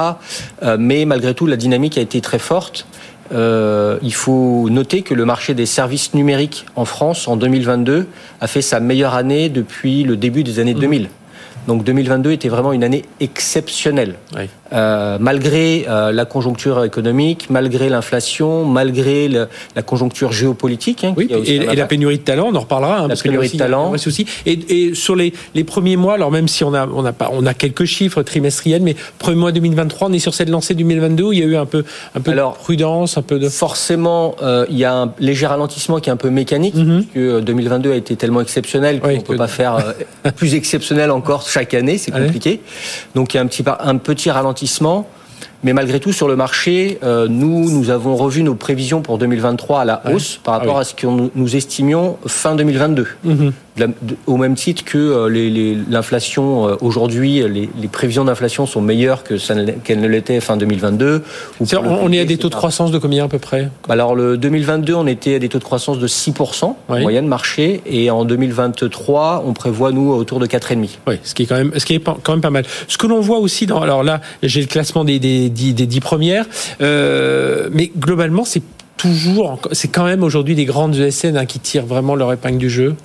mais 0.78 1.06
malgré 1.06 1.34
tout, 1.34 1.48
la 1.48 1.58
dynamique 1.58 1.98
a 1.98 2.02
été 2.02 2.22
très 2.22 2.39
forte. 2.39 2.86
Euh, 3.34 3.98
il 4.02 4.13
faut 4.13 4.70
noter 4.70 5.04
que 5.04 5.13
le 5.13 5.26
marché 5.26 5.54
des 5.54 5.65
services 5.65 6.13
numériques 6.13 6.65
en 6.76 6.86
France 6.86 7.28
en 7.28 7.38
2022 7.38 8.08
a 8.41 8.48
fait 8.48 8.62
sa 8.62 8.80
meilleure 8.80 9.13
année 9.13 9.50
depuis 9.50 10.04
le 10.04 10.17
début 10.17 10.44
des 10.44 10.60
années 10.60 10.74
2000. 10.74 11.04
Mmh. 11.04 11.08
Donc 11.67 11.84
2022 11.84 12.32
était 12.32 12.50
vraiment 12.50 12.74
une 12.74 12.84
année 12.84 13.04
exceptionnelle. 13.19 14.15
Euh, 14.74 15.17
malgré 15.19 15.86
euh, 15.89 16.12
la 16.12 16.26
conjoncture 16.26 16.84
économique, 16.86 17.47
malgré 17.50 17.89
l'inflation, 17.89 18.65
malgré 18.65 19.28
le, 19.28 19.47
la 19.76 19.82
conjoncture 19.82 20.32
géopolitique. 20.32 21.04
Hein, 21.04 21.13
oui, 21.17 21.30
et, 21.30 21.56
et 21.56 21.76
la 21.76 21.86
pénurie 21.86 22.17
de 22.17 22.24
talent, 22.24 22.50
on 22.52 22.56
en 22.56 22.62
reparlera. 22.62 23.00
Hein, 23.02 23.08
la 23.10 23.15
pénurie 23.15 23.50
de 23.50 23.58
talent. 23.58 23.91
Aussi. 23.91 24.26
Et, 24.45 24.60
et, 24.69 24.95
sur 24.95 25.15
les, 25.15 25.34
les, 25.56 25.63
premiers 25.63 25.97
mois, 25.97 26.13
alors 26.13 26.32
même 26.32 26.47
si 26.47 26.63
on 26.63 26.74
a, 26.74 26.88
on 26.88 27.06
a, 27.06 27.12
pas, 27.12 27.30
on 27.34 27.45
a 27.45 27.54
quelques 27.54 27.86
chiffres 27.86 28.24
trimestriels, 28.24 28.82
mais 28.82 28.95
premier 29.19 29.38
mois 29.38 29.52
2023, 29.52 30.08
on 30.10 30.13
est 30.13 30.19
sur 30.19 30.34
cette 30.34 30.50
lancée 30.50 30.74
2022 30.74 31.24
où 31.24 31.34
il 31.34 31.39
y 31.39 31.43
a 31.43 31.45
eu 31.45 31.58
un 31.58 31.65
peu, 31.65 31.84
un 32.15 32.21
peu 32.21 32.32
alors, 32.32 32.54
de 32.54 32.58
prudence, 32.60 33.17
un 33.17 33.21
peu 33.21 33.39
de... 33.39 33.50
Forcément, 33.50 34.36
euh, 34.41 34.65
il 34.69 34.78
y 34.78 34.86
a 34.86 34.93
un 34.93 35.13
léger 35.19 35.47
ralentissement 35.47 36.00
qui 36.00 36.10
est 36.10 36.13
un 36.13 36.17
peu 36.17 36.30
mécanique, 36.30 36.76
mm 36.76 37.00
-hmm. 37.00 37.06
puisque 37.06 37.43
2022 37.43 37.91
a 37.91 37.95
été 37.95 38.15
tellement 38.15 38.41
exceptionnel 38.41 39.00
qu'on 39.00 39.12
ne 39.12 39.19
peut 39.19 39.36
pas 39.36 39.47
faire 39.47 39.93
plus 40.38 40.56
exceptionnel 40.56 41.12
encore 41.12 41.43
chaque 41.52 41.74
année, 41.74 41.98
c'est 41.98 42.12
compliqué. 42.12 42.62
Donc 43.16 43.34
il 43.34 43.38
y 43.38 43.40
a 43.40 43.44
un 43.44 43.48
petit, 43.48 43.64
un 43.68 43.98
petit 43.98 44.32
ralentissement. 44.32 45.08
Mais 45.63 45.74
malgré 45.74 46.00
tout, 46.00 46.12
sur 46.12 46.28
le 46.28 46.36
marché, 46.36 46.97
euh, 47.04 47.28
nous, 47.30 47.69
nous 47.69 47.89
avons 47.89 48.15
revu 48.15 48.41
nos 48.43 48.56
prévisions 48.56 49.02
pour 49.02 49.17
2023 49.17 49.82
à 49.82 49.86
la 49.86 50.02
hausse 50.12 50.39
par 50.43 50.56
rapport 50.56 50.76
ah 50.76 50.80
oui. 50.80 50.82
à 50.82 50.86
ce 50.86 50.95
que 50.95 51.08
nous, 51.08 51.56
estimions 51.56 52.17
fin 52.26 52.56
2022. 52.56 53.08
Mm 53.24 53.34
-hmm. 53.34 53.52
de, 53.78 53.86
de, 53.86 54.15
au 54.26 54.38
même 54.38 54.56
titre 54.56 54.84
que 54.84 54.97
euh, 54.97 55.86
l'inflation 55.89 56.45
euh, 56.67 56.76
aujourd'hui, 56.82 57.34
les, 57.56 57.69
les, 57.82 57.88
prévisions 57.88 58.26
d'inflation 58.26 58.65
sont 58.65 58.82
meilleures 58.82 59.24
que 59.24 59.36
qu'elles 59.84 60.02
ne 60.02 60.08
l'étaient 60.08 60.41
fin 60.41 60.58
2022. 60.58 61.24
Ou 61.60 61.63
est, 61.63 61.76
on, 61.76 62.06
on 62.06 62.12
est 62.12 62.19
à 62.19 62.26
des 62.26 62.38
taux 62.38 62.50
de 62.50 62.56
croissance 62.56 62.91
de 62.91 63.00
combien 63.04 63.26
à 63.26 63.28
peu 63.28 63.39
près? 63.39 63.69
Alors 63.89 64.15
le 64.15 64.38
2022, 64.38 64.93
on 64.95 65.08
était 65.08 65.36
à 65.36 65.39
des 65.39 65.50
taux 65.50 65.60
de 65.60 65.63
croissance 65.63 66.00
de 66.00 66.08
6% 66.08 66.74
oui. 66.89 66.97
en 66.97 67.02
moyenne 67.02 67.28
marché, 67.28 67.82
et 67.86 68.10
en 68.10 68.24
2023, 68.26 69.43
on 69.45 69.54
prévoit 69.54 69.91
nous 69.91 70.10
autour 70.21 70.39
de 70.39 70.47
4,5. 70.47 70.89
Oui, 71.08 71.15
ce 71.24 71.34
qui 71.36 71.43
est 71.43 71.45
quand 71.45 71.58
même, 71.63 71.71
ce 71.78 71.86
qui 71.86 71.95
est 71.95 72.04
quand 72.24 72.34
même 72.36 72.45
pas 72.50 72.56
mal. 72.58 72.65
Ce 72.88 72.97
que 72.97 73.08
l'on 73.08 73.21
voit 73.30 73.39
aussi 73.39 73.65
dans, 73.65 73.82
alors 73.82 74.04
là, 74.04 74.21
j'ai 74.43 74.62
le 74.62 74.67
classement 74.67 75.04
des, 75.04 75.19
des 75.19 75.51
des 75.52 75.88
dix 75.88 76.00
premières. 76.00 76.46
Euh, 76.82 77.70
mais 77.72 77.92
globalement, 77.98 78.46
c'est 78.46 78.64
toujours, 78.98 79.60
c'est 79.72 79.88
quand 79.88 80.06
même 80.06 80.24
aujourd'hui 80.24 80.56
des 80.56 80.66
grandes 80.66 80.96
ESN 80.96 81.38
hein, 81.38 81.46
qui 81.46 81.60
tirent 81.60 81.86
vraiment 81.86 82.16
leur 82.16 82.32
épingle 82.32 82.58
du 82.58 82.70
jeu. 82.70 82.96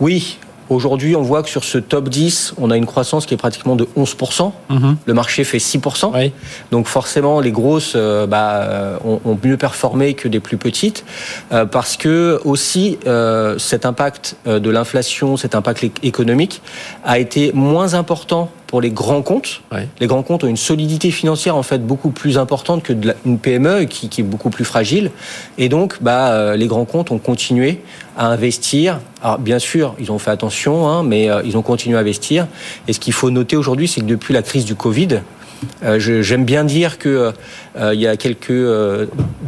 Oui, 0.00 0.38
Aujourd'hui, 0.70 1.14
on 1.14 1.22
voit 1.22 1.42
que 1.42 1.50
sur 1.50 1.62
ce 1.64 1.78
top 1.78 2.08
10, 2.08 2.54
on 2.58 2.70
a 2.70 2.76
une 2.76 2.86
croissance 2.86 3.26
qui 3.26 3.34
est 3.34 3.38
pratiquement 3.38 3.76
de 3.76 3.86
11%. 3.96 4.52
Mm 4.70 4.76
-hmm. 4.76 4.96
Le 5.04 5.14
marché 5.14 5.44
fait 5.44 5.58
6%. 5.58 6.12
Oui. 6.14 6.32
Donc 6.70 6.86
forcément, 6.86 7.40
les 7.40 7.52
grosses 7.52 7.94
euh, 7.96 8.26
bah, 8.26 8.98
ont, 9.04 9.20
ont, 9.24 9.38
mieux 9.44 9.56
performé 9.56 10.14
que 10.14 10.28
des 10.28 10.40
plus 10.40 10.56
petites. 10.56 11.04
Euh, 11.52 11.66
parce 11.66 11.96
que 11.96 12.40
aussi, 12.44 12.98
euh, 13.06 13.58
cet 13.58 13.84
impact 13.84 14.36
de 14.46 14.70
l'inflation, 14.70 15.36
cet 15.36 15.54
impact 15.54 15.80
économique 16.02 16.60
a 17.04 17.18
été 17.18 17.52
moins 17.52 17.94
important 17.94 18.50
pour 18.66 18.80
les 18.80 18.90
grands 18.90 19.22
comptes. 19.22 19.62
Ouais. 19.72 19.86
Les 20.00 20.06
grands 20.06 20.22
comptes 20.28 20.44
ont 20.44 20.52
une 20.56 20.64
solidité 20.72 21.10
financière 21.10 21.56
en 21.56 21.62
fait 21.62 21.86
beaucoup 21.86 22.10
plus 22.10 22.34
importante 22.38 22.82
que 22.82 22.92
de 22.92 23.06
la, 23.08 23.14
une 23.24 23.38
PME 23.38 23.84
qui, 23.84 24.08
qui, 24.08 24.20
est 24.22 24.28
beaucoup 24.34 24.50
plus 24.50 24.64
fragile. 24.64 25.10
Et 25.58 25.68
donc, 25.68 25.88
bah, 26.00 26.56
les 26.56 26.66
grands 26.66 26.88
comptes 26.92 27.10
ont 27.10 27.22
continué 27.30 27.80
à 28.16 28.26
investir. 28.28 29.00
Alors, 29.22 29.38
bien 29.38 29.58
sûr, 29.58 29.94
ils 29.98 30.10
ont 30.12 30.18
fait 30.18 30.30
attention, 30.30 30.88
hein, 30.88 31.02
mais 31.02 31.30
euh, 31.30 31.42
ils 31.44 31.56
ont 31.56 31.62
continué 31.62 31.96
à 31.96 32.00
investir. 32.00 32.46
Et 32.88 32.92
ce 32.92 33.00
qu'il 33.00 33.12
faut 33.12 33.30
noter 33.30 33.56
aujourd'hui, 33.56 33.88
c'est 33.88 34.00
que 34.00 34.06
depuis 34.06 34.34
la 34.34 34.42
crise 34.42 34.64
du 34.64 34.74
Covid, 34.74 35.20
euh, 35.82 35.98
J'aime 35.98 36.44
bien 36.44 36.64
dire 36.64 36.98
que 36.98 37.32
euh, 37.76 37.94
il 37.94 38.00
y 38.00 38.06
a 38.06 38.16
quelques 38.16 38.50
euh, 38.50 39.06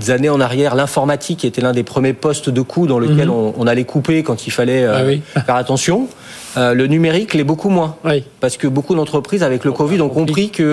années 0.08 0.28
en 0.28 0.40
arrière, 0.40 0.74
l'informatique 0.74 1.44
était 1.44 1.60
l'un 1.60 1.72
des 1.72 1.82
premiers 1.82 2.12
postes 2.12 2.50
de 2.50 2.60
coût 2.60 2.86
dans 2.86 2.98
lequel 2.98 3.28
mm 3.28 3.30
-hmm. 3.30 3.54
on, 3.56 3.62
on, 3.62 3.66
allait 3.66 3.84
couper 3.84 4.22
quand 4.22 4.46
il 4.46 4.50
fallait 4.50 4.84
ah 4.84 5.02
oui. 5.06 5.22
faire 5.46 5.56
attention. 5.56 6.08
le 6.56 6.86
numérique 6.86 7.34
l'est 7.34 7.44
beaucoup 7.52 7.68
moins, 7.68 7.96
oui. 8.04 8.24
parce 8.40 8.56
que 8.56 8.66
beaucoup 8.66 8.94
d'entreprises 8.94 9.42
avec 9.42 9.64
le 9.64 9.72
Covid 9.72 10.00
ont 10.00 10.08
compris 10.20 10.48
que 10.48 10.68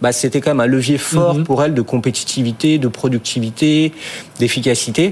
bah, 0.00 0.12
c'était 0.12 0.40
quand 0.40 0.52
même 0.54 0.64
un 0.66 0.72
levier 0.76 0.98
fort 0.98 1.34
mm 1.34 1.40
-hmm. 1.40 1.44
pour 1.48 1.62
elles 1.62 1.74
de 1.74 1.84
compétitivité, 1.94 2.78
de 2.78 2.88
productivité, 3.00 3.92
d'efficacité. 4.40 5.04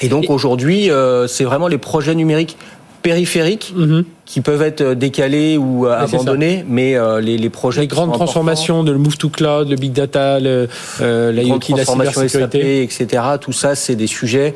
Et 0.00 0.08
donc 0.08 0.30
aujourd'hui, 0.30 0.90
c'est 1.26 1.44
vraiment 1.44 1.68
les 1.68 1.78
projets 1.78 2.14
numériques 2.14 2.56
périphériques 3.02 3.74
-hmm. 3.76 4.04
qui 4.26 4.40
peuvent 4.40 4.62
être 4.62 4.94
décalés 4.94 5.56
ou 5.56 5.86
oui, 5.86 5.92
abandonnés, 5.92 6.64
mais 6.68 6.96
euh, 6.96 7.20
les, 7.20 7.38
les, 7.38 7.50
projets... 7.50 7.82
Les 7.82 7.86
grandes 7.86 8.12
transformations, 8.12 8.84
de 8.84 8.92
le 8.92 8.98
move 8.98 9.16
to 9.16 9.28
cloud, 9.28 9.68
le 9.68 9.76
big 9.76 9.92
data, 9.92 10.40
le, 10.40 10.68
euh, 11.00 11.32
l'IoT, 11.32 11.60
la 11.76 11.84
cybersécurité, 11.84 12.88
SAP, 12.88 13.04
etc. 13.04 13.22
Tout 13.40 13.52
ça, 13.52 13.74
c'est 13.74 13.96
des 13.96 14.06
sujets 14.06 14.54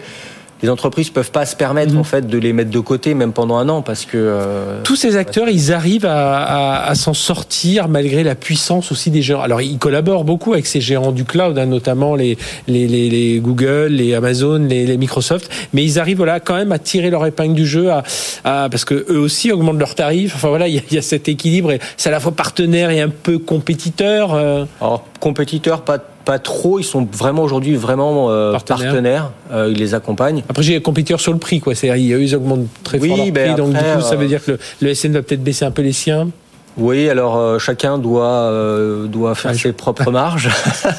les 0.63 0.69
entreprises 0.69 1.11
peuvent 1.11 1.31
pas 1.31 1.47
se 1.47 1.57
permettre 1.57 1.95
mmh. 1.95 1.99
en 1.99 2.05
fait 2.05 2.27
de 2.27 2.39
les 2.39 2.53
mettre 2.53 2.71
de 2.71 2.79
côté 2.79 3.15
même 3.15 3.33
pendant 3.33 3.57
un 3.57 3.69
an 3.69 3.83
parce 3.83 4.05
que 4.05 4.17
euh, 4.17 4.81
tous 4.85 4.97
ces 4.97 5.17
acteurs 5.17 5.49
ils 5.49 5.73
arrivent 5.73 6.07
à, 6.07 6.39
à, 6.39 6.91
à 6.91 6.95
s'en 6.95 7.15
sortir 7.15 7.89
malgré 7.89 8.23
la 8.23 8.35
puissance 8.35 8.93
aussi 8.93 9.11
des 9.11 9.23
géants. 9.23 9.41
Alors 9.41 9.61
ils 9.61 9.79
collaborent 9.79 10.25
beaucoup 10.25 10.53
avec 10.53 10.67
ces 10.67 10.81
géants 10.81 11.13
du 11.13 11.25
cloud, 11.25 11.59
hein, 11.59 11.67
notamment 11.67 12.15
les, 12.15 12.39
les, 12.69 12.87
les, 12.87 13.11
les, 13.11 13.41
Google, 13.41 13.89
les 13.89 14.15
Amazon, 14.15 14.59
les, 14.59 14.87
les, 14.87 14.97
Microsoft, 14.97 15.51
mais 15.73 15.85
ils 15.85 15.99
arrivent 15.99 16.19
voilà 16.19 16.39
quand 16.41 16.55
même 16.55 16.73
à 16.73 16.79
tirer 16.79 17.11
leur 17.11 17.27
épingle 17.27 17.55
du 17.55 17.67
jeu 17.67 17.91
à, 17.91 18.03
à 18.45 18.69
parce 18.71 18.85
que 18.85 19.07
eux 19.11 19.19
aussi 19.19 19.51
augmentent 19.51 19.79
leurs 19.79 19.95
tarifs. 19.95 20.35
Enfin 20.37 20.49
voilà, 20.49 20.69
il 20.69 20.77
y, 20.77 20.95
y, 20.95 20.99
a 20.99 21.03
cet 21.03 21.29
équilibre. 21.29 21.75
C'est 21.97 22.09
à 22.09 22.13
la 22.13 22.21
fois 22.21 22.33
partenaire 22.33 22.91
et 22.91 23.01
un 23.01 23.09
peu 23.09 23.39
compétiteur. 23.39 24.35
Euh... 24.35 24.65
Alors 24.81 25.05
compétiteur, 25.21 25.83
pas 25.83 25.99
pas 26.25 26.39
trop. 26.39 26.79
Ils 26.79 26.85
sont 26.85 27.07
vraiment 27.11 27.43
aujourd'hui 27.43 27.77
vraiment 27.77 28.31
euh, 28.31 28.57
partenaires. 28.59 29.31
Euh, 29.53 29.71
ils 29.71 29.79
les 29.79 29.95
accompagnent. 29.95 30.43
Après, 30.49 30.63
j'ai 30.63 30.81
compétiteur 30.81 31.21
sur 31.21 31.33
le 31.33 31.39
prix, 31.39 31.61
quoi. 31.61 31.75
C'est 31.75 31.89
ils 32.01 32.35
augmentent 32.35 32.69
très 32.83 32.99
oui, 32.99 33.09
fort 33.09 33.17
leur 33.19 33.27
ben 33.27 33.33
prix, 33.33 33.51
après, 33.51 33.63
donc 33.63 33.73
du 33.73 33.79
coup, 33.79 34.01
ça 34.01 34.17
veut 34.17 34.25
euh... 34.25 34.29
dire 34.29 34.45
que 34.45 34.53
le, 34.53 34.59
le 34.81 34.95
SN 34.95 35.13
va 35.13 35.23
peut-être 35.23 35.43
baisser 35.43 35.65
un 35.65 35.71
peu 35.71 35.83
les 35.83 35.93
siens. 35.93 36.29
Oui, 36.77 37.09
alors 37.09 37.37
euh, 37.37 37.59
chacun 37.59 37.99
doit 37.99 38.25
euh, 38.25 39.07
doit 39.07 39.35
faire 39.35 39.55
ses 39.55 39.73
propres 39.73 40.11
marges. 40.21 40.49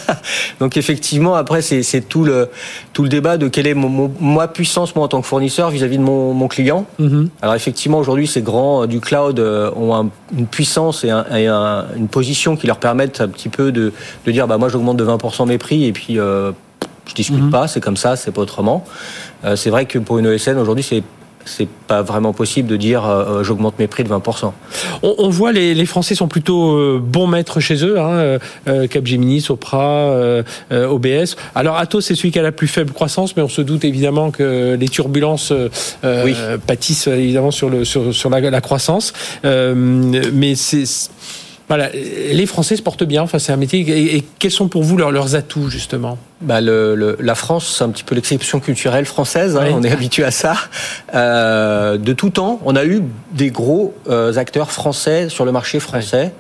Donc 0.60 0.78
effectivement, 0.78 1.34
après 1.36 1.62
c'est 1.62 2.02
tout 2.02 2.24
le 2.24 2.50
tout 2.94 3.04
le 3.04 3.10
débat 3.10 3.38
de 3.38 3.48
quelle 3.48 3.68
est 3.68 3.74
mon, 3.74 3.90
mon, 3.90 4.12
ma 4.20 4.48
puissance 4.48 4.96
moi 4.96 5.06
en 5.06 5.08
tant 5.08 5.22
que 5.22 5.28
fournisseur 5.28 5.70
vis-à-vis 5.72 5.96
-vis 5.96 6.00
de 6.00 6.06
mon, 6.06 6.34
mon 6.34 6.48
client. 6.48 6.86
Mm 7.00 7.08
-hmm. 7.08 7.28
Alors 7.42 7.56
effectivement, 7.56 7.98
aujourd'hui, 7.98 8.28
ces 8.28 8.42
grands 8.42 8.86
du 8.86 9.00
cloud 9.00 9.40
euh, 9.40 9.72
ont 9.76 9.96
un, 9.96 10.10
une 10.38 10.48
puissance 10.48 11.04
et, 11.04 11.10
un, 11.10 11.26
et 11.36 11.48
un, 11.48 11.86
une 11.96 12.08
position 12.08 12.56
qui 12.56 12.68
leur 12.68 12.78
permettent 12.78 13.22
un 13.22 13.30
petit 13.30 13.50
peu 13.50 13.72
de 13.72 13.92
de 14.26 14.32
dire 14.32 14.48
bah 14.48 14.58
moi 14.58 14.70
j'augmente 14.70 14.98
de 14.98 15.06
20% 15.06 15.48
mes 15.48 15.58
prix 15.58 15.86
et 15.86 15.92
puis 15.92 16.20
euh, 16.20 16.52
je 17.08 17.14
discute 17.16 17.38
mm 17.40 17.48
-hmm. 17.48 17.52
pas, 17.52 17.68
c'est 17.68 17.82
comme 17.82 17.98
ça, 17.98 18.16
c'est 18.16 18.32
pas 18.32 18.42
autrement. 18.42 18.84
Euh, 19.46 19.56
c'est 19.56 19.72
vrai 19.76 19.86
que 19.86 20.00
pour 20.00 20.20
une 20.20 20.28
ESN 20.28 20.58
aujourd'hui, 20.58 20.84
c'est 20.84 21.04
c'est 21.46 21.68
pas 21.68 22.02
vraiment 22.02 22.34
possible 22.34 22.68
de 22.68 22.78
dire 22.78 23.06
euh, 23.06 23.44
j'augmente 23.44 23.80
mes 23.80 23.88
prix 23.88 24.04
de 24.04 24.10
20%. 24.10 24.52
On, 25.02 25.16
on 25.18 25.30
voit 25.30 25.52
les, 25.52 25.74
les, 25.74 25.86
Français 25.86 26.16
sont 26.16 26.28
plutôt 26.28 26.76
euh, 26.76 27.02
bons 27.04 27.28
maîtres 27.28 27.60
chez 27.60 27.84
eux, 27.86 28.00
hein, 28.00 28.40
euh, 28.68 28.88
Capgemini, 28.88 29.42
Sopra, 29.42 29.84
euh, 29.84 30.44
euh, 30.72 30.88
OBS. 30.88 31.36
Alors 31.56 31.78
Atos 31.78 32.06
c'est 32.06 32.16
celui 32.16 32.32
qui 32.32 32.40
a 32.40 32.44
la 32.44 32.52
plus 32.52 32.68
faible 32.68 32.94
croissance, 32.94 33.36
mais 33.36 33.44
on 33.44 33.50
se 33.50 33.62
doute 33.62 33.86
évidemment 33.86 34.32
que 34.32 34.76
les 34.80 34.90
turbulences 34.90 35.54
oui. 36.04 36.36
pâtissent 36.66 37.08
évidemment 37.08 37.52
sur, 37.52 37.70
le, 37.70 37.86
sur, 37.86 38.14
sur 38.14 38.30
la, 38.30 38.40
la 38.40 38.62
croissance. 38.62 39.14
mais 39.44 40.56
c'est 40.56 40.84
voilà, 41.70 41.90
les 41.90 42.46
Français 42.46 42.76
se 42.76 42.82
portent 42.82 43.06
bien. 43.06 43.22
Enfin, 43.24 43.40
c'est 43.40 43.54
un 43.54 43.58
métier. 43.58 43.80
Et, 43.80 44.18
et, 44.18 44.24
quels 44.38 44.52
sont 44.52 44.68
pour 44.68 44.84
vous 44.84 44.98
leurs, 44.98 45.12
leurs 45.12 45.36
atouts 45.36 45.70
justement? 45.70 46.18
Bah 46.44 46.62
le, 46.62 46.96
le, 46.96 47.18
La 47.20 47.36
France, 47.36 47.76
c'est 47.78 47.84
un 47.84 47.90
petit 47.90 48.04
peu 48.04 48.16
l'exception 48.16 48.60
culturelle 48.60 49.06
française. 49.06 49.58
Hein, 49.58 49.64
oui. 49.66 49.74
On 49.76 49.84
est 49.84 49.92
habitué 49.92 50.24
à 50.24 50.32
ça. 50.32 50.56
Euh, 51.16 51.98
de 51.98 52.14
tout 52.14 52.30
temps, 52.30 52.60
on 52.66 52.76
a 52.76 52.86
eu 52.86 53.02
des 53.32 53.50
gros 53.50 53.94
euh, 54.10 54.36
acteurs 54.38 54.72
français 54.72 55.30
sur 55.30 55.46
le 55.46 55.52
marché 55.52 55.80
français. 55.80 56.34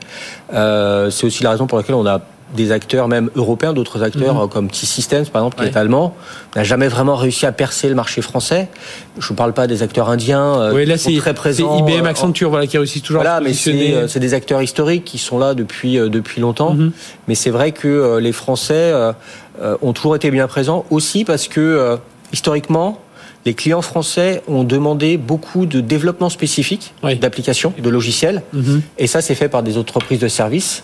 Oui. 0.50 0.56
Euh, 0.58 1.10
c'est 1.10 1.26
aussi 1.26 1.44
la 1.44 1.52
raison 1.52 1.68
pour 1.68 1.78
laquelle 1.78 1.96
on 1.96 2.06
a 2.06 2.22
des 2.56 2.72
acteurs 2.72 3.08
même 3.08 3.30
européens, 3.36 3.74
d'autres 3.74 4.04
acteurs 4.04 4.46
mmh. 4.46 4.50
comme 4.50 4.70
T-Systems 4.70 5.26
par 5.28 5.42
exemple, 5.42 5.58
qui 5.58 5.63
ouais. 5.63 5.70
est 5.70 5.78
allemand, 5.78 6.16
n'a 6.56 6.63
jamais 6.63 6.88
vraiment 6.88 7.16
réussi 7.16 7.46
à 7.46 7.52
percer 7.52 7.89
le 7.89 7.96
marché 7.96 8.22
français. 8.22 8.70
Je 9.20 9.32
ne 9.32 9.38
parle 9.38 9.54
pas 9.54 9.68
des 9.68 9.84
acteurs 9.84 10.10
indiens 10.10 10.60
euh, 10.60 10.86
là, 10.86 10.98
qui 10.98 11.16
sont 11.16 11.20
très 11.20 11.34
présents. 11.34 11.86
C'est 11.86 11.94
IBM 11.94 12.06
Accenture 12.06 12.50
voilà, 12.50 12.68
qui 12.68 12.78
aussi 12.78 13.02
toujours 13.02 13.22
voilà, 13.22 13.42
mais 13.42 13.54
c'est 13.54 14.20
des 14.20 14.34
acteurs 14.34 14.62
historiques 14.62 15.06
qui 15.06 15.18
sont 15.18 15.38
là 15.38 15.54
depuis, 15.54 15.98
euh, 15.98 16.10
depuis 16.10 16.42
longtemps. 16.42 16.74
Mmh. 16.74 16.92
Mais 17.28 17.36
c'est 17.36 17.50
vrai 17.50 17.72
que 17.72 17.88
euh, 17.88 18.20
les 18.20 18.32
Français 18.32 18.94
euh, 19.62 19.78
ont 19.84 19.94
toujours 19.94 20.16
été 20.16 20.32
bien 20.32 20.48
présents 20.48 20.84
aussi 20.89 21.26
parce 21.26 21.48
que 21.48 21.62
euh, 21.62 21.98
historiquement, 22.32 23.00
les 23.46 23.54
clients 23.54 23.84
français 23.84 24.42
ont 24.48 24.63
demandé 24.63 25.18
beaucoup 25.18 25.68
de 25.68 25.80
développement 25.80 26.30
spécifique 26.30 26.94
oui. 27.04 27.18
d'applications, 27.18 27.72
de 27.78 27.89
logiciels. 27.89 28.42
Mmh. 28.52 28.80
Et 28.98 29.06
ça, 29.06 29.22
c'est 29.22 29.36
fait 29.36 29.50
par 29.50 29.62
des 29.62 29.78
entreprises 29.78 30.20
de 30.20 30.28
services. 30.28 30.84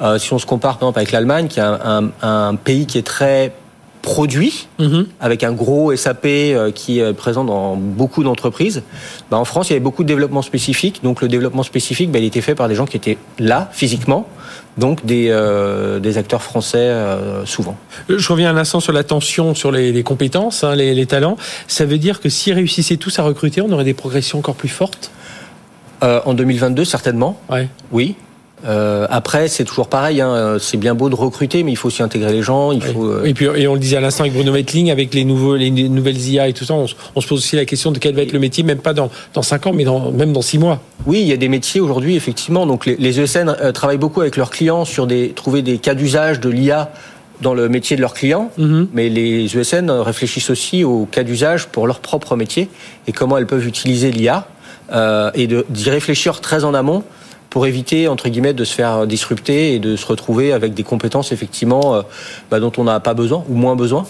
Euh, 0.00 0.18
si 0.18 0.32
on 0.32 0.38
se 0.38 0.46
compare 0.46 0.78
par 0.78 0.88
exemple 0.88 0.98
avec 0.98 1.12
l'Allemagne, 1.12 1.48
qui 1.48 1.60
est 1.60 1.62
un, 1.62 2.10
un, 2.22 2.28
un, 2.28 2.54
pays 2.54 2.86
qui 2.86 2.98
est 2.98 3.06
très 3.06 3.52
produit, 4.02 4.66
-hmm. 4.78 5.04
avec 5.20 5.44
un 5.44 5.52
gros 5.52 5.94
SAP 5.94 6.24
euh, 6.24 6.70
qui 6.70 7.00
est 7.00 7.12
présent 7.12 7.44
dans 7.44 7.76
beaucoup 7.76 8.22
d'entreprises, 8.24 8.82
bah, 9.30 9.36
en 9.36 9.44
France, 9.44 9.68
il 9.68 9.72
y 9.72 9.76
avait 9.76 9.84
beaucoup 9.84 10.02
de 10.02 10.08
développement 10.08 10.42
spécifique. 10.42 11.02
Donc 11.02 11.20
le 11.20 11.28
développement 11.28 11.62
spécifique, 11.62 12.10
bah, 12.10 12.18
il 12.18 12.24
était 12.24 12.40
fait 12.40 12.54
par 12.54 12.68
des 12.68 12.74
gens 12.74 12.86
qui 12.86 12.96
étaient 12.96 13.18
là, 13.38 13.68
physiquement, 13.72 14.26
donc 14.78 15.04
des, 15.04 15.26
euh, 15.28 15.98
des 16.00 16.16
acteurs 16.16 16.42
français 16.42 16.78
euh, 16.78 17.44
souvent. 17.44 17.76
Je 18.08 18.28
reviens 18.32 18.50
un 18.50 18.56
instant 18.56 18.80
sur 18.80 18.92
la 18.92 19.04
tension 19.04 19.54
sur 19.54 19.70
les, 19.70 19.92
les 19.92 20.02
compétences, 20.02 20.64
hein, 20.64 20.74
les, 20.74 20.94
les 20.94 21.06
talents. 21.06 21.36
Ça 21.66 21.84
veut 21.84 21.98
dire 21.98 22.20
que 22.20 22.28
s'ils 22.28 22.54
réussissaient 22.54 22.96
tous 22.96 23.18
à 23.18 23.22
recruter, 23.22 23.60
on 23.60 23.70
aurait 23.70 23.84
des 23.84 23.94
progressions 23.94 24.38
encore 24.38 24.54
plus 24.54 24.68
fortes? 24.68 25.10
Euh, 26.02 26.20
en 26.24 26.32
2022, 26.32 26.86
certainement. 26.86 27.38
Ouais. 27.50 27.68
Oui. 27.92 28.14
Euh, 28.66 29.06
après, 29.10 29.48
c'est 29.48 29.64
toujours 29.64 29.88
pareil. 29.88 30.20
Hein. 30.20 30.56
C'est 30.60 30.76
bien 30.76 30.94
beau 30.94 31.08
de 31.08 31.14
recruter, 31.14 31.62
mais 31.62 31.72
il 31.72 31.76
faut 31.76 31.88
aussi 31.88 32.02
intégrer 32.02 32.32
les 32.32 32.42
gens. 32.42 32.72
Il 32.72 32.82
faut. 32.82 33.06
euh, 33.06 33.24
Et 33.24 33.32
puis, 33.34 33.46
et 33.56 33.66
on 33.66 33.74
le 33.74 33.80
disait 33.80 33.96
à 33.96 34.00
l'instant 34.00 34.24
avec 34.24 34.34
Bruno 34.34 34.52
Wettling, 34.52 34.90
avec 34.90 35.14
les 35.14 35.24
nouveaux, 35.24 35.56
les 35.56 35.70
nouvelles 35.70 36.18
IA 36.20 36.48
et 36.48 36.52
tout 36.52 36.64
ça, 36.64 36.74
on, 36.74 36.86
se- 36.86 36.94
on 37.14 37.20
se 37.20 37.26
pose 37.28 37.38
aussi 37.38 37.56
la 37.56 37.64
question 37.64 37.90
de 37.90 37.98
quel 37.98 38.14
va 38.14 38.22
être 38.22 38.32
le 38.32 38.38
métier, 38.38 38.62
même 38.62 38.78
pas 38.78 38.92
dans 38.92 39.10
dans 39.34 39.42
cinq 39.42 39.66
ans, 39.66 39.72
mais 39.74 39.84
dans, 39.84 40.10
même 40.12 40.32
dans 40.32 40.42
six 40.42 40.58
mois. 40.58 40.80
Oui, 41.06 41.20
il 41.22 41.26
y 41.28 41.32
a 41.32 41.36
des 41.38 41.48
métiers 41.48 41.80
aujourd'hui, 41.80 42.16
effectivement. 42.16 42.66
Donc 42.66 42.84
les, 42.86 42.96
les 42.96 43.18
ESN 43.20 43.48
euh, 43.60 43.72
travaillent 43.72 43.96
beaucoup 43.98 44.20
avec 44.20 44.36
leurs 44.36 44.50
clients 44.50 44.84
sur 44.84 45.06
des 45.06 45.30
trouver 45.30 45.62
des 45.62 45.78
cas 45.78 45.94
d'usage 45.94 46.40
de 46.40 46.50
l'IA 46.50 46.92
dans 47.40 47.54
le 47.54 47.70
métier 47.70 47.96
de 47.96 48.02
leurs 48.02 48.12
clients, 48.12 48.50
mais 48.92 49.08
les 49.08 49.56
ESN 49.56 49.90
réfléchissent 49.90 50.50
aussi 50.50 50.84
aux 50.84 51.06
cas 51.10 51.22
d'usage 51.22 51.68
pour 51.68 51.86
leur 51.86 52.00
propre 52.00 52.36
métier 52.36 52.68
et 53.08 53.12
comment 53.12 53.38
elles 53.38 53.46
peuvent 53.46 53.66
utiliser 53.66 54.10
l'IA 54.12 54.46
euh, 54.92 55.30
et 55.34 55.46
d'y 55.46 55.88
réfléchir 55.88 56.42
très 56.42 56.64
en 56.64 56.74
amont 56.74 57.02
pour 57.50 57.66
éviter 57.66 58.08
entre 58.08 58.28
guillemets 58.28 58.54
de 58.54 58.64
se 58.64 58.72
faire 58.72 59.06
disrupter 59.06 59.74
et 59.74 59.78
de 59.80 59.96
se 59.96 60.06
retrouver 60.06 60.52
avec 60.52 60.72
des 60.72 60.84
compétences 60.84 61.32
effectivement 61.32 61.96
euh, 61.96 62.02
bah, 62.50 62.60
dont 62.60 62.72
on 62.78 62.84
n'a 62.84 63.00
pas 63.00 63.12
besoin 63.14 63.44
ou 63.48 63.54
moins 63.54 63.76
besoin, 63.76 64.06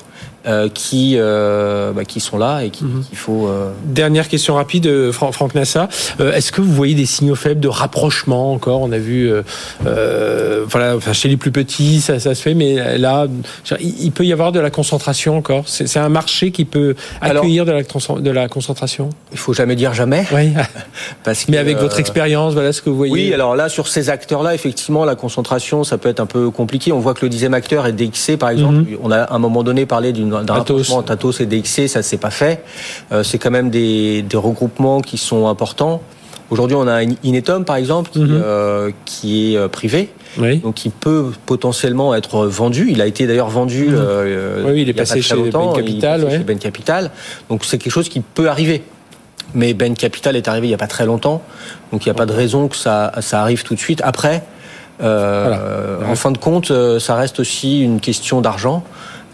euh, 0.47 0.69
qui 0.69 1.15
euh, 1.17 1.93
bah, 1.93 2.05
qui 2.05 2.21
sont 2.21 2.39
là 2.39 2.63
et 2.65 2.71
qui- 2.71 2.85
qu'il 3.09 3.19
faut. 3.19 3.47
euh, 3.49 3.71
Dernière 3.85 4.29
question 4.29 4.55
rapide, 4.55 5.11
Fran- 5.13 5.33
Franck 5.33 5.55
Nassa. 5.55 5.89
Est-ce 6.19 6.53
que 6.53 6.61
vous 6.61 6.73
voyez 6.73 6.95
des 6.95 7.07
signaux 7.07 7.35
faibles 7.35 7.61
de 7.61 7.69
rapprochement 7.69 8.53
encore? 8.53 8.81
On 8.81 8.93
a 8.93 8.99
vu, 8.99 9.31
voilà, 9.85 10.97
enfin, 10.97 11.13
chez 11.13 11.29
les 11.29 11.37
plus 11.37 11.51
petits, 11.51 12.01
ça, 12.01 12.19
ça 12.19 12.35
se 12.35 12.43
fait, 12.43 12.55
mais 12.55 12.99
là, 12.99 13.27
il 13.81 14.13
peut 14.13 14.25
y 14.25 14.33
avoir 14.33 14.53
de 14.53 14.61
la 14.61 14.71
concentration 14.71 15.37
encore? 15.37 15.65
C'est 15.67 15.99
un 15.99 16.09
marché 16.09 16.51
qui 16.51 16.65
peut 16.65 16.95
Alors- 17.21 17.43
accueillir 17.43 17.65
de, 17.65 17.73
la, 17.73 17.85
trans- 17.85 18.21
de 18.21 18.31
la 18.31 18.49
concentration? 18.49 19.11
il 19.33 19.39
faut 19.39 19.53
jamais 19.53 19.77
dire 19.77 19.95
jamais. 19.95 20.25
Oui. 20.33 20.53
Parce 21.25 21.45
que, 21.45 21.51
Mais 21.51 21.59
avec 21.59 21.79
votre 21.79 21.99
expérience, 21.99 22.55
voilà 22.55 22.73
ce 22.73 22.83
que 22.83 22.91
vous 22.91 22.97
voyez. 22.97 23.13
Oui, 23.13 23.35
alors 23.35 23.57
là, 23.57 23.69
sur 23.69 23.89
ces 23.89 24.11
acteurs-là, 24.11 24.55
effectivement, 24.55 25.05
la 25.05 25.15
concentration, 25.15 25.85
ça 25.85 25.99
peut 25.99 26.09
être 26.09 26.21
un 26.21 26.27
peu 26.27 26.51
compliqué. 26.51 26.93
On 26.93 26.99
voit 27.01 27.15
que 27.15 27.25
le 27.25 27.29
dixième 27.29 27.55
acteur 27.55 27.87
est 27.87 27.93
DXC, 27.93 28.37
par 28.37 28.51
exemple. 28.51 28.85
On 29.03 29.11
a 29.11 29.19
à 29.23 29.35
un 29.35 29.39
moment 29.39 29.63
donné 29.63 29.87
parlé 29.87 30.13
d'une- 30.13 30.30
d'un 30.31 30.53
rapprochement 30.55 31.01
Atos 31.01 31.41
et 31.41 31.47
DXC, 31.47 31.89
ça 31.89 32.03
s'est 32.03 32.17
pas 32.19 32.31
fait. 32.31 32.63
Euh, 33.13 33.23
c'est 33.23 33.39
quand 33.39 33.51
même 33.51 33.71
des, 33.71 34.23
des 34.23 34.37
regroupements 34.37 35.01
qui 35.01 35.19
sont 35.19 35.47
importants. 35.49 36.01
Aujourd'hui, 36.51 36.77
on 36.77 36.89
a 36.89 37.05
un 37.05 37.07
Inetom, 37.23 37.65
par 37.65 37.77
exemple, 37.77 38.11
qui, 38.11 38.21
euh, 38.29 38.91
qui 39.05 39.55
est 39.55 39.57
euh, 39.57 39.69
privé, 39.69 40.11
Oui. 40.37 40.59
donc 40.59 40.75
qui 40.75 40.89
peut 40.89 41.27
potentiellement 41.47 42.13
être 42.15 42.47
vendu. 42.47 42.89
Il 42.91 43.01
a 43.01 43.07
été 43.07 43.27
d'ailleurs 43.29 43.51
vendu. 43.51 43.87
euh, 43.93 44.65
Oui, 44.65 44.73
oui, 44.73 44.83
il 44.83 44.89
est 44.89 44.93
passé 44.93 45.23
chez 45.23 45.37
Il 45.39 45.47
est 45.47 45.53
Capital, 45.53 46.21
passé 46.23 46.33
ouais. 46.33 46.39
chez 46.39 46.45
Bain 46.45 46.57
Capital. 46.59 47.11
Donc 47.49 47.65
c'est 47.65 47.79
quelque 47.79 47.93
chose 47.93 48.09
qui 48.09 48.19
peut 48.21 48.49
arriver. 48.49 48.83
Mais 49.55 49.75
Ben 49.75 49.95
Capital 49.95 50.35
est 50.37 50.47
arrivé 50.49 50.67
il 50.67 50.71
n'y 50.71 50.75
a 50.75 50.79
pas 50.79 50.87
très 50.87 51.07
longtemps, 51.07 51.43
donc 51.93 52.05
il 52.05 52.09
n'y 52.09 52.13
a 52.13 52.15
pas 52.15 52.27
de 52.27 52.33
raison 52.33 52.69
que 52.69 52.77
ça, 52.77 53.13
ça 53.21 53.41
arrive 53.43 53.63
tout 53.65 53.75
de 53.75 53.81
suite. 53.81 54.01
Après, 54.05 54.45
euh, 55.03 55.45
Voilà. 55.49 55.63
euh, 55.63 56.13
en 56.13 56.15
fin 56.15 56.31
de 56.31 56.39
compte, 56.39 56.71
euh, 56.71 56.99
ça 57.01 57.15
reste 57.17 57.41
aussi 57.41 57.81
une 57.81 58.01
question 58.01 58.41
d'argent 58.41 58.85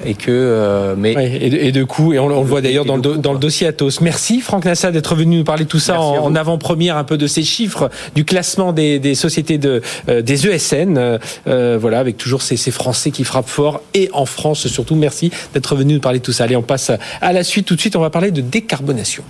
et 0.04 0.14
que. 0.14 0.30
euh, 0.30 0.94
mais 0.96 1.12
et, 1.40 1.50
de, 1.50 1.56
et 1.56 1.72
de 1.72 1.84
coûts, 1.84 2.12
et 2.12 2.18
on, 2.18 2.26
on 2.26 2.40
le 2.42 2.46
voit 2.46 2.60
d'ailleurs 2.60 2.84
dans, 2.84 2.96
le 2.96 3.16
dans 3.16 3.32
le 3.32 3.38
dossier 3.38 3.66
Atos. 3.66 4.00
Merci 4.00 4.40
Franck 4.40 4.64
Nassa 4.64 4.90
d'être 4.90 5.14
venu 5.14 5.38
nous 5.38 5.44
parler 5.44 5.64
de 5.64 5.68
tout 5.68 5.78
ça 5.78 5.94
Merci 5.94 6.18
en, 6.18 6.34
avant-première, 6.34 6.96
un 6.96 7.04
peu 7.04 7.16
de 7.16 7.26
ces 7.26 7.42
chiffres 7.42 7.90
du 8.14 8.24
classement 8.24 8.72
des, 8.72 8.98
des 8.98 9.14
sociétés 9.14 9.58
de, 9.58 9.82
euh, 10.08 10.22
des 10.22 10.46
ESN. 10.46 11.18
euh, 11.46 11.78
voilà, 11.80 11.98
avec 11.98 12.16
toujours 12.16 12.42
ces, 12.42 12.56
ces 12.56 12.70
Français 12.70 13.10
qui 13.10 13.24
frappent 13.24 13.48
fort, 13.48 13.80
et 13.94 14.10
en 14.12 14.26
France 14.26 14.66
surtout. 14.66 14.94
Merci 14.96 15.30
d'être 15.54 15.74
venu 15.76 15.94
nous 15.94 16.00
parler 16.00 16.18
de 16.18 16.24
tout 16.24 16.32
ça. 16.32 16.44
Allez, 16.44 16.56
on 16.56 16.62
passe 16.62 16.90
à 17.20 17.32
la 17.32 17.44
suite. 17.44 17.66
Tout 17.66 17.74
de 17.76 17.80
suite, 17.80 17.96
on 17.96 18.00
va 18.00 18.10
parler 18.10 18.30
de 18.30 18.40
décarbonation. 18.40 19.22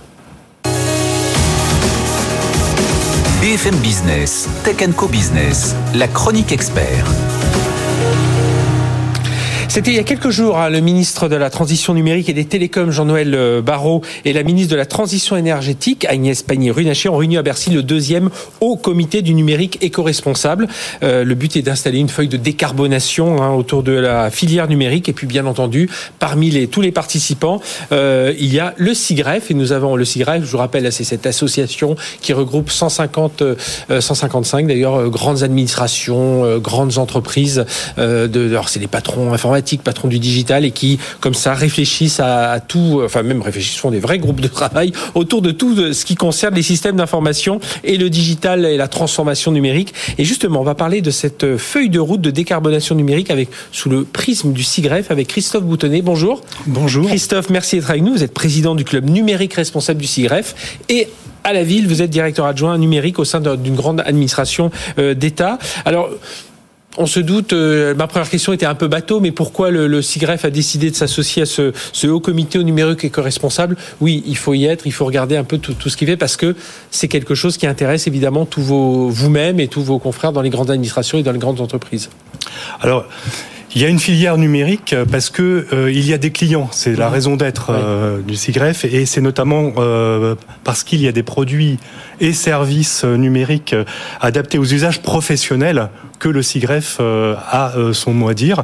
BFM 3.41 3.75
Business, 3.77 4.49
Tech 4.63 4.77
Co 4.95 5.07
Business, 5.07 5.75
la 5.95 6.07
chronique 6.07 6.51
expert. 6.51 7.05
C'était 9.69 9.91
il 9.91 9.97
y 9.97 9.99
a 9.99 10.03
quelques 10.03 10.29
jours, 10.29 10.57
hein, 10.57 10.69
le 10.69 10.79
ministre 10.79 11.27
de 11.27 11.35
la 11.35 11.49
Transition 11.49 11.93
numérique 11.93 12.29
et 12.29 12.33
des 12.33 12.45
Télécoms, 12.45 12.89
Jean-Noël 12.89 13.35
euh, 13.35 13.61
Barrot, 13.61 14.01
et 14.25 14.33
la 14.33 14.43
ministre 14.43 14.71
de 14.71 14.77
la 14.77 14.85
Transition 14.85 15.35
énergétique, 15.35 16.05
Agnès 16.05 16.41
Pannier-Runacher, 16.41 17.09
ont 17.09 17.17
réuni 17.17 17.37
à 17.37 17.41
Bercy 17.43 17.69
le 17.69 17.83
deuxième 17.83 18.29
Haut 18.61 18.77
Comité 18.77 19.21
du 19.21 19.33
numérique 19.33 19.77
éco-responsable. 19.81 20.67
Euh, 21.03 21.23
le 21.23 21.35
but 21.35 21.57
est 21.57 21.61
d'installer 21.61 21.99
une 21.99 22.09
feuille 22.09 22.29
de 22.29 22.37
décarbonation 22.37 23.43
hein, 23.43 23.51
autour 23.51 23.83
de 23.83 23.91
la 23.91 24.31
filière 24.31 24.67
numérique. 24.67 25.09
Et 25.09 25.13
puis, 25.13 25.27
bien 25.27 25.45
entendu, 25.45 25.89
parmi 26.17 26.49
les, 26.49 26.67
tous 26.67 26.81
les 26.81 26.91
participants, 26.91 27.61
euh, 27.91 28.33
il 28.39 28.53
y 28.53 28.59
a 28.59 28.73
le 28.77 28.93
SIGREF. 28.93 29.51
Et 29.51 29.53
nous 29.53 29.73
avons 29.73 29.95
le 29.95 30.05
SIGREF, 30.05 30.43
je 30.43 30.51
vous 30.51 30.57
rappelle, 30.57 30.91
c'est 30.91 31.03
cette 31.03 31.27
association 31.27 31.95
qui 32.21 32.33
regroupe 32.33 32.71
150, 32.71 33.41
euh, 33.41 33.55
155 34.01 34.67
d'ailleurs, 34.67 34.95
euh, 34.95 35.09
grandes 35.09 35.43
administrations, 35.43 36.45
euh, 36.45 36.59
grandes 36.59 36.97
entreprises. 36.97 37.65
De, 37.97 38.49
alors, 38.49 38.69
c'est 38.69 38.79
les 38.79 38.87
patrons 38.87 39.33
informatiques, 39.33 39.56
patrons 39.83 40.07
du 40.07 40.19
digital, 40.19 40.65
et 40.65 40.71
qui, 40.71 40.99
comme 41.19 41.33
ça, 41.33 41.53
réfléchissent 41.53 42.19
à, 42.19 42.51
à 42.51 42.59
tout, 42.59 43.01
enfin 43.03 43.23
même 43.23 43.41
réfléchissent, 43.41 43.77
font 43.77 43.91
des 43.91 43.99
vrais 43.99 44.19
groupes 44.19 44.41
de 44.41 44.47
travail 44.47 44.91
autour 45.15 45.41
de 45.41 45.51
tout 45.51 45.73
de 45.73 45.91
ce 45.91 46.05
qui 46.05 46.15
concerne 46.15 46.55
les 46.55 46.63
systèmes 46.63 46.95
d'information 46.95 47.59
et 47.83 47.97
le 47.97 48.09
digital 48.09 48.65
et 48.65 48.77
la 48.77 48.87
transformation 48.87 49.51
numérique. 49.51 49.93
Et 50.17 50.25
justement, 50.25 50.61
on 50.61 50.63
va 50.63 50.75
parler 50.75 51.01
de 51.01 51.11
cette 51.11 51.57
feuille 51.57 51.89
de 51.89 51.99
route 51.99 52.21
de 52.21 52.31
décarbonation 52.31 52.95
numérique 52.95 53.31
avec 53.31 53.49
sous 53.71 53.89
le 53.89 54.03
prisme 54.03 54.53
du 54.53 54.63
SIGREF 54.63 55.11
avec 55.11 55.27
Christophe 55.27 55.63
Boutonnet. 55.63 56.01
Bonjour. 56.01 56.41
Bonjour. 56.65 57.07
Christophe, 57.07 57.49
merci 57.49 57.77
d'être 57.77 57.89
avec 57.89 58.03
nous. 58.03 58.13
Vous 58.13 58.23
êtes 58.23 58.33
président 58.33 58.75
du 58.75 58.83
club 58.83 59.09
numérique 59.09 59.53
responsable 59.53 59.99
du 59.99 60.07
SIGREF 60.07 60.79
et 60.89 61.07
à 61.43 61.53
la 61.53 61.63
ville, 61.63 61.87
vous 61.87 62.01
êtes 62.01 62.09
directeur 62.09 62.45
adjoint 62.45 62.77
numérique 62.77 63.19
au 63.19 63.23
sein 63.23 63.39
d'une 63.39 63.75
grande 63.75 64.01
administration 64.01 64.69
euh, 64.99 65.13
d'État. 65.13 65.59
Alors, 65.85 66.09
on 66.97 67.05
se 67.05 67.19
doute, 67.19 67.53
euh, 67.53 67.93
ma 67.95 68.07
première 68.07 68.29
question 68.29 68.53
était 68.53 68.65
un 68.65 68.75
peu 68.75 68.87
bateau, 68.87 69.19
mais 69.19 69.31
pourquoi 69.31 69.71
le, 69.71 69.87
le 69.87 70.01
SIGREF 70.01 70.45
a 70.45 70.49
décidé 70.49 70.89
de 70.89 70.95
s'associer 70.95 71.43
à 71.43 71.45
ce, 71.45 71.71
ce 71.93 72.07
haut 72.07 72.19
comité 72.19 72.57
au 72.59 72.63
numérique 72.63 73.03
éco-responsable 73.03 73.77
Oui, 74.01 74.23
il 74.25 74.37
faut 74.37 74.53
y 74.53 74.65
être, 74.65 74.87
il 74.87 74.91
faut 74.91 75.05
regarder 75.05 75.37
un 75.37 75.43
peu 75.43 75.57
tout, 75.57 75.73
tout 75.73 75.89
ce 75.89 75.97
qu'il 75.97 76.07
fait 76.07 76.17
parce 76.17 76.37
que 76.37 76.55
c'est 76.91 77.07
quelque 77.07 77.35
chose 77.35 77.57
qui 77.57 77.67
intéresse 77.67 78.07
évidemment 78.07 78.45
tous 78.45 78.61
vos 78.61 79.09
vous-même 79.09 79.59
et 79.59 79.67
tous 79.67 79.83
vos 79.83 79.99
confrères 79.99 80.33
dans 80.33 80.41
les 80.41 80.49
grandes 80.49 80.71
administrations 80.71 81.17
et 81.17 81.23
dans 81.23 81.31
les 81.31 81.39
grandes 81.39 81.61
entreprises. 81.61 82.09
Alors, 82.81 83.05
il 83.75 83.81
y 83.81 83.85
a 83.85 83.89
une 83.89 83.99
filière 83.99 84.37
numérique 84.37 84.93
euh, 84.93 85.05
parce 85.05 85.29
que 85.29 85.67
euh, 85.73 85.91
il 85.91 86.07
y 86.07 86.13
a 86.13 86.17
des 86.17 86.31
clients. 86.31 86.69
C'est 86.71 86.95
la 86.95 87.09
raison 87.09 87.35
d'être 87.35 87.69
euh, 87.69 88.21
du 88.21 88.35
SIGREF 88.35 88.85
et 88.85 89.05
c'est 89.05 89.21
notamment 89.21 89.73
euh, 89.77 90.35
parce 90.63 90.83
qu'il 90.83 91.01
y 91.01 91.07
a 91.07 91.11
des 91.11 91.23
produits 91.23 91.77
et 92.19 92.33
services 92.33 93.03
numériques 93.03 93.75
adaptés 94.19 94.57
aux 94.57 94.65
usages 94.65 95.01
professionnels 95.01 95.89
que 96.19 96.29
le 96.29 96.41
SIGREF 96.41 96.97
euh, 96.99 97.35
a 97.49 97.77
euh, 97.77 97.93
son 97.93 98.13
mot 98.13 98.29
à 98.29 98.33
dire. 98.33 98.63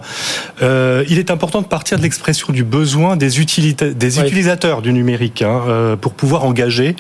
Euh, 0.62 1.04
il 1.10 1.20
est 1.20 1.32
important 1.32 1.62
de 1.62 1.68
partir 1.68 1.97
de 1.97 2.04
l'expression 2.04 2.54
du 2.54 2.64
besoin 2.64 3.16
des, 3.16 3.39
utilisateurs 3.39 4.82
du 4.82 4.93
numérique 4.93 5.41
hein, 5.41 5.97
pour 5.99 6.14
pouvoir 6.14 6.45
engager 6.45 6.95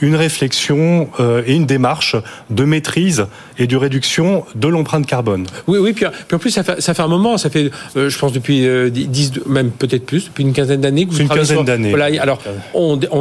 une 0.00 0.14
réflexion 0.14 1.08
et 1.46 1.54
une 1.54 1.66
démarche 1.66 2.16
de 2.50 2.64
maîtrise 2.64 3.26
et 3.58 3.66
de 3.66 3.76
réduction 3.76 4.44
de 4.54 4.68
l'empreinte 4.68 5.06
carbone. 5.06 5.46
Oui, 5.66 5.78
oui, 5.78 5.92
puis, 5.92 6.06
puis 6.26 6.36
en 6.36 6.38
plus, 6.38 6.50
ça 6.50 6.62
fait, 6.62 6.80
ça 6.80 6.94
fait 6.94 7.02
un 7.02 7.08
moment, 7.08 7.36
ça 7.38 7.50
fait, 7.50 7.70
euh, 7.96 8.08
je 8.08 8.18
pense, 8.18 8.32
depuis 8.32 8.66
euh, 8.66 8.88
10, 8.90 9.32
même 9.46 9.70
peut-être 9.70 10.06
plus, 10.06 10.26
depuis 10.26 10.44
une 10.44 10.52
quinzaine 10.52 10.80
d'années 10.80 11.04
que 11.06 11.10
vous 11.10 11.16
C'est 11.16 11.22
une 11.24 11.28
quinzaine 11.28 11.64
d'années. 11.64 11.90
Voilà, 11.90 12.22
alors, 12.22 12.40
on, 12.74 12.96
dé- 12.96 13.08
on, 13.10 13.18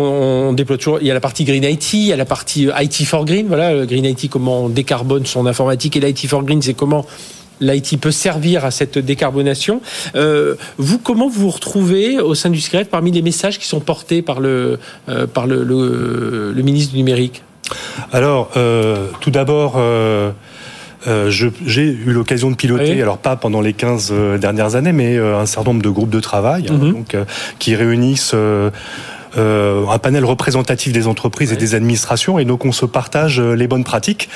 on 0.49 0.53
déploie 0.53 0.77
toujours, 0.77 0.99
il 1.01 1.07
y 1.07 1.11
a 1.11 1.13
la 1.13 1.19
partie 1.19 1.43
Green 1.43 1.63
IT, 1.63 1.93
il 1.93 2.05
y 2.05 2.13
a 2.13 2.15
la 2.15 2.25
partie 2.25 2.69
IT 2.79 3.05
for 3.05 3.25
Green, 3.25 3.47
voilà, 3.47 3.85
Green 3.85 4.05
IT, 4.05 4.29
comment 4.29 4.65
on 4.65 4.69
décarbone 4.69 5.25
son 5.25 5.47
informatique, 5.47 5.95
et 5.97 5.99
l'IT 5.99 6.27
for 6.27 6.43
Green, 6.43 6.61
c'est 6.61 6.75
comment 6.78 7.05
l'IT 7.59 7.99
peut 7.99 8.11
servir 8.11 8.65
à 8.65 8.71
cette 8.71 8.99
décarbonation. 8.99 9.82
Euh, 10.15 10.55
vous, 10.78 10.99
comment 10.99 11.28
vous 11.28 11.41
vous 11.41 11.49
retrouvez 11.49 12.19
au 12.19 12.36
sein 12.36 12.51
du 12.51 12.61
SIGREF 12.61 12.88
parmi 12.89 13.11
les 13.11 13.23
messages 13.23 13.57
qui 13.57 13.65
sont 13.67 13.80
portés 13.80 14.21
par 14.21 14.39
le, 14.39 14.78
euh, 15.09 15.25
par 15.25 15.47
le, 15.47 15.63
le, 15.63 16.53
le 16.55 16.61
ministre 16.61 16.91
du 16.91 16.97
numérique? 16.99 17.41
Alors, 18.13 18.51
euh, 18.57 19.07
tout 19.21 19.32
d'abord, 19.32 19.73
euh, 19.78 20.32
j'ai 21.32 21.84
eu 21.84 22.11
l'occasion 22.11 22.51
de 22.51 22.55
piloter, 22.55 22.93
Oui. 22.93 23.01
alors 23.01 23.17
pas 23.17 23.36
pendant 23.36 23.61
les 23.61 23.73
15 23.73 24.09
euh, 24.11 24.38
dernières 24.38 24.75
années, 24.75 24.93
mais 24.93 25.17
un 25.17 25.45
certain 25.45 25.71
nombre 25.71 25.84
de 25.84 25.89
groupes 25.89 26.09
de 26.11 26.19
travail 26.19 26.65
hein, 26.69 26.73
Mhm. 26.73 26.91
donc, 26.93 27.15
euh, 27.15 27.25
qui 27.59 27.75
réunissent 27.75 28.32
euh, 28.36 28.69
euh, 29.38 29.86
un 29.88 29.97
panel 29.97 30.23
représentatif 30.25 30.93
des 30.93 31.07
entreprises 31.07 31.51
et 31.51 31.57
des 31.57 31.75
administrations, 31.75 32.39
et 32.39 32.45
donc 32.45 32.65
on 32.65 32.71
se 32.71 32.86
partage 32.86 33.39
euh, 33.39 33.53
les 33.53 33.67
bonnes 33.67 33.84
pratiques. 33.84 34.30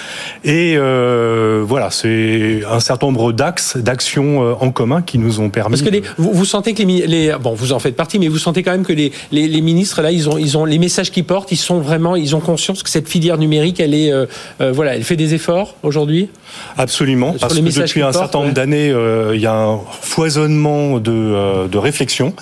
Et 0.43 0.75
euh, 0.77 1.63
voilà, 1.65 1.91
c'est 1.91 2.61
un 2.69 2.79
certain 2.79 3.07
nombre 3.07 3.31
d'axes, 3.31 3.77
d'actions 3.77 4.55
en 4.59 4.71
commun 4.71 5.01
qui 5.01 5.17
nous 5.17 5.39
ont 5.39 5.49
permis. 5.49 5.71
Parce 5.71 5.81
que 5.81 5.89
les, 5.89 6.01
de- 6.01 6.07
vous, 6.17 6.31
vous 6.33 6.45
sentez 6.45 6.73
que 6.73 6.83
les, 6.83 7.35
bon 7.41 7.53
vous 7.53 7.73
en 7.73 7.79
faites 7.79 7.95
partie 7.95 8.19
mais 8.19 8.27
vous 8.27 8.37
sentez 8.37 8.63
quand 8.63 8.71
même 8.71 8.85
que 8.85 8.93
les, 8.93 9.11
les, 9.31 9.47
les 9.47 9.61
ministres 9.61 10.01
là 10.01 10.11
ils 10.11 10.29
ont 10.29 10.37
ils 10.37 10.57
ont 10.57 10.65
les 10.65 10.79
messages 10.79 11.11
qu'ils 11.11 11.25
portent 11.25 11.51
ils 11.51 11.57
sont 11.57 11.79
vraiment 11.79 12.15
ils 12.15 12.35
ont 12.35 12.39
conscience 12.39 12.83
que 12.83 12.89
cette 12.89 13.07
filière 13.07 13.37
numérique 13.37 13.79
elle 13.79 13.93
est 13.93 14.11
euh, 14.11 14.25
voilà 14.59 14.95
elle 14.95 15.03
fait 15.03 15.15
des 15.15 15.33
efforts 15.33 15.75
aujourd'hui? 15.83 16.29
Absolument, 16.77 17.33
parce 17.39 17.53
que 17.53 17.59
depuis 17.61 18.01
un 18.01 18.11
portent, 18.11 18.17
certain 18.17 18.39
nombre 18.39 18.49
ouais. 18.49 18.53
d'années, 18.53 18.93
il 19.33 19.39
y 19.39 19.45
a 19.45 19.55
un 19.55 19.79
foisonnement 20.01 20.99
de, 20.99 21.67
de 21.67 21.77
réflexion. 21.77 22.33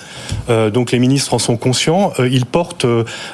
Donc 0.47 0.91
les 0.91 0.99
ministres 0.99 1.33
en 1.35 1.39
sont 1.39 1.57
conscients. 1.57 2.11
Il 2.39 2.45
porte 2.45 2.85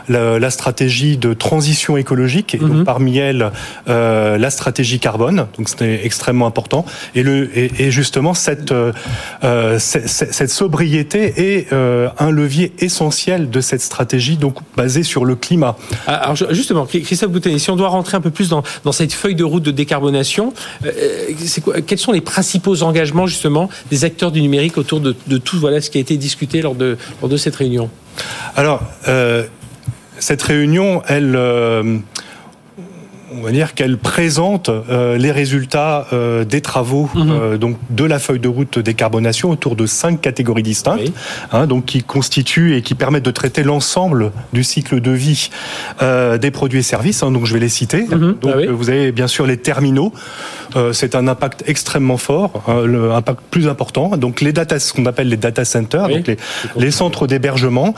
la, 0.10 0.40
la, 0.40 0.50
stratégie 0.50 1.18
de 1.18 1.34
transition 1.34 1.96
écologique 1.98 2.56
et 2.56 2.58
donc 2.58 2.76
Mhm. 2.80 2.84
parmi 2.84 3.18
elles 3.18 3.52
euh, 3.88 4.38
la 4.38 4.50
stratégie 4.50 5.00
carbone. 5.00 5.48
Donc 5.58 5.70
c'était 5.70 6.06
extrêmement 6.06 6.48
important. 6.48 6.86
Et, 7.14 7.24
le, 7.24 7.36
et, 7.58 7.72
et 7.84 7.92
justement 7.92 8.34
cette, 8.34 8.72
euh, 8.72 9.80
cette, 9.80 10.08
cette 10.10 10.50
sobriété 10.50 11.20
est 11.38 11.74
euh, 11.74 12.10
un 12.18 12.32
levier 12.32 12.74
essentiel 12.80 13.50
de 13.50 13.62
cette 13.62 13.82
stratégie 13.82 14.38
donc 14.38 14.56
basée 14.76 15.04
sur 15.04 15.24
le 15.26 15.36
climat. 15.36 15.76
Ah, 16.08 16.16
Alors 16.16 16.36
justement, 16.52 16.86
Christophe 16.86 17.32
Bouteille, 17.32 17.60
si 17.60 17.70
on 17.70 17.76
doit 17.76 17.90
rentrer 17.90 18.18
un 18.18 18.22
peu 18.22 18.32
plus 18.32 18.50
dans, 18.50 18.64
dans 18.84 18.92
cette 18.92 19.14
feuille 19.14 19.36
de 19.36 19.44
route 19.44 19.64
de 19.64 19.72
décarbonation, 19.72 20.54
euh, 20.86 20.92
c'est 21.46 21.62
quoi, 21.62 21.82
quels 21.82 22.00
sont 22.00 22.12
les 22.12 22.22
principaux 22.22 22.82
engagements 22.84 23.28
justement 23.28 23.70
des 23.92 24.04
acteurs 24.06 24.32
du 24.32 24.42
numérique 24.42 24.78
autour 24.78 25.00
de, 25.00 25.16
de 25.28 25.38
tout 25.38 25.60
voilà 25.60 25.82
ce 25.82 25.90
qui 25.90 25.98
a 25.98 26.02
été 26.02 26.18
discuté 26.18 26.62
lors 26.62 26.76
de, 26.76 26.98
lors 27.22 27.30
de 27.30 27.38
cette 27.38 27.56
réunion? 27.56 27.90
Alors, 28.56 28.82
euh, 29.08 29.46
cette 30.20 30.42
réunion, 30.44 31.02
elle, 31.08 31.36
euh, 31.36 31.98
on 33.38 33.42
va 33.42 33.52
dire 33.52 33.74
qu'elle 33.74 33.98
présente 33.98 34.70
euh, 34.70 35.18
les 35.18 35.32
résultats 35.32 36.08
euh, 36.14 36.44
des 36.46 36.62
travaux 36.62 37.10
Mhm. 37.16 37.30
euh, 37.32 37.58
donc 37.58 37.78
de 37.90 38.04
la 38.04 38.20
feuille 38.20 38.40
de 38.40 38.48
route 38.48 38.80
décarbonation 38.80 39.50
autour 39.50 39.76
de 39.76 39.86
cinq 39.86 40.22
catégories 40.22 40.64
distinctes, 40.64 41.02
Oui. 41.02 41.14
hein, 41.52 41.68
donc 41.68 41.86
qui 41.86 42.04
constituent 42.04 42.76
et 42.76 42.82
qui 42.82 42.96
permettent 42.96 43.26
de 43.26 43.32
traiter 43.32 43.64
l'ensemble 43.64 44.32
du 44.54 44.64
cycle 44.64 45.02
de 45.02 45.12
vie 45.12 45.50
euh, 46.02 46.38
des 46.38 46.52
produits 46.52 46.80
et 46.80 46.84
services. 46.84 47.24
hein, 47.24 47.32
donc 47.32 47.46
je 47.46 47.54
vais 47.54 47.60
les 47.60 47.70
citer. 47.70 48.04
Mhm. 48.06 48.38
Donc 48.42 48.52
Ah 48.54 48.58
oui. 48.58 48.68
euh, 48.68 48.72
vous 48.72 48.90
avez 48.90 49.12
bien 49.12 49.28
sûr 49.28 49.46
les 49.46 49.58
terminaux. 49.58 50.14
Euh, 50.76 50.94
c'est 50.94 51.16
un 51.16 51.28
impact 51.28 51.64
extrêmement 51.68 52.18
fort, 52.18 52.64
hein, 52.68 52.82
le 52.86 53.12
impact 53.12 53.40
plus 53.52 53.68
important. 53.68 54.16
Donc 54.18 54.42
les 54.42 54.54
data, 54.54 54.80
ce 54.80 54.94
qu'on 54.94 55.06
appelle 55.06 55.30
les 55.30 55.38
data 55.38 55.66
centers, 55.66 56.06
Oui. 56.08 56.16
donc 56.18 56.28
les, 56.28 56.38
les 56.78 56.92
centres 56.92 57.28
d'hébergement. 57.28 57.94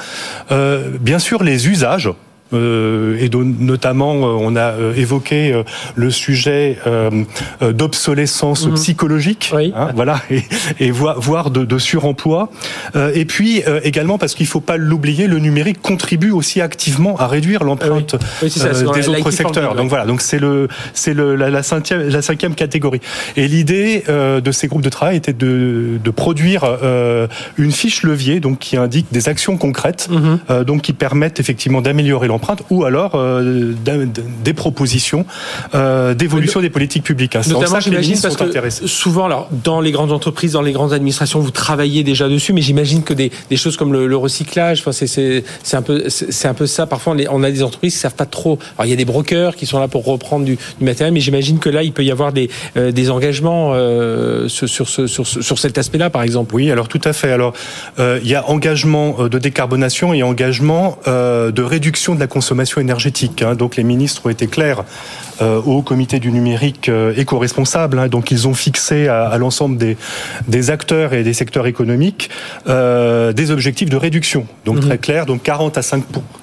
Euh, 0.51 0.89
bien 0.99 1.19
sûr 1.19 1.43
les 1.43 1.67
usages. 1.67 2.09
Euh, 2.53 3.17
et 3.19 3.29
notamment, 3.33 4.13
euh, 4.15 4.37
on 4.39 4.55
a 4.55 4.71
euh, 4.71 4.93
évoqué 4.95 5.63
le 5.95 6.11
sujet 6.11 6.77
d'obsolescence 7.61 8.67
Mhm. 8.67 8.73
psychologique, 8.75 9.51
Oui. 9.55 9.73
hein, 9.75 9.89
voilà, 9.95 10.21
et, 10.31 10.43
et 10.79 10.91
voire, 10.91 11.49
de, 11.51 11.65
de 11.65 11.77
suremploi. 11.77 12.49
Et 13.13 13.25
puis 13.25 13.61
également, 13.83 14.17
parce 14.17 14.33
qu'il 14.35 14.47
faut 14.47 14.59
pas 14.61 14.77
l'oublier, 14.77 15.27
le 15.27 15.39
numérique 15.39 15.81
contribue 15.81 16.31
aussi 16.31 16.61
activement 16.61 17.17
à 17.17 17.27
réduire 17.27 17.63
l'empreinte 17.63 18.15
oui, 18.41 18.49
des 18.93 19.09
autres 19.09 19.31
secteurs. 19.31 19.75
Donc 19.75 19.89
voilà, 19.89 20.05
donc 20.05 20.21
c'est 20.21 20.39
le 20.39 20.67
c'est 20.93 21.13
le 21.13 21.35
la, 21.35 21.49
la 21.49 21.63
cinquième 21.63 22.07
la 22.09 22.21
cinquième 22.21 22.55
catégorie. 22.55 23.01
Et 23.35 23.47
l'idée 23.47 24.03
de 24.07 24.51
ces 24.51 24.67
groupes 24.67 24.81
de 24.81 24.89
travail 24.89 25.17
était 25.17 25.33
de 25.33 25.99
de 26.03 26.11
produire 26.11 26.63
une 27.57 27.71
fiche 27.71 28.03
levier 28.03 28.39
donc 28.39 28.59
qui 28.59 28.77
indique 28.77 29.07
des 29.11 29.29
actions 29.29 29.57
concrètes 29.57 30.07
Mhm. 30.09 30.63
donc 30.63 30.81
qui 30.81 30.93
permettent 30.93 31.39
effectivement 31.39 31.81
d'améliorer 31.81 32.27
l'empreinte 32.27 32.36
ou 32.69 32.83
alors 32.85 33.11
euh, 33.15 33.73
des 34.43 34.53
propositions 34.53 35.25
euh, 35.75 36.13
d'évolution 36.13 36.61
des 36.61 36.69
politiques 36.69 37.03
publiques. 37.03 37.35
hein. 37.35 37.41
Notamment, 37.47 37.79
j'imagine, 37.79 38.19
parce 38.21 38.35
que 38.35 38.87
souvent, 38.87 39.25
alors, 39.25 39.49
dans 39.63 39.81
les 39.81 39.91
grandes 39.91 40.11
entreprises, 40.11 40.53
dans 40.53 40.61
les 40.61 40.71
grandes 40.71 40.93
administrations, 40.93 41.39
vous 41.39 41.51
travaillez 41.51 42.03
déjà 42.03 42.27
dessus, 42.29 42.53
mais 42.53 42.61
j'imagine 42.61 43.03
que 43.03 43.13
des, 43.13 43.31
des 43.49 43.57
choses 43.57 43.77
comme 43.77 43.93
le, 43.93 44.07
le 44.07 44.17
recyclage, 44.17 44.79
enfin, 44.79 44.91
c'est, 44.91 45.43
un 45.73 45.81
peu, 45.81 46.03
un 46.43 46.53
peu 46.53 46.65
ça. 46.67 46.85
Parfois, 46.85 47.15
on, 47.31 47.43
a 47.43 47.51
des 47.51 47.63
entreprises 47.63 47.93
qui 47.93 47.99
savent 47.99 48.15
pas 48.15 48.25
trop. 48.25 48.59
Alors, 48.77 48.85
il 48.87 48.89
y 48.89 48.93
a 48.93 48.95
des 48.97 49.05
brokers 49.05 49.55
qui 49.55 49.65
sont 49.65 49.79
là 49.79 49.87
pour 49.87 50.05
reprendre 50.05 50.45
du, 50.45 50.55
du 50.79 50.85
matériel, 50.85 51.13
mais 51.13 51.19
j'imagine 51.19 51.59
que 51.59 51.69
là, 51.69 51.83
il 51.83 51.91
peut 51.93 52.03
y 52.03 52.11
avoir 52.11 52.33
des, 52.33 52.49
euh, 52.75 52.91
des 52.91 53.09
engagements 53.09 53.71
euh, 53.73 54.47
sur, 54.47 54.67
sur, 54.69 54.87
ce- 54.89 55.07
sur, 55.07 55.25
sur 55.27 55.59
cet 55.59 55.77
aspect-là, 55.77 56.09
par 56.09 56.23
exemple. 56.23 56.55
Oui, 56.55 56.71
alors 56.71 56.87
tout 56.87 57.01
à 57.03 57.13
fait. 57.13 57.31
Alors, 57.31 57.53
euh, 57.99 58.19
il 58.23 58.29
y 58.29 58.35
a 58.35 58.47
engagement 58.49 59.15
euh, 59.19 59.29
de 59.29 59.39
décarbonation 59.39 60.13
et 60.13 60.23
engagement 60.23 60.97
de 61.05 61.61
réduction 61.61 62.15
de 62.15 62.19
la 62.19 62.26
consommation 62.27 62.81
énergétique. 62.81 63.41
hein. 63.41 63.55
Donc, 63.55 63.75
les 63.75 63.83
ministres 63.83 64.21
ont 64.25 64.29
été 64.29 64.47
clairs 64.47 64.83
euh, 65.41 65.61
au 65.61 65.81
comité 65.81 66.19
du 66.19 66.31
numérique 66.31 66.89
euh, 66.89 67.13
éco-responsable. 67.15 67.99
hein. 67.99 68.07
Donc, 68.07 68.31
ils 68.31 68.47
ont 68.47 68.53
fixé 68.53 69.07
à, 69.07 69.25
à 69.27 69.37
l'ensemble 69.37 69.77
des, 69.77 69.97
des 70.47 70.69
acteurs 70.71 71.13
et 71.13 71.23
des 71.23 71.33
secteurs 71.33 71.67
économiques 71.67 72.29
euh, 72.67 73.33
des 73.33 73.51
objectifs 73.51 73.89
de 73.89 73.97
réduction. 73.97 74.45
Donc, 74.65 74.75
Mhm. 74.77 74.81
très 74.81 74.97
clair. 74.97 75.25
Donc, 75.25 75.43
40 75.43 75.77
à 75.77 75.81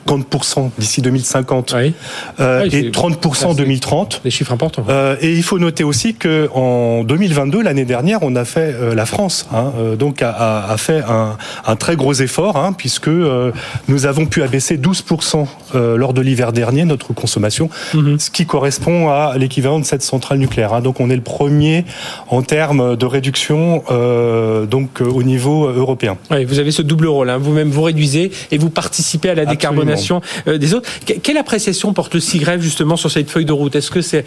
50% 0.06 0.70
d'ici 0.78 1.02
2050 1.02 1.74
Oui. 1.76 1.94
euh, 2.40 2.62
Oui, 2.64 2.68
c'est- 2.70 2.80
et 2.86 2.90
30% 2.90 3.46
en 3.46 3.50
c'est- 3.52 3.56
2030. 3.58 4.20
Des 4.24 4.30
chiffres 4.30 4.52
importants. 4.52 4.84
Et 5.20 5.32
il 5.32 5.42
faut 5.42 5.58
noter 5.58 5.84
aussi 5.84 6.14
que 6.14 6.48
en 6.54 7.04
2022, 7.04 7.62
l'année 7.62 7.84
dernière, 7.84 8.20
on 8.22 8.36
a 8.36 8.44
fait 8.44 8.74
la 8.94 9.06
France, 9.06 9.46
hein, 9.52 9.72
donc 9.98 10.22
a, 10.22 10.30
a- 10.30 10.72
a 10.72 10.76
fait 10.76 11.02
un, 11.08 11.36
un 11.66 11.76
très 11.76 11.96
gros 11.96 12.12
effort, 12.14 12.72
puisque 12.76 13.08
nous 13.08 14.06
avons 14.06 14.26
pu 14.26 14.42
abaisser 14.42 14.76
12% 14.76 15.46
euh, 15.74 15.96
lors 15.96 16.12
de 16.14 16.20
l'hiver 16.20 16.52
dernier 16.52 16.84
notre 16.84 17.12
consommation, 17.12 17.68
Mhm. 17.94 18.18
ce 18.18 18.30
qui 18.30 18.46
correspond 18.46 19.08
à 19.10 19.34
l'équivalent 19.38 19.78
de 19.78 19.84
cette 19.84 20.02
centrale 20.02 20.38
nucléaire. 20.38 20.72
hein. 20.74 20.80
Donc 20.80 21.00
on 21.00 21.10
est 21.10 21.16
le 21.16 21.22
premier 21.22 21.84
en 22.28 22.42
termes 22.42 22.96
de 22.96 23.06
réduction, 23.06 23.82
euh, 23.90 24.66
donc 24.66 25.00
euh, 25.00 25.04
au 25.06 25.22
niveau 25.22 25.66
européen. 25.68 26.16
Oui, 26.30 26.44
vous 26.44 26.58
avez 26.58 26.70
ce 26.70 26.82
double 26.82 27.06
rôle. 27.06 27.30
hein. 27.30 27.38
Vous-même, 27.38 27.70
vous 27.70 27.82
réduisez 27.82 28.30
et 28.50 28.58
vous 28.58 28.70
participez 28.70 29.30
à 29.30 29.34
la 29.34 29.46
décarbonation 29.46 30.20
des 30.46 30.74
autres. 30.74 30.88
Que- 31.06 31.14
Quelle 31.22 31.36
appréciation 31.38 31.92
porte 31.92 32.14
le 32.14 32.20
CIGREF 32.20 32.60
justement 32.60 32.96
sur 32.96 33.10
cette 33.10 33.30
feuille 33.30 33.44
de 33.44 33.52
route? 33.52 33.74
Est-ce 33.76 33.90
que 33.90 34.00
c'est 34.02 34.24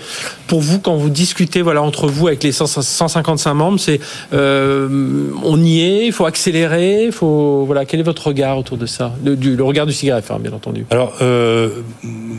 pour 0.47 0.61
vous 0.61 0.79
quand 0.79 0.95
vous 0.95 1.09
discutez 1.09 1.61
voilà 1.61 1.81
entre 1.83 2.07
vous 2.07 2.27
avec 2.27 2.43
les 2.43 2.51
100 2.51 2.65
155 2.67 3.53
membres, 3.53 3.79
c'est 3.79 3.99
euh, 4.33 5.29
on 5.43 5.61
y 5.61 5.81
est, 5.81 6.05
il 6.07 6.11
faut 6.11 6.25
accélérer, 6.25 7.09
faut 7.11 7.63
voilà 7.65 7.85
quel 7.85 7.99
est 7.99 8.03
votre 8.03 8.27
regard 8.27 8.57
autour 8.57 8.77
de 8.77 8.85
ça, 8.85 9.13
Le- 9.23 9.35
du, 9.35 9.55
le 9.55 9.63
regard 9.63 9.85
du 9.85 9.93
CIGREF, 9.93 10.31
hein, 10.31 10.37
bien 10.41 10.53
entendu. 10.53 10.85
Alors 10.89 11.13
euh, 11.21 11.36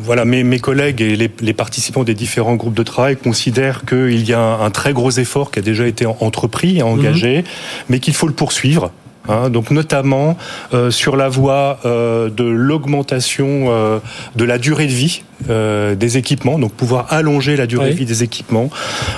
voilà, 0.02 0.24
mes, 0.24 0.42
mes 0.44 0.58
collègues 0.58 1.00
et 1.02 1.16
les, 1.16 1.30
les 1.40 1.52
participants 1.52 2.04
des 2.04 2.14
différents 2.14 2.56
groupes 2.56 2.74
de 2.74 2.82
travail 2.82 3.16
considèrent 3.16 3.84
qu'il 3.84 4.26
y 4.28 4.32
a 4.32 4.40
un, 4.40 4.64
un 4.64 4.70
très 4.70 4.92
gros 4.92 5.10
effort 5.10 5.50
qui 5.50 5.58
a 5.58 5.62
déjà 5.62 5.86
été 5.86 6.06
entrepris 6.06 6.78
et 6.78 6.82
engagé, 6.82 7.44
mais 7.88 7.98
qu'il 8.00 8.14
faut 8.14 8.26
le 8.26 8.32
poursuivre. 8.34 8.90
hein. 9.28 9.50
donc 9.50 9.70
notamment 9.70 10.36
euh, 10.74 10.90
sur 10.90 11.16
la 11.16 11.28
voie 11.28 11.78
euh, 11.84 12.30
de 12.30 12.44
l'augmentation 12.44 13.66
euh, 13.68 13.98
de 14.36 14.44
la 14.44 14.58
durée 14.58 14.86
de 14.86 14.92
vie 14.92 15.22
euh, 15.50 15.94
des 15.94 16.16
équipements, 16.18 16.58
donc 16.58 16.72
pouvoir 16.72 17.06
allonger 17.12 17.56
la 17.56 17.66
durée 17.66 17.86
Oui. 17.86 17.92
de 17.92 17.96
vie 17.98 18.04
des 18.06 18.22
équipements, 18.22 18.70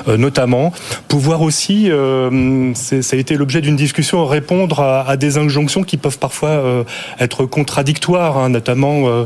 euh, 0.08 0.16
notamment 0.16 0.72
pouvoir 1.08 1.40
aussi, 1.42 1.90
euh, 1.90 2.72
ça 2.74 3.16
a 3.16 3.18
été 3.18 3.36
l'objet 3.36 3.60
d'une 3.60 3.76
discussion, 3.76 4.24
répondre 4.26 4.80
à, 4.80 5.08
à 5.08 5.16
des 5.16 5.38
injonctions 5.38 5.82
qui 5.82 5.96
peuvent 5.96 6.18
parfois 6.18 6.50
euh, 6.50 6.84
être 7.18 7.46
contradictoires, 7.46 8.36
hein, 8.38 8.48
notamment 8.50 9.08
euh, 9.08 9.24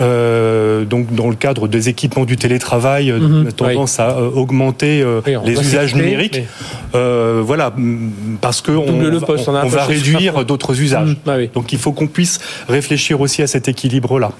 euh, 0.00 0.84
donc 0.84 1.14
dans 1.14 1.28
le 1.28 1.34
cadre 1.36 1.68
des 1.68 1.88
équipements 1.88 2.24
du 2.24 2.36
télétravail, 2.36 3.12
on 3.12 3.46
a 3.46 3.52
tendance 3.52 3.98
à 4.00 4.20
augmenter 4.20 5.02
euh, 5.02 5.20
Oui, 5.26 5.34
les 5.44 5.60
usages 5.60 5.94
numériques, 5.94 6.36
mais- 6.38 6.46
Euh, 6.94 7.42
voilà, 7.44 7.70
mm, 7.76 8.38
parce 8.40 8.60
que 8.62 8.70
on, 8.72 9.00
le 9.00 9.18
va- 9.18 9.26
poste, 9.26 9.48
on 9.48 9.54
a 9.54 9.60
un 9.60 9.64
on 9.64 9.68
va 9.68 9.78
poste 9.84 9.88
réduire 9.90 10.44
d'autres 10.44 10.80
usages. 10.80 11.16
Ah 11.26 11.34
oui. 11.36 11.50
Donc 11.52 11.72
il 11.72 11.78
faut 11.78 11.92
qu'on 11.92 12.06
puisse 12.06 12.38
réfléchir 12.68 13.20
aussi 13.20 13.42
à 13.42 13.46
cet 13.46 13.68
équilibre-là. 13.68 14.30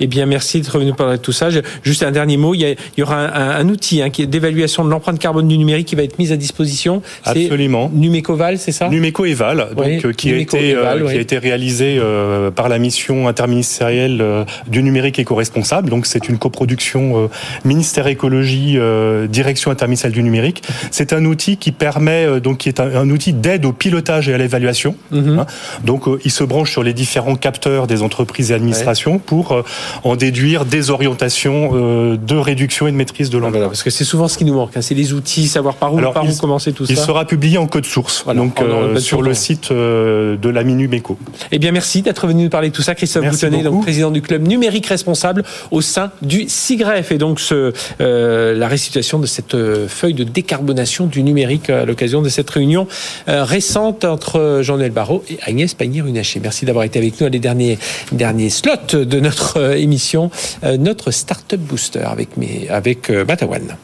Eh 0.00 0.06
bien, 0.06 0.26
merci 0.26 0.60
d'être 0.60 0.72
revenu 0.72 0.92
parler 0.94 1.18
de 1.18 1.22
tout 1.22 1.32
ça. 1.32 1.48
Juste 1.82 2.02
un 2.02 2.10
dernier 2.10 2.36
mot. 2.36 2.54
Il 2.54 2.60
y, 2.60 2.64
a- 2.64 2.70
il 2.70 2.76
y 2.98 3.02
aura 3.02 3.16
un, 3.16 3.26
un- 3.32 3.50
un 3.60 3.68
outil 3.68 4.00
hein, 4.02 4.10
qui 4.10 4.22
est 4.22 4.26
d'évaluation 4.26 4.84
de 4.84 4.90
l'empreinte 4.90 5.18
carbone 5.18 5.46
du 5.48 5.58
numérique 5.58 5.86
qui 5.88 5.94
va 5.94 6.02
être 6.02 6.18
mis 6.18 6.32
à 6.32 6.36
disposition. 6.36 7.02
Absolument. 7.24 7.90
Numécoval, 7.92 8.58
c'est 8.58 8.72
ça? 8.72 8.88
Numéco 8.88 9.24
Eval, 9.24 9.68
donc 9.76 9.84
Oui, 9.86 10.00
euh, 10.04 10.12
qui 10.12 10.32
a 10.32 10.36
été 10.36 10.70
Eval, 10.70 11.02
euh, 11.02 11.06
oui. 11.06 11.12
qui 11.12 11.18
a 11.18 11.20
été 11.20 11.38
réalisé 11.38 11.96
euh, 11.98 12.50
par 12.50 12.68
la 12.68 12.78
mission 12.78 13.28
interministérielle 13.28 14.20
euh, 14.20 14.44
du 14.68 14.82
numérique 14.82 15.18
éco-responsable. 15.18 15.90
Donc 15.90 16.06
c'est 16.06 16.28
une 16.28 16.38
coproduction 16.38 17.24
euh, 17.24 17.28
ministère 17.64 18.06
écologie 18.06 18.74
euh, 18.78 19.26
direction 19.26 19.70
interministérielle 19.70 20.14
du 20.14 20.22
numérique. 20.22 20.62
C'est 20.90 21.12
un 21.12 21.24
outil 21.24 21.56
qui 21.56 21.72
permet 21.72 22.24
euh, 22.26 22.40
donc 22.40 22.58
qui 22.58 22.68
est 22.68 22.80
un, 22.80 22.94
un 22.94 23.10
outil 23.10 23.32
d'aide 23.32 23.64
au 23.66 23.72
pilotage 23.72 24.28
et 24.28 24.34
à 24.34 24.38
l'évaluation. 24.38 24.94
Mhm. 25.10 25.40
Hein. 25.40 25.46
Donc 25.84 26.04
il 26.24 26.30
se 26.30 26.44
branche 26.44 26.70
sur 26.70 26.82
les 26.82 26.92
différents 26.94 27.36
capteurs 27.36 27.86
des 27.86 28.02
entreprises 28.02 28.50
et 28.50 28.54
administrations 28.54 29.18
pour 29.18 29.52
euh, 29.52 29.62
en 30.04 30.16
déduire 30.16 30.64
des 30.64 30.90
orientations 30.90 31.70
euh, 31.74 32.16
de 32.16 32.36
réduction 32.36 32.86
et 32.86 32.92
de 32.92 32.96
maîtrise 32.96 33.30
de 33.30 33.36
Ah, 33.36 33.40
l'emploi. 33.40 33.58
voilà, 33.58 33.68
parce 33.68 33.82
que 33.82 33.90
c'est 33.90 34.04
souvent 34.04 34.28
ce 34.28 34.38
qui 34.38 34.44
nous 34.44 34.54
manque. 34.54 34.76
hein, 34.76 34.82
c'est 34.82 34.94
les 34.94 35.12
outils, 35.12 35.48
savoir 35.48 35.74
par 35.76 35.94
où, 35.94 35.98
Alors, 35.98 36.12
par 36.12 36.24
où 36.24 36.28
il- 36.28 36.36
commencer 36.38 36.72
tout 36.72 36.84
Il 36.88 36.96
ça. 36.96 37.04
sera 37.04 37.24
publié 37.26 37.58
en 37.58 37.66
code 37.66 37.84
source, 37.86 38.22
Voilà, 38.24 38.40
donc 38.40 38.60
euh, 38.60 38.98
sur 38.98 39.22
le 39.22 39.34
site 39.34 39.70
euh, 39.70 40.36
de 40.36 40.48
la 40.48 40.64
Minumeco. 40.64 41.18
Eh 41.52 41.58
bien, 41.58 41.72
merci 41.72 42.02
d'être 42.02 42.26
venu 42.26 42.44
nous 42.44 42.50
parler 42.50 42.70
de 42.70 42.74
tout 42.74 42.82
ça, 42.82 42.94
Christophe 42.94 43.22
Merci 43.24 43.46
Boutonnet, 43.46 43.62
donc 43.64 43.82
président 43.82 44.10
du 44.10 44.22
club 44.22 44.46
numérique 44.46 44.86
responsable 44.86 45.44
au 45.70 45.80
sein 45.80 46.10
du 46.22 46.44
CIGREF. 46.48 47.12
Et 47.12 47.18
donc, 47.18 47.40
ce, 47.40 47.72
la 47.98 48.68
restitution 48.68 49.18
de 49.18 49.26
cette 49.26 49.56
feuille 49.88 50.14
de 50.14 50.24
décarbonation 50.24 51.06
du 51.06 51.22
numérique 51.22 51.70
à 51.70 51.84
l'occasion 51.84 52.22
de 52.22 52.28
cette 52.28 52.48
réunion 52.50 52.86
récente 53.26 54.04
entre 54.04 54.60
Jean-Noël 54.62 54.90
Barrot 54.90 55.24
et 55.30 55.38
Agnès 55.44 55.74
Pannier-Runacher. 55.74 56.40
Merci 56.42 56.64
d'avoir 56.64 56.84
été 56.84 56.98
avec 56.98 57.20
nous 57.20 57.26
à 57.26 57.30
les 57.30 57.38
derniers, 57.38 57.78
derniers 58.12 58.50
slots 58.50 58.70
de 58.92 59.20
notre 59.20 59.74
émission, 59.80 60.30
euh, 60.64 60.76
notre 60.76 61.10
Startup 61.10 61.60
Booster 61.60 62.04
avec, 62.04 62.36
mes, 62.36 62.68
avec 62.68 63.10
euh, 63.10 63.24
Matawan. 63.24 63.76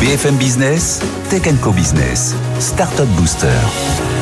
BFM 0.00 0.36
Business, 0.36 1.00
Tech 1.30 1.42
Co 1.62 1.72
Business, 1.72 2.34
Startup 2.60 3.08
Booster. 3.16 4.15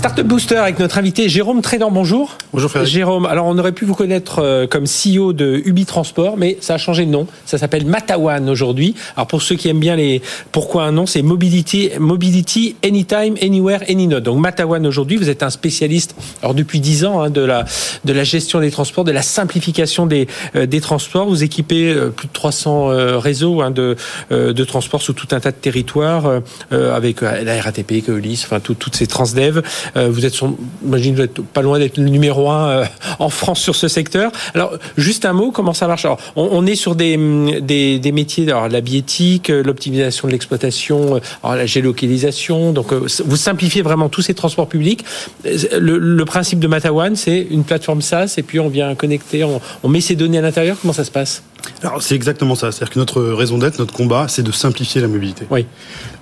Startup 0.00 0.26
Booster 0.26 0.56
avec 0.56 0.78
notre 0.78 0.96
invité 0.96 1.28
Jérôme 1.28 1.60
Trédan, 1.60 1.90
bonjour. 1.90 2.38
Bonjour 2.54 2.70
Frédéric. 2.70 2.94
Jérôme, 2.94 3.26
alors 3.26 3.44
on 3.44 3.58
aurait 3.58 3.72
pu 3.72 3.84
vous 3.84 3.94
connaître 3.94 4.38
euh, 4.38 4.66
comme 4.66 4.84
CEO 4.86 5.34
de 5.34 5.60
Ubi 5.66 5.84
Transport, 5.84 6.38
mais 6.38 6.56
ça 6.62 6.72
a 6.74 6.78
changé 6.78 7.04
de 7.04 7.10
nom. 7.10 7.26
Ça 7.44 7.58
s'appelle 7.58 7.84
Matawan 7.84 8.48
aujourd'hui. 8.48 8.94
Alors 9.14 9.26
pour 9.26 9.42
ceux 9.42 9.56
qui 9.56 9.68
aiment 9.68 9.78
bien 9.78 9.96
les 9.96 10.22
pourquoi 10.52 10.84
un 10.84 10.92
nom, 10.92 11.04
c'est 11.04 11.20
Mobility, 11.20 11.90
Mobility 11.98 12.76
Anytime, 12.82 13.34
Anywhere, 13.42 13.80
Anynode. 13.90 14.22
Donc 14.22 14.38
Matawan 14.40 14.86
aujourd'hui, 14.86 15.18
vous 15.18 15.28
êtes 15.28 15.42
un 15.42 15.50
spécialiste, 15.50 16.14
alors 16.42 16.54
depuis 16.54 16.80
10 16.80 17.04
ans, 17.04 17.20
hein, 17.20 17.28
de 17.28 17.42
la 17.42 17.66
de 18.06 18.12
la 18.14 18.24
gestion 18.24 18.60
des 18.60 18.70
transports, 18.70 19.04
de 19.04 19.12
la 19.12 19.20
simplification 19.22 20.06
des 20.06 20.28
euh, 20.56 20.64
des 20.64 20.80
transports. 20.80 21.28
Vous 21.28 21.44
équipez 21.44 21.90
euh, 21.92 22.08
plus 22.08 22.26
de 22.26 22.32
300 22.32 22.90
euh, 22.90 23.18
réseaux 23.18 23.60
hein, 23.60 23.70
de 23.70 23.96
euh, 24.32 24.54
de 24.54 24.64
transports 24.64 25.02
sous 25.02 25.12
tout 25.12 25.28
un 25.32 25.40
tas 25.40 25.50
de 25.50 25.56
territoires, 25.56 26.40
euh, 26.72 26.96
avec 26.96 27.20
la 27.20 27.60
RATP, 27.60 28.02
Keolis, 28.06 28.44
enfin 28.46 28.60
tout- 28.60 28.72
toutes 28.74 28.96
ces 28.96 29.06
transdev. 29.06 29.60
Euh, 29.96 30.08
vous 30.10 30.26
êtes, 30.26 30.34
son, 30.34 30.56
j'imagine, 30.84 31.14
vous 31.14 31.22
êtes 31.22 31.40
pas 31.40 31.62
loin 31.62 31.78
d'être 31.78 31.96
le 31.98 32.08
numéro 32.08 32.50
un 32.50 32.68
euh, 32.68 32.84
en 33.18 33.30
France 33.30 33.60
sur 33.60 33.74
ce 33.74 33.88
secteur. 33.88 34.32
Alors, 34.54 34.72
juste 34.96 35.24
un 35.24 35.32
mot, 35.32 35.50
comment 35.50 35.74
ça 35.74 35.86
marche 35.86 36.04
Alors, 36.04 36.18
on, 36.36 36.48
on 36.52 36.66
est 36.66 36.74
sur 36.74 36.94
des, 36.94 37.16
hum, 37.16 37.60
des, 37.60 37.98
des 37.98 38.12
métiers, 38.12 38.44
alors 38.50 38.68
la 38.68 38.80
biéthique, 38.80 39.50
euh, 39.50 39.62
l'optimisation 39.62 40.28
de 40.28 40.32
l'exploitation, 40.32 41.20
la 41.44 41.66
géolocalisation. 41.66 42.72
Donc, 42.72 42.92
vous 42.92 43.36
simplifiez 43.36 43.82
vraiment 43.82 44.08
tous 44.08 44.22
ces 44.22 44.34
transports 44.34 44.68
publics. 44.68 45.04
Le, 45.44 45.98
le 45.98 46.24
principe 46.24 46.58
de 46.60 46.66
Matawan, 46.66 47.16
c'est 47.16 47.46
une 47.50 47.64
plateforme 47.64 48.02
SaaS, 48.02 48.34
et 48.36 48.42
puis 48.42 48.60
on 48.60 48.68
vient 48.68 48.94
connecter, 48.94 49.44
on, 49.44 49.60
on 49.82 49.88
met 49.88 50.00
ces 50.00 50.16
données 50.16 50.38
à 50.38 50.42
l'intérieur. 50.42 50.76
Comment 50.80 50.92
ça 50.92 51.04
se 51.04 51.10
passe 51.10 51.42
Alors 51.82 52.02
c'est 52.02 52.14
exactement 52.14 52.54
ça. 52.54 52.72
C'est-à-dire 52.72 52.94
que 52.94 52.98
notre 52.98 53.22
raison 53.22 53.58
d'être, 53.58 53.78
notre 53.78 53.92
combat, 53.94 54.26
c'est 54.28 54.42
de 54.42 54.52
simplifier 54.52 55.00
la 55.00 55.08
mobilité. 55.08 55.46
Oui. 55.50 55.66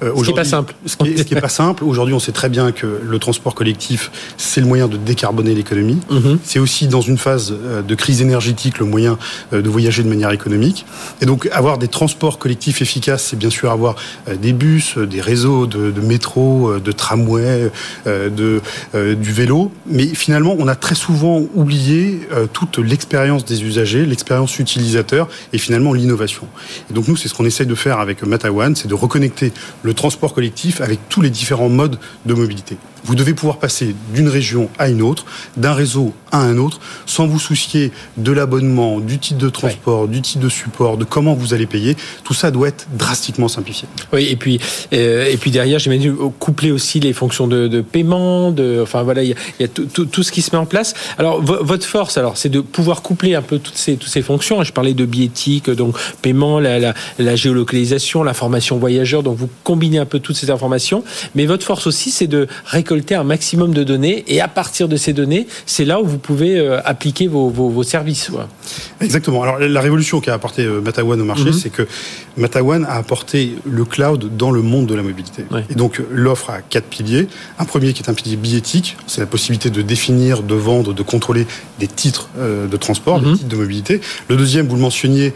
Euh, 0.02 0.12
Ce 0.16 0.24
qui 0.24 0.30
est 0.30 0.34
pas 0.34 0.44
simple. 0.44 0.74
Ce 0.86 0.96
qui 0.96 1.08
est, 1.08 1.16
ce 1.18 1.22
qui 1.24 1.34
est 1.34 1.40
pas 1.40 1.48
simple. 1.48 1.84
Aujourd'hui, 1.84 2.14
on 2.14 2.18
sait 2.20 2.32
très 2.32 2.48
bien 2.48 2.72
que 2.72 3.00
le 3.02 3.18
transport 3.18 3.54
collectif, 3.58 4.12
c'est 4.36 4.60
le 4.60 4.68
moyen 4.68 4.86
de 4.86 4.96
décarboner 4.96 5.52
l'économie. 5.52 5.98
Mhm. 6.10 6.38
C'est 6.44 6.60
aussi 6.60 6.86
dans 6.86 7.00
une 7.00 7.18
phase 7.18 7.52
euh, 7.52 7.82
de 7.82 7.94
crise 7.96 8.22
énergétique 8.22 8.78
le 8.78 8.86
moyen 8.86 9.18
euh, 9.52 9.62
de 9.62 9.68
voyager 9.68 10.04
de 10.04 10.08
manière 10.08 10.30
économique. 10.30 10.86
Et 11.20 11.26
donc 11.26 11.48
avoir 11.50 11.76
des 11.76 11.88
transports 11.88 12.38
collectifs 12.38 12.80
efficaces, 12.82 13.24
c'est 13.24 13.36
bien 13.36 13.50
sûr 13.50 13.72
avoir 13.72 13.96
euh, 14.28 14.36
des 14.36 14.52
bus, 14.52 14.96
des 14.96 15.20
réseaux 15.20 15.66
de, 15.66 15.90
de 15.90 16.00
métro, 16.00 16.78
de 16.78 16.92
tramway, 16.92 17.72
de 18.06 18.60
du 18.94 19.32
vélo. 19.32 19.72
Mais 19.86 20.06
finalement, 20.06 20.54
on 20.58 20.68
a 20.68 20.76
très 20.76 20.94
souvent 20.94 21.42
oublié 21.54 22.20
toute 22.52 22.78
l'expérience 22.78 23.44
des 23.44 23.64
usagers, 23.64 24.04
l'expérience 24.06 24.58
utilisateur 24.58 25.28
et 25.52 25.58
finalement 25.58 25.92
l'innovation. 25.92 26.46
Et 26.90 26.94
donc 26.94 27.08
nous, 27.08 27.16
c'est 27.16 27.28
ce 27.28 27.34
qu'on 27.34 27.44
essaye 27.44 27.66
de 27.66 27.74
faire 27.74 27.98
avec 27.98 28.22
Matawan, 28.22 28.76
c'est 28.76 28.88
de 28.88 28.94
reconnecter 28.94 29.52
le 29.82 29.94
transport 29.94 30.34
collectif 30.34 30.80
avec 30.80 31.00
tous 31.08 31.22
les 31.22 31.30
différents 31.30 31.68
modes 31.68 31.98
de 32.26 32.34
mobilité. 32.34 32.76
Vous 33.04 33.14
devez 33.14 33.34
pouvoir 33.34 33.58
passer 33.58 33.94
d'une 34.14 34.28
région 34.28 34.68
à 34.78 34.88
une 34.88 35.02
autre, 35.02 35.24
d'un 35.56 35.72
réseau 35.72 36.12
à 36.30 36.38
un 36.40 36.58
autre, 36.58 36.80
sans 37.06 37.26
vous 37.26 37.38
soucier 37.38 37.90
de 38.16 38.32
l'abonnement, 38.32 39.00
du 39.00 39.18
type 39.18 39.38
de 39.38 39.48
transport, 39.48 40.08
du 40.08 40.20
type 40.20 40.40
de 40.40 40.48
support, 40.48 40.96
de 40.98 41.04
comment 41.04 41.34
vous 41.34 41.54
allez 41.54 41.66
payer. 41.66 41.96
Tout 42.24 42.34
ça 42.34 42.50
doit 42.50 42.68
être 42.68 42.86
drastiquement 42.92 43.48
simplifié. 43.48 43.88
Oui, 44.12 44.26
et 44.30 44.36
puis 44.36 44.60
euh, 44.92 45.26
et 45.26 45.36
puis 45.36 45.50
derrière, 45.50 45.78
j'imagine 45.78 46.14
coupler 46.38 46.70
aussi 46.70 47.00
les 47.00 47.12
fonctions 47.12 47.46
de, 47.46 47.66
de 47.68 47.80
paiement, 47.80 48.50
de 48.50 48.80
enfin 48.82 49.02
voilà, 49.02 49.22
il 49.22 49.30
y 49.30 49.32
a, 49.32 49.36
il 49.58 49.62
y 49.62 49.64
a 49.64 49.68
tout, 49.68 49.86
tout, 49.86 50.04
tout 50.04 50.22
ce 50.22 50.30
qui 50.32 50.42
se 50.42 50.50
met 50.54 50.58
en 50.58 50.66
place. 50.66 50.94
Alors 51.18 51.42
vo- 51.42 51.62
votre 51.64 51.86
force, 51.86 52.18
alors, 52.18 52.36
c'est 52.36 52.48
de 52.50 52.60
pouvoir 52.60 53.00
coupler 53.02 53.34
un 53.34 53.42
peu 53.42 53.58
toutes 53.58 53.76
ces 53.76 53.96
toutes 53.96 54.10
ces 54.10 54.22
fonctions. 54.22 54.62
Je 54.64 54.72
parlais 54.72 54.94
de 54.94 55.04
biéthique, 55.06 55.70
donc 55.70 55.96
paiement, 56.20 56.60
la, 56.60 56.78
la, 56.78 56.94
la 57.18 57.36
géolocalisation, 57.36 58.22
l'information 58.22 58.76
voyageur. 58.78 59.22
Donc 59.22 59.36
vous 59.38 59.48
combinez 59.64 59.98
un 59.98 60.06
peu 60.06 60.18
toutes 60.18 60.36
ces 60.36 60.50
informations. 60.50 61.04
Mais 61.34 61.46
votre 61.46 61.64
force 61.64 61.86
aussi, 61.86 62.10
c'est 62.10 62.26
de 62.26 62.46
récolter 62.66 62.97
un 63.14 63.24
maximum 63.24 63.72
de 63.72 63.84
données 63.84 64.24
et 64.28 64.40
à 64.40 64.48
partir 64.48 64.88
de 64.88 64.96
ces 64.96 65.12
données, 65.12 65.46
c'est 65.66 65.84
là 65.84 66.00
où 66.00 66.06
vous 66.06 66.18
pouvez 66.18 66.58
euh, 66.58 66.80
appliquer 66.84 67.26
vos, 67.26 67.48
vos, 67.48 67.68
vos 67.68 67.82
services. 67.82 68.30
Exactement. 69.00 69.42
Alors 69.42 69.58
la 69.58 69.80
révolution 69.80 70.20
qu'a 70.20 70.34
apporté 70.34 70.62
euh, 70.64 70.80
Matawan 70.80 71.20
au 71.20 71.24
marché, 71.24 71.44
Mhm. 71.46 71.52
c'est 71.52 71.70
que 71.70 71.86
Matawan 72.36 72.84
a 72.84 72.94
apporté 72.94 73.54
le 73.64 73.84
cloud 73.84 74.36
dans 74.36 74.50
le 74.50 74.62
monde 74.62 74.86
de 74.86 74.94
la 74.94 75.02
mobilité. 75.02 75.44
Ouais. 75.50 75.64
Et 75.70 75.74
donc 75.74 76.00
l'offre 76.10 76.50
a 76.50 76.60
quatre 76.60 76.86
piliers. 76.86 77.26
Un 77.58 77.64
premier 77.64 77.92
qui 77.92 78.02
est 78.02 78.08
un 78.10 78.14
pilier 78.14 78.36
biétique, 78.36 78.96
c'est 79.06 79.20
la 79.20 79.26
possibilité 79.26 79.70
de 79.70 79.82
définir, 79.82 80.42
de 80.42 80.54
vendre, 80.54 80.92
de 80.94 81.02
contrôler 81.02 81.46
des 81.78 81.86
titres 81.88 82.28
euh, 82.38 82.66
de 82.66 82.76
transport, 82.76 83.20
Mhm. 83.20 83.32
des 83.32 83.38
titres 83.38 83.48
de 83.48 83.56
mobilité. 83.56 84.00
Le 84.28 84.36
deuxième, 84.36 84.66
vous 84.68 84.76
le 84.76 84.82
mentionniez, 84.82 85.32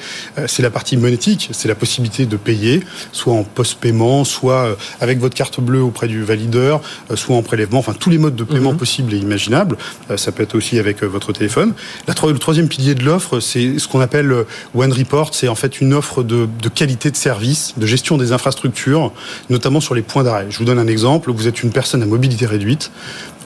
c'est 0.47 0.63
la 0.63 0.71
partie 0.71 0.97
monétique, 0.97 1.49
c'est 1.53 1.69
la 1.69 1.75
possibilité 1.75 2.27
de 2.27 2.37
payer, 2.37 2.81
soit 3.13 3.33
en 3.35 3.45
post-paiement, 3.45 4.25
soit 4.25 4.77
avec 5.01 5.19
votre 5.19 5.35
carte 5.35 5.61
bleue 5.61 5.83
auprès 5.83 6.09
du 6.09 6.23
valideur, 6.23 6.81
soit 7.15 7.37
en 7.37 7.42
prélèvement, 7.43 7.79
enfin 7.79 7.95
tous 7.99 8.11
les 8.11 8.19
modes 8.19 8.37
de 8.37 8.45
paiement 8.45 8.73
Mhm. 8.73 8.79
possibles 8.79 9.15
et 9.15 9.19
imaginables. 9.19 9.77
Euh, 10.11 10.17
Ça 10.17 10.33
peut 10.33 10.43
être 10.43 10.55
aussi 10.55 10.79
avec 10.79 11.03
euh, 11.03 11.07
votre 11.07 11.33
téléphone. 11.33 11.73
La 12.07 12.15
le 12.23 12.39
troisième 12.39 12.69
pilier 12.69 12.95
de 12.95 13.05
l'offre, 13.05 13.41
c'est 13.41 13.79
ce 13.79 13.89
qu'on 13.89 14.01
appelle 14.01 14.31
euh, 14.33 14.45
One 14.75 14.93
Report. 14.93 15.31
C'est 15.35 15.49
en 15.49 15.55
fait 15.55 15.81
une 15.81 15.93
offre 15.93 16.23
de, 16.23 16.49
de 16.63 16.69
qualité 16.69 17.11
de 17.11 17.17
service, 17.17 17.75
de 17.77 17.87
gestion 17.87 18.17
des 18.17 18.33
infrastructures, 18.33 19.13
notamment 19.51 19.81
sur 19.81 19.95
les 19.95 20.03
points 20.03 20.23
d'arrêt. 20.23 20.47
Je 20.51 20.59
vous 20.59 20.65
donne 20.65 20.79
un 20.79 20.87
exemple. 20.87 21.31
Vous 21.33 21.49
êtes 21.49 21.63
une 21.63 21.71
personne 21.73 22.03
à 22.03 22.07
mobilité 22.07 22.47
réduite. 22.47 22.91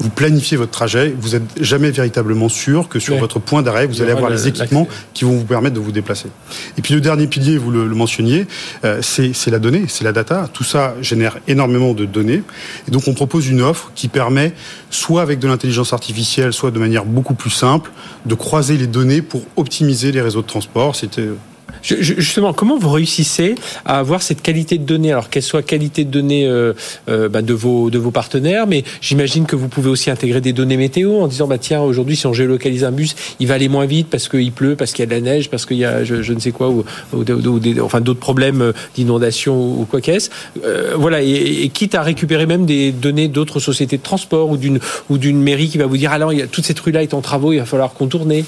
Vous 0.01 0.11
planifiez 0.11 0.57
votre 0.57 0.73
trajet. 0.73 1.15
Vous 1.19 1.31
n'êtes 1.31 1.63
jamais 1.63 1.91
véritablement 1.91 2.49
sûr 2.49 2.89
que 2.89 2.99
sur 2.99 3.15
Ouais. 3.15 3.21
votre 3.21 3.39
point 3.39 3.63
d'arrêt, 3.63 3.87
vous 3.87 4.03
allez 4.03 4.13
avoir 4.13 4.29
le- 4.31 4.37
les 4.37 4.49
équipements 4.49 4.87
qui 5.15 5.25
vont 5.25 5.33
vous 5.37 5.45
permettre 5.45 5.75
de 5.75 5.81
vous 5.81 5.93
déplacer. 5.93 6.29
Et 6.77 6.83
puis 6.83 6.95
le 6.95 7.01
dernier 7.01 7.27
pilier, 7.27 7.57
vous 7.59 7.71
le, 7.71 7.87
le 7.89 7.95
mentionniez, 7.95 8.47
euh, 8.85 9.01
c'est 9.03 9.33
c'est 9.35 9.51
la 9.51 9.59
donnée, 9.59 9.85
c'est 9.89 10.05
la 10.05 10.13
data. 10.13 10.49
Tout 10.53 10.65
ça 10.65 10.95
génère 11.01 11.39
énormément 11.49 11.95
de 11.95 12.05
données. 12.05 12.43
Et 12.87 12.91
donc 12.91 13.09
on 13.09 13.15
propose 13.15 13.49
une 13.49 13.63
offre 13.63 13.91
qui 13.95 14.09
permet, 14.09 14.53
soit 14.91 15.23
avec 15.23 15.39
de 15.39 15.49
l'intelligence 15.49 15.93
artificielle, 15.93 16.53
soit 16.53 16.71
de 16.71 16.79
manière 16.79 17.05
beaucoup 17.05 17.35
plus 17.35 17.51
simple, 17.51 17.91
de 18.27 18.35
croiser 18.35 18.77
les 18.77 18.87
données 18.87 19.23
pour 19.23 19.43
optimiser 19.57 20.13
les 20.13 20.21
réseaux 20.21 20.43
de 20.43 20.47
transport. 20.47 20.95
C'était 20.95 21.29
Justement, 21.83 22.53
comment 22.53 22.79
vous 22.79 22.91
réussissez 22.91 23.55
à 23.85 23.99
avoir 23.99 24.23
cette 24.23 24.43
qualité 24.43 24.79
de 24.79 24.85
données 24.85 25.13
Alors 25.13 25.31
qu'elle 25.31 25.43
soit 25.43 25.63
qualité 25.63 26.05
de 26.05 26.11
données 26.11 26.47
euh, 26.47 26.73
euh, 27.09 27.29
bah, 27.29 27.43
de 27.43 27.55
vos 27.55 27.91
de 27.91 27.99
vos 27.99 28.11
partenaires, 28.11 28.67
mais 28.67 28.85
j'imagine 29.01 29.47
que 29.47 29.57
vous 29.57 29.69
pouvez 29.69 29.89
aussi 29.89 30.11
intégrer 30.11 30.41
des 30.41 30.53
données 30.53 30.77
météo 30.77 31.21
en 31.21 31.29
disant 31.29 31.47
bah 31.47 31.59
tiens 31.59 31.81
aujourd'hui 31.81 32.17
si 32.17 32.27
on 32.27 32.33
géolocalise 32.33 32.85
un 32.85 32.93
bus, 32.93 33.15
il 33.41 33.47
va 33.47 33.55
aller 33.55 33.69
moins 33.69 33.87
vite 33.87 34.09
parce 34.11 34.29
qu'il 34.29 34.53
pleut, 34.53 34.77
parce 34.77 34.93
qu'il 34.93 35.01
y 35.01 35.03
a 35.05 35.07
de 35.07 35.15
la 35.15 35.21
neige, 35.21 35.51
parce 35.51 35.67
qu'il 35.67 35.77
y 35.79 35.85
a 35.85 36.05
je, 36.05 36.33
ne 36.33 36.39
sais 36.41 36.53
quoi 36.53 36.71
ou, 36.71 36.85
enfin 37.83 38.01
d'autres 38.01 38.21
problèmes 38.21 38.63
euh, 38.63 38.73
d'inondation 38.95 39.57
ou 39.57 39.87
quoi 39.89 40.01
qu'est-ce. 40.01 40.31
Euh, 40.65 40.95
voilà 40.97 41.23
et, 41.23 41.71
quitte 41.73 41.95
à 41.95 42.03
récupérer 42.03 42.47
même 42.47 42.67
des 42.67 42.93
données 42.93 43.29
d'autres 43.29 43.61
sociétés 43.61 43.99
de 43.99 44.03
transport 44.03 44.51
ou 44.51 44.57
d'une 45.19 45.43
mairie 45.43 45.69
qui 45.69 45.79
va 45.79 45.87
vous 45.87 45.97
dire 45.97 46.13
alors 46.13 46.33
il 46.33 46.39
y 46.39 46.43
a, 46.43 46.47
toute 46.47 46.65
cette 46.65 46.79
rue 46.81 46.93
là 46.93 47.03
est 47.03 47.15
en 47.15 47.21
travaux, 47.21 47.53
il 47.53 47.59
va 47.59 47.65
falloir 47.65 47.93
contourner. 47.93 48.45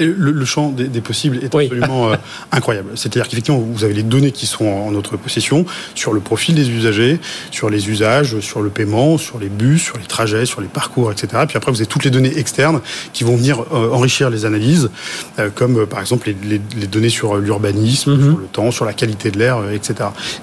Et 0.00 0.06
le, 0.06 0.32
le 0.32 0.44
champ 0.44 0.70
des, 0.70 0.88
des 0.88 1.00
possibles 1.00 1.38
est 1.42 1.54
absolument 1.54 2.10
euh, 2.10 2.16
incroyable. 2.52 2.90
C'est-à-dire 2.96 3.28
qu'effectivement, 3.28 3.60
vous 3.60 3.84
avez 3.84 3.94
les 3.94 4.02
données 4.02 4.32
qui 4.32 4.46
sont 4.46 4.66
en 4.66 4.90
notre 4.90 5.16
possession 5.16 5.64
sur 5.94 6.12
le 6.12 6.20
profil 6.20 6.54
des 6.54 6.68
usagers, 6.68 7.20
sur 7.50 7.70
les 7.70 7.88
usages, 7.88 8.40
sur 8.40 8.60
le 8.62 8.70
paiement, 8.70 9.18
sur 9.18 9.38
les 9.38 9.48
bus, 9.48 9.82
sur 9.82 9.96
les 9.98 10.04
trajets, 10.06 10.46
sur 10.46 10.60
les 10.60 10.66
parcours, 10.66 11.12
etc. 11.12 11.28
Puis 11.46 11.56
après, 11.56 11.70
vous 11.70 11.78
avez 11.78 11.86
toutes 11.86 12.04
les 12.04 12.10
données 12.10 12.36
externes 12.38 12.80
qui 13.12 13.22
vont 13.24 13.36
venir 13.36 13.60
euh, 13.72 13.90
enrichir 13.90 14.30
les 14.30 14.44
analyses, 14.44 14.90
euh, 15.38 15.48
comme 15.54 15.78
euh, 15.80 15.86
par 15.86 16.00
exemple 16.00 16.28
les, 16.28 16.36
les- 16.58 16.60
les 16.80 16.86
données 16.86 17.08
sur 17.08 17.36
l'urbanisme, 17.36 18.14
Mhm. 18.16 18.30
sur 18.30 18.38
le 18.38 18.46
temps, 18.46 18.70
sur 18.70 18.84
la 18.84 18.92
qualité 18.92 19.30
de 19.30 19.38
l'air, 19.38 19.58
etc. 19.72 19.94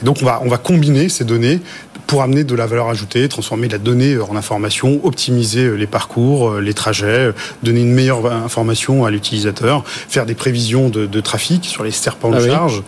Et 0.01 0.05
donc, 0.05 0.17
on 0.21 0.25
va, 0.25 0.41
on 0.43 0.49
va 0.49 0.57
combiner 0.57 1.09
ces 1.09 1.25
données 1.25 1.59
pour 2.07 2.21
amener 2.21 2.43
de 2.43 2.55
la 2.55 2.65
valeur 2.65 2.89
ajoutée, 2.89 3.27
transformer 3.29 3.69
la 3.69 3.77
donnée 3.77 4.13
euh, 4.15 4.23
en 4.25 4.35
information, 4.35 4.99
optimiser 5.03 5.61
euh, 5.65 5.75
les 5.75 5.87
parcours, 5.87 6.49
euh, 6.51 6.59
les 6.61 6.73
trajets, 6.73 7.31
donner 7.63 7.81
une 7.81 7.93
meilleure 7.93 8.25
information 8.31 9.05
à 9.05 9.11
l'utilisateur, 9.11 9.83
faire 9.85 10.25
des 10.25 10.35
prévisions 10.35 10.89
de, 10.89 11.05
de 11.05 11.21
trafic 11.21 11.63
sur 11.65 11.83
les 11.83 11.91
serpents 11.91 12.29
de 12.31 12.35
Ah 12.37 12.41
oui. 12.41 12.47
charge. 12.49 12.83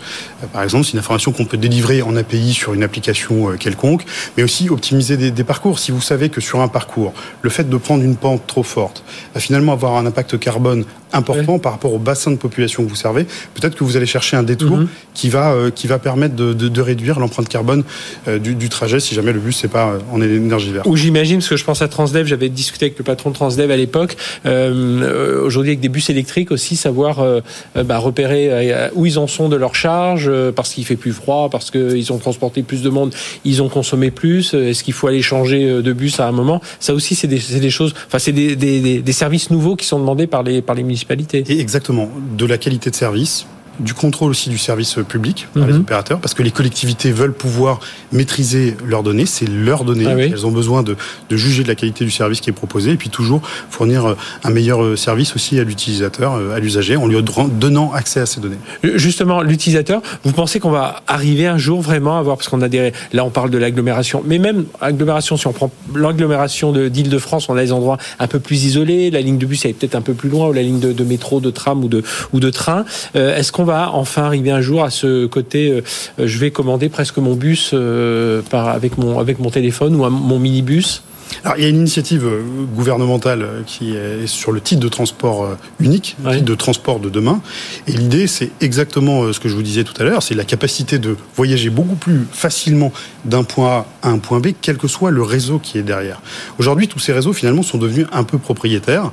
Par 0.52 0.64
exemple, 0.64 0.86
c'est 0.86 0.94
une 0.94 1.00
information 1.00 1.32
qu'on 1.32 1.46
peut 1.46 1.58
délivrer 1.58 2.02
en 2.02 2.16
API 2.18 2.54
sur 2.54 2.74
une 2.74 2.84
application 2.84 3.56
quelconque, 3.58 4.04
mais 4.36 4.44
aussi 4.44 4.70
optimiser 4.70 5.16
des, 5.16 5.32
des 5.32 5.44
parcours. 5.44 5.80
Si 5.80 5.92
vous 5.92 6.02
savez 6.02 6.30
que 6.30 6.42
sur 6.42 6.60
un 6.60 6.68
parcours, 6.68 7.14
le 7.42 7.50
fait 7.50 7.70
de 7.70 7.78
prendre 7.78 8.04
une 8.04 8.16
pente 8.18 8.46
trop 8.48 8.64
forte 8.64 9.04
va 9.34 9.40
finalement 9.40 9.72
avoir 9.74 9.96
un 9.96 10.06
impact 10.06 10.38
carbone 10.38 10.84
important 11.16 11.60
par 11.60 11.74
rapport 11.74 11.94
au 11.94 12.00
bassin 12.00 12.32
de 12.32 12.38
population 12.38 12.84
que 12.84 12.90
vous 12.90 12.96
servez, 12.96 13.26
peut-être 13.54 13.76
que 13.76 13.84
vous 13.84 13.96
allez 13.98 14.08
chercher 14.08 14.36
un 14.36 14.42
détour 14.42 14.78
Mhm. 14.78 14.88
qui 15.14 15.30
va 15.30 15.54
qui 15.76 15.86
va 15.86 16.00
permettre 16.00 16.36
de, 16.36 16.54
de- 16.54 16.68
de 16.70 16.82
réduire 16.82 17.20
l'empreinte 17.20 17.48
carbone 17.48 17.84
du, 18.28 18.56
du 18.56 18.70
trajet 18.70 19.00
si 19.04 19.14
jamais 19.16 19.34
le 19.34 19.40
bus 19.40 19.58
c'est 19.58 19.68
pas 19.68 19.90
euh, 19.90 20.00
en 20.12 20.22
énergie 20.22 20.72
verte. 20.72 20.88
Ou 20.88 20.96
j'imagine, 20.96 21.38
parce 21.38 21.50
que 21.50 21.58
je 21.58 21.64
pense 21.66 21.82
à 21.82 21.88
Transdev, 21.88 22.26
j'avais 22.26 22.50
discuté 22.50 22.86
avec 22.86 22.98
le 22.98 23.04
patron 23.04 23.30
de 23.30 23.36
Transdev 23.36 23.70
à 23.72 23.78
l'époque, 23.78 24.16
euh, 24.46 25.02
euh, 25.04 25.46
aujourd'hui 25.46 25.72
avec 25.72 25.80
des 25.82 25.90
bus 25.90 26.10
électriques 26.10 26.52
aussi, 26.52 26.76
savoir 26.76 27.20
euh, 27.20 27.42
euh, 27.78 27.84
bah, 27.84 27.98
repérer 27.98 28.48
euh, 28.52 28.90
où 28.96 29.06
ils 29.06 29.20
en 29.20 29.28
sont 29.28 29.50
de 29.50 29.56
leur 29.56 29.76
charge, 29.76 30.26
euh, 30.28 30.52
parce 30.52 30.74
qu'il 30.74 30.86
fait 30.86 30.96
plus 30.96 31.12
froid, 31.14 31.50
parce 31.52 31.70
qu'ils 31.72 32.12
ont 32.14 32.18
transporté 32.18 32.64
plus 32.64 32.82
de 32.82 32.90
monde, 32.90 33.14
ils 33.46 33.62
ont 33.62 33.70
consommé 33.70 34.10
plus, 34.12 34.54
euh, 34.54 34.70
est-ce 34.70 34.84
qu'il 34.84 34.94
faut 34.94 35.08
aller 35.08 35.22
changer 35.22 35.70
euh, 35.70 35.82
de 35.82 35.94
bus 35.94 36.20
à 36.20 36.28
un 36.28 36.32
moment? 36.32 36.62
Ça 36.80 36.94
aussi, 36.94 37.16
c'est 37.16 37.28
des, 37.28 37.70
choses, 37.70 37.94
enfin, 38.08 38.20
c'est 38.20 38.32
des, 38.32 38.56
des, 38.56 38.80
des- 38.80 39.02
des 39.02 39.12
services 39.14 39.50
nouveaux 39.50 39.76
qui 39.76 39.86
sont 39.86 40.00
demandés 40.00 40.28
par 40.28 40.44
les, 40.44 40.62
par 40.62 40.76
les 40.76 40.84
municipalités. 40.84 41.44
Et 41.50 41.60
exactement, 41.60 42.10
de 42.38 42.46
la 42.46 42.58
qualité 42.58 42.90
de 42.90 42.96
service, 42.96 43.46
du 43.80 43.94
contrôle 43.94 44.32
aussi 44.32 44.50
du 44.50 44.58
service 44.58 44.98
public 45.08 45.48
par 45.54 45.66
les 45.68 45.74
Mhm. 45.74 45.80
opérateurs, 45.82 46.20
parce 46.20 46.34
que 46.34 46.44
les 46.44 46.52
collectivités 46.52 47.12
veulent 47.12 47.34
pouvoir 47.34 47.80
maîtriser 48.12 48.76
leurs 48.86 49.04
données, 49.04 49.26
c'est 49.26 49.48
leurs 49.50 49.84
données, 49.84 50.06
Ah 50.08 50.16
oui. 50.16 50.30
elles 50.32 50.46
ont 50.46 50.52
besoin 50.52 50.84
de, 50.84 50.96
de 51.30 51.38
juger 51.38 51.64
de 51.64 51.68
la 51.68 51.76
qualité 51.76 52.06
du 52.06 52.12
service 52.12 52.40
qui 52.42 52.50
est 52.50 52.54
proposé, 52.54 52.92
et 52.92 52.96
puis 52.98 53.10
toujours 53.10 53.42
fournir 53.70 54.06
euh, 54.06 54.16
un 54.44 54.50
meilleur 54.52 54.84
euh, 54.84 54.96
service 54.96 55.36
aussi 55.36 55.60
à 55.60 55.64
l'utilisateur, 55.64 56.34
euh, 56.36 56.56
à 56.56 56.60
l'usager, 56.60 56.96
en 56.96 57.08
lui 57.08 57.18
donnant 57.60 57.92
accès 57.94 58.20
à 58.20 58.26
ces 58.26 58.42
données. 58.42 58.58
Justement, 58.84 59.42
l'utilisateur, 59.42 60.02
vous 60.24 60.32
pensez 60.34 60.60
qu'on 60.60 60.72
va 60.72 61.02
arriver 61.08 61.48
un 61.48 61.58
jour 61.58 61.82
vraiment 61.82 62.18
à 62.18 62.20
avoir, 62.20 62.38
parce 62.38 62.50
qu'on 62.50 62.62
a 62.62 62.70
des, 62.70 62.92
là 63.14 63.24
on 63.26 63.30
parle 63.30 63.50
de 63.50 63.58
l'agglomération, 63.58 64.22
mais 64.26 64.38
même 64.40 64.66
agglomération, 64.82 65.38
si 65.38 65.48
on 65.48 65.54
prend 65.54 65.72
l'agglomération 65.96 66.72
de- 66.72 66.88
d'Île-de-France, 66.90 67.50
on 67.50 67.58
a 67.58 67.62
des 67.64 67.72
endroits 67.72 67.98
un 68.20 68.28
peu 68.28 68.40
plus 68.40 68.66
isolés, 68.66 69.10
la 69.12 69.22
ligne 69.22 69.38
de 69.38 69.46
bus 69.46 69.66
elle 69.66 69.72
est 69.72 69.74
peut-être 69.74 69.96
un 69.96 70.02
peu 70.02 70.14
plus 70.14 70.30
loin, 70.30 70.48
ou 70.48 70.54
la 70.54 70.62
ligne 70.62 70.80
de, 70.80 70.92
de 70.94 71.04
métro, 71.04 71.40
de 71.40 71.50
tram 71.50 71.84
ou 71.84 71.88
de, 71.88 72.04
ou 72.34 72.40
de 72.40 72.50
train. 72.50 72.86
Euh, 73.16 73.36
Est-ce 73.38 73.52
qu'on 73.52 73.63
va 73.64 73.92
enfin 73.92 74.24
arriver 74.24 74.52
un 74.52 74.62
jour 74.62 74.84
à 74.84 74.90
ce 74.90 75.26
côté, 75.26 75.72
euh, 75.72 75.82
euh, 76.20 76.28
je 76.28 76.40
vais 76.40 76.52
commander 76.52 76.90
presque 76.90 77.18
mon 77.18 77.36
bus 77.36 77.72
euh, 77.74 78.42
avec, 78.52 78.98
mon, 78.98 79.50
téléphone 79.50 79.96
ou 79.96 80.10
mon 80.10 80.40
minibus 80.40 81.04
Alors, 81.44 81.58
il 81.58 81.64
y 81.64 81.66
a 81.66 81.70
une 81.70 81.78
initiative 81.78 82.26
euh, 82.26 82.42
gouvernementale 82.76 83.42
euh, 83.42 83.62
qui 83.66 83.96
est 83.96 84.28
sur 84.28 84.52
le 84.52 84.62
titre 84.62 84.82
de 84.82 84.88
transport 84.88 85.44
euh, 85.44 85.56
unique, 85.80 86.16
le 86.24 86.30
Ouais. 86.30 86.34
titre 86.38 86.46
de 86.46 86.56
transport 86.56 87.00
de 87.00 87.10
demain. 87.10 87.42
Et 87.88 87.92
l'idée, 87.94 88.28
c'est 88.28 88.52
exactement 88.62 89.32
ce 89.34 89.40
que 89.40 89.50
je 89.50 89.56
vous 89.56 89.62
disais 89.64 89.84
tout 89.84 89.94
à 90.00 90.04
l'heure, 90.04 90.24
c'est 90.24 90.36
la 90.36 90.44
capacité 90.46 91.00
de 91.00 91.16
voyager 91.36 91.70
beaucoup 91.70 91.96
plus 91.96 92.26
facilement 92.32 92.92
d'un 93.26 93.44
point 93.44 93.70
A 93.70 93.86
à 94.04 94.10
un 94.10 94.20
point 94.20 94.40
B, 94.40 94.48
quel 94.62 94.78
que 94.78 94.88
soit 94.88 95.12
le 95.12 95.22
réseau 95.22 95.60
qui 95.60 95.78
est 95.78 95.84
derrière. 95.84 96.22
Aujourd'hui, 96.60 96.88
tous 96.88 97.00
ces 97.00 97.14
réseaux, 97.14 97.34
finalement, 97.34 97.64
sont 97.64 97.78
devenus 97.78 98.06
un 98.12 98.24
peu 98.24 98.38
propriétaires. 98.38 99.12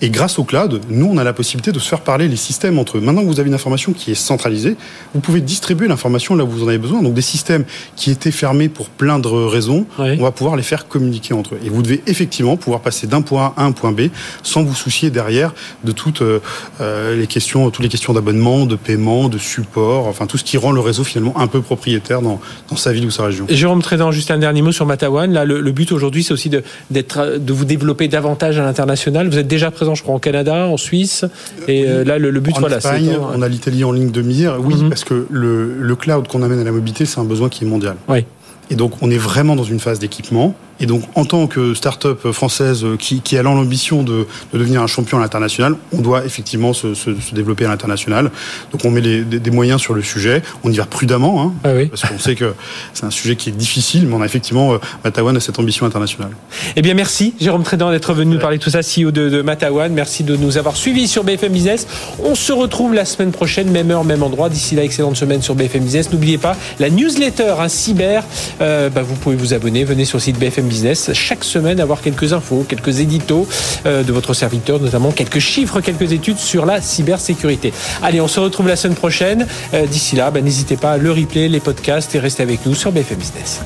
Et 0.00 0.10
grâce 0.10 0.38
au 0.38 0.44
cloud, 0.44 0.80
nous, 0.90 1.06
on 1.06 1.16
a 1.18 1.24
la 1.24 1.32
possibilité 1.32 1.72
de 1.72 1.78
se 1.78 1.88
faire 1.88 2.00
parler 2.02 2.28
les 2.28 2.36
systèmes 2.36 2.78
entre 2.78 2.98
eux. 2.98 3.00
Maintenant 3.00 3.22
que 3.22 3.28
vous 3.28 3.40
avez 3.40 3.48
une 3.48 3.54
information 3.54 3.92
qui 3.92 4.10
est 4.10 4.14
centralisée, 4.14 4.76
vous 5.14 5.20
pouvez 5.20 5.40
distribuer 5.40 5.88
l'information 5.88 6.34
là 6.36 6.44
où 6.44 6.48
vous 6.48 6.64
en 6.64 6.68
avez 6.68 6.78
besoin. 6.78 7.02
Donc, 7.02 7.14
des 7.14 7.22
systèmes 7.22 7.64
qui 7.96 8.10
étaient 8.10 8.30
fermés 8.30 8.68
pour 8.68 8.88
plein 8.88 9.18
de 9.18 9.28
raisons, 9.28 9.86
Ouais. 9.98 10.16
on 10.18 10.22
va 10.22 10.32
pouvoir 10.32 10.56
les 10.56 10.62
faire 10.62 10.88
communiquer 10.88 11.32
entre 11.34 11.45
eux. 11.54 11.58
Et 11.64 11.68
vous 11.68 11.82
devez 11.82 12.02
effectivement 12.06 12.56
pouvoir 12.56 12.80
passer 12.80 13.06
d'un 13.06 13.22
point 13.22 13.52
A 13.56 13.62
à 13.62 13.64
un 13.64 13.72
point 13.72 13.92
B 13.92 14.02
sans 14.42 14.62
vous 14.62 14.74
soucier 14.74 15.10
derrière 15.10 15.52
de 15.84 15.92
toutes 15.92 16.22
euh, 16.22 16.40
euh, 16.80 17.16
les 17.16 17.26
questions, 17.26 17.70
toutes 17.70 17.82
les 17.82 17.88
questions 17.88 18.12
d'abonnement, 18.12 18.66
de 18.66 18.76
paiement, 18.76 19.28
de 19.28 19.38
support, 19.38 20.06
enfin 20.06 20.26
tout 20.26 20.38
ce 20.38 20.44
qui 20.44 20.56
rend 20.56 20.72
le 20.72 20.80
réseau 20.80 21.04
finalement 21.04 21.38
un 21.38 21.46
peu 21.46 21.60
propriétaire 21.60 22.22
dans, 22.22 22.40
dans 22.70 22.76
sa 22.76 22.92
ville 22.92 23.06
ou 23.06 23.10
sa 23.10 23.24
région. 23.24 23.46
Jérôme 23.48 23.82
Trédan, 23.82 24.10
juste 24.10 24.30
un 24.30 24.38
dernier 24.38 24.62
mot 24.62 24.72
sur 24.72 24.86
Matawan. 24.86 25.32
Là, 25.32 25.44
le, 25.44 25.60
le 25.60 25.72
but 25.72 25.92
aujourd'hui, 25.92 26.22
c'est 26.22 26.32
aussi 26.32 26.48
de, 26.50 26.62
d'être, 26.90 27.38
de 27.38 27.52
vous 27.52 27.64
développer 27.64 28.08
davantage 28.08 28.58
à 28.58 28.62
l'international. 28.64 29.28
Vous 29.28 29.38
êtes 29.38 29.48
déjà 29.48 29.70
présent, 29.70 29.94
je 29.94 30.02
crois, 30.02 30.14
en 30.14 30.18
Canada, 30.18 30.66
en 30.66 30.76
Suisse. 30.76 31.24
Et 31.68 31.86
euh, 31.88 32.04
là, 32.04 32.18
le, 32.18 32.30
le 32.30 32.40
but, 32.40 32.56
en 32.56 32.60
voilà, 32.60 32.76
Espagne, 32.78 33.10
c'est. 33.12 33.18
on 33.18 33.42
a 33.42 33.48
l'Italie 33.48 33.84
en 33.84 33.92
ligne 33.92 34.10
de 34.10 34.22
mire. 34.22 34.56
Oui, 34.60 34.74
Mhm. 34.76 34.88
parce 34.90 35.04
que 35.04 35.26
le, 35.30 35.74
le 35.80 35.96
cloud 35.96 36.28
qu'on 36.28 36.42
amène 36.42 36.60
à 36.60 36.64
la 36.64 36.72
mobilité, 36.72 37.06
c'est 37.06 37.18
un 37.20 37.24
besoin 37.24 37.48
qui 37.48 37.64
est 37.64 37.66
mondial. 37.66 37.96
Oui. 38.08 38.24
Et 38.70 38.74
donc, 38.74 38.92
on 39.02 39.10
est 39.10 39.16
vraiment 39.18 39.56
dans 39.56 39.64
une 39.64 39.80
phase 39.80 39.98
d'équipement. 39.98 40.54
Et 40.80 40.86
donc, 40.86 41.02
en 41.14 41.24
tant 41.24 41.46
que 41.46 41.72
start-up 41.74 42.30
française 42.32 42.84
qui, 42.98 43.20
qui 43.22 43.38
a 43.38 43.42
l'ambition 43.42 44.02
de, 44.02 44.26
de 44.52 44.58
devenir 44.58 44.82
un 44.82 44.86
champion 44.86 45.18
à 45.18 45.20
l'international, 45.22 45.74
on 45.92 46.00
doit 46.02 46.24
effectivement 46.26 46.72
se, 46.74 46.94
se- 46.94 47.18
se 47.18 47.34
développer 47.34 47.64
à 47.64 47.68
l'international. 47.68 48.30
Donc, 48.72 48.84
on 48.84 48.90
met 48.90 49.00
les- 49.00 49.22
des, 49.22 49.38
des 49.40 49.50
moyens 49.50 49.80
sur 49.80 49.94
le 49.94 50.02
sujet. 50.02 50.42
On 50.64 50.70
y 50.70 50.76
va 50.76 50.84
prudemment, 50.84 51.42
hein, 51.42 51.52
Ah 51.64 51.70
oui. 51.74 51.86
parce 51.86 52.02
qu'on 52.02 52.18
sait 52.18 52.34
que 52.34 52.52
c'est 52.92 53.04
un 53.06 53.10
sujet 53.10 53.36
qui 53.36 53.48
est 53.48 53.52
difficile, 53.52 54.06
mais 54.06 54.14
on 54.14 54.20
a 54.22 54.26
effectivement, 54.26 54.74
euh, 54.74 54.78
Matawan 55.04 55.36
a 55.36 55.40
cette 55.40 55.58
ambition 55.58 55.86
internationale. 55.86 56.30
Eh 56.76 56.82
bien, 56.82 56.94
merci, 56.94 57.34
Jérôme 57.40 57.62
Trédan, 57.62 57.90
d'être 57.90 58.12
venu 58.12 58.34
nous 58.34 58.40
parler 58.40 58.58
de 58.58 58.62
tout 58.62 58.70
ça, 58.70 58.80
CEO 58.82 59.10
de, 59.10 59.28
de 59.30 59.42
Matawan. 59.42 59.92
Merci 59.92 60.24
de 60.24 60.36
nous 60.36 60.58
avoir 60.58 60.76
suivis 60.76 61.08
sur 61.08 61.24
BFM 61.24 61.52
Business. 61.52 61.86
On 62.22 62.34
se 62.34 62.52
retrouve 62.52 62.92
la 62.94 63.04
semaine 63.04 63.32
prochaine, 63.32 63.70
même 63.70 63.90
heure, 63.90 64.04
même 64.04 64.22
endroit. 64.22 64.48
D'ici 64.50 64.74
là, 64.74 64.84
excellente 64.84 65.16
semaine 65.16 65.40
sur 65.42 65.54
BFM 65.54 65.84
Business. 65.84 66.12
N'oubliez 66.12 66.38
pas 66.38 66.54
la 66.78 66.90
newsletter, 66.90 67.54
un 67.58 67.68
cyber. 67.68 68.24
euh, 68.60 68.90
bah, 68.90 69.02
vous 69.02 69.14
pouvez 69.14 69.36
vous 69.36 69.54
abonner. 69.54 69.84
Venez 69.84 70.04
sur 70.04 70.18
le 70.18 70.22
site 70.22 70.38
BFM 70.38 70.65
Business. 70.66 71.10
Chaque 71.12 71.44
semaine, 71.44 71.80
avoir 71.80 72.00
quelques 72.00 72.32
infos, 72.32 72.64
quelques 72.68 73.00
éditos 73.00 73.46
euh, 73.86 74.02
de 74.02 74.12
votre 74.12 74.34
serviteur, 74.34 74.80
notamment 74.80 75.10
quelques 75.12 75.38
chiffres, 75.38 75.80
quelques 75.80 76.12
études 76.12 76.38
sur 76.38 76.66
la 76.66 76.80
cybersécurité. 76.80 77.72
Allez, 78.02 78.20
on 78.20 78.28
se 78.28 78.40
retrouve 78.40 78.68
la 78.68 78.76
semaine 78.76 78.96
prochaine. 78.96 79.46
Euh, 79.74 79.86
D'ici 79.86 80.16
là, 80.16 80.30
bah, 80.30 80.40
n'hésitez 80.40 80.76
pas 80.76 80.92
à 80.92 80.96
le 80.98 81.10
replay, 81.12 81.48
les 81.48 81.60
podcasts 81.60 82.14
et 82.14 82.18
restez 82.18 82.42
avec 82.42 82.66
nous 82.66 82.74
sur 82.74 82.92
BFM 82.92 83.18
Business. 83.18 83.60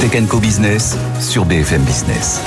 Tech 0.00 0.26
Co 0.28 0.38
Business 0.38 0.96
sur 1.18 1.44
BFM 1.44 1.82
Business. 1.82 2.40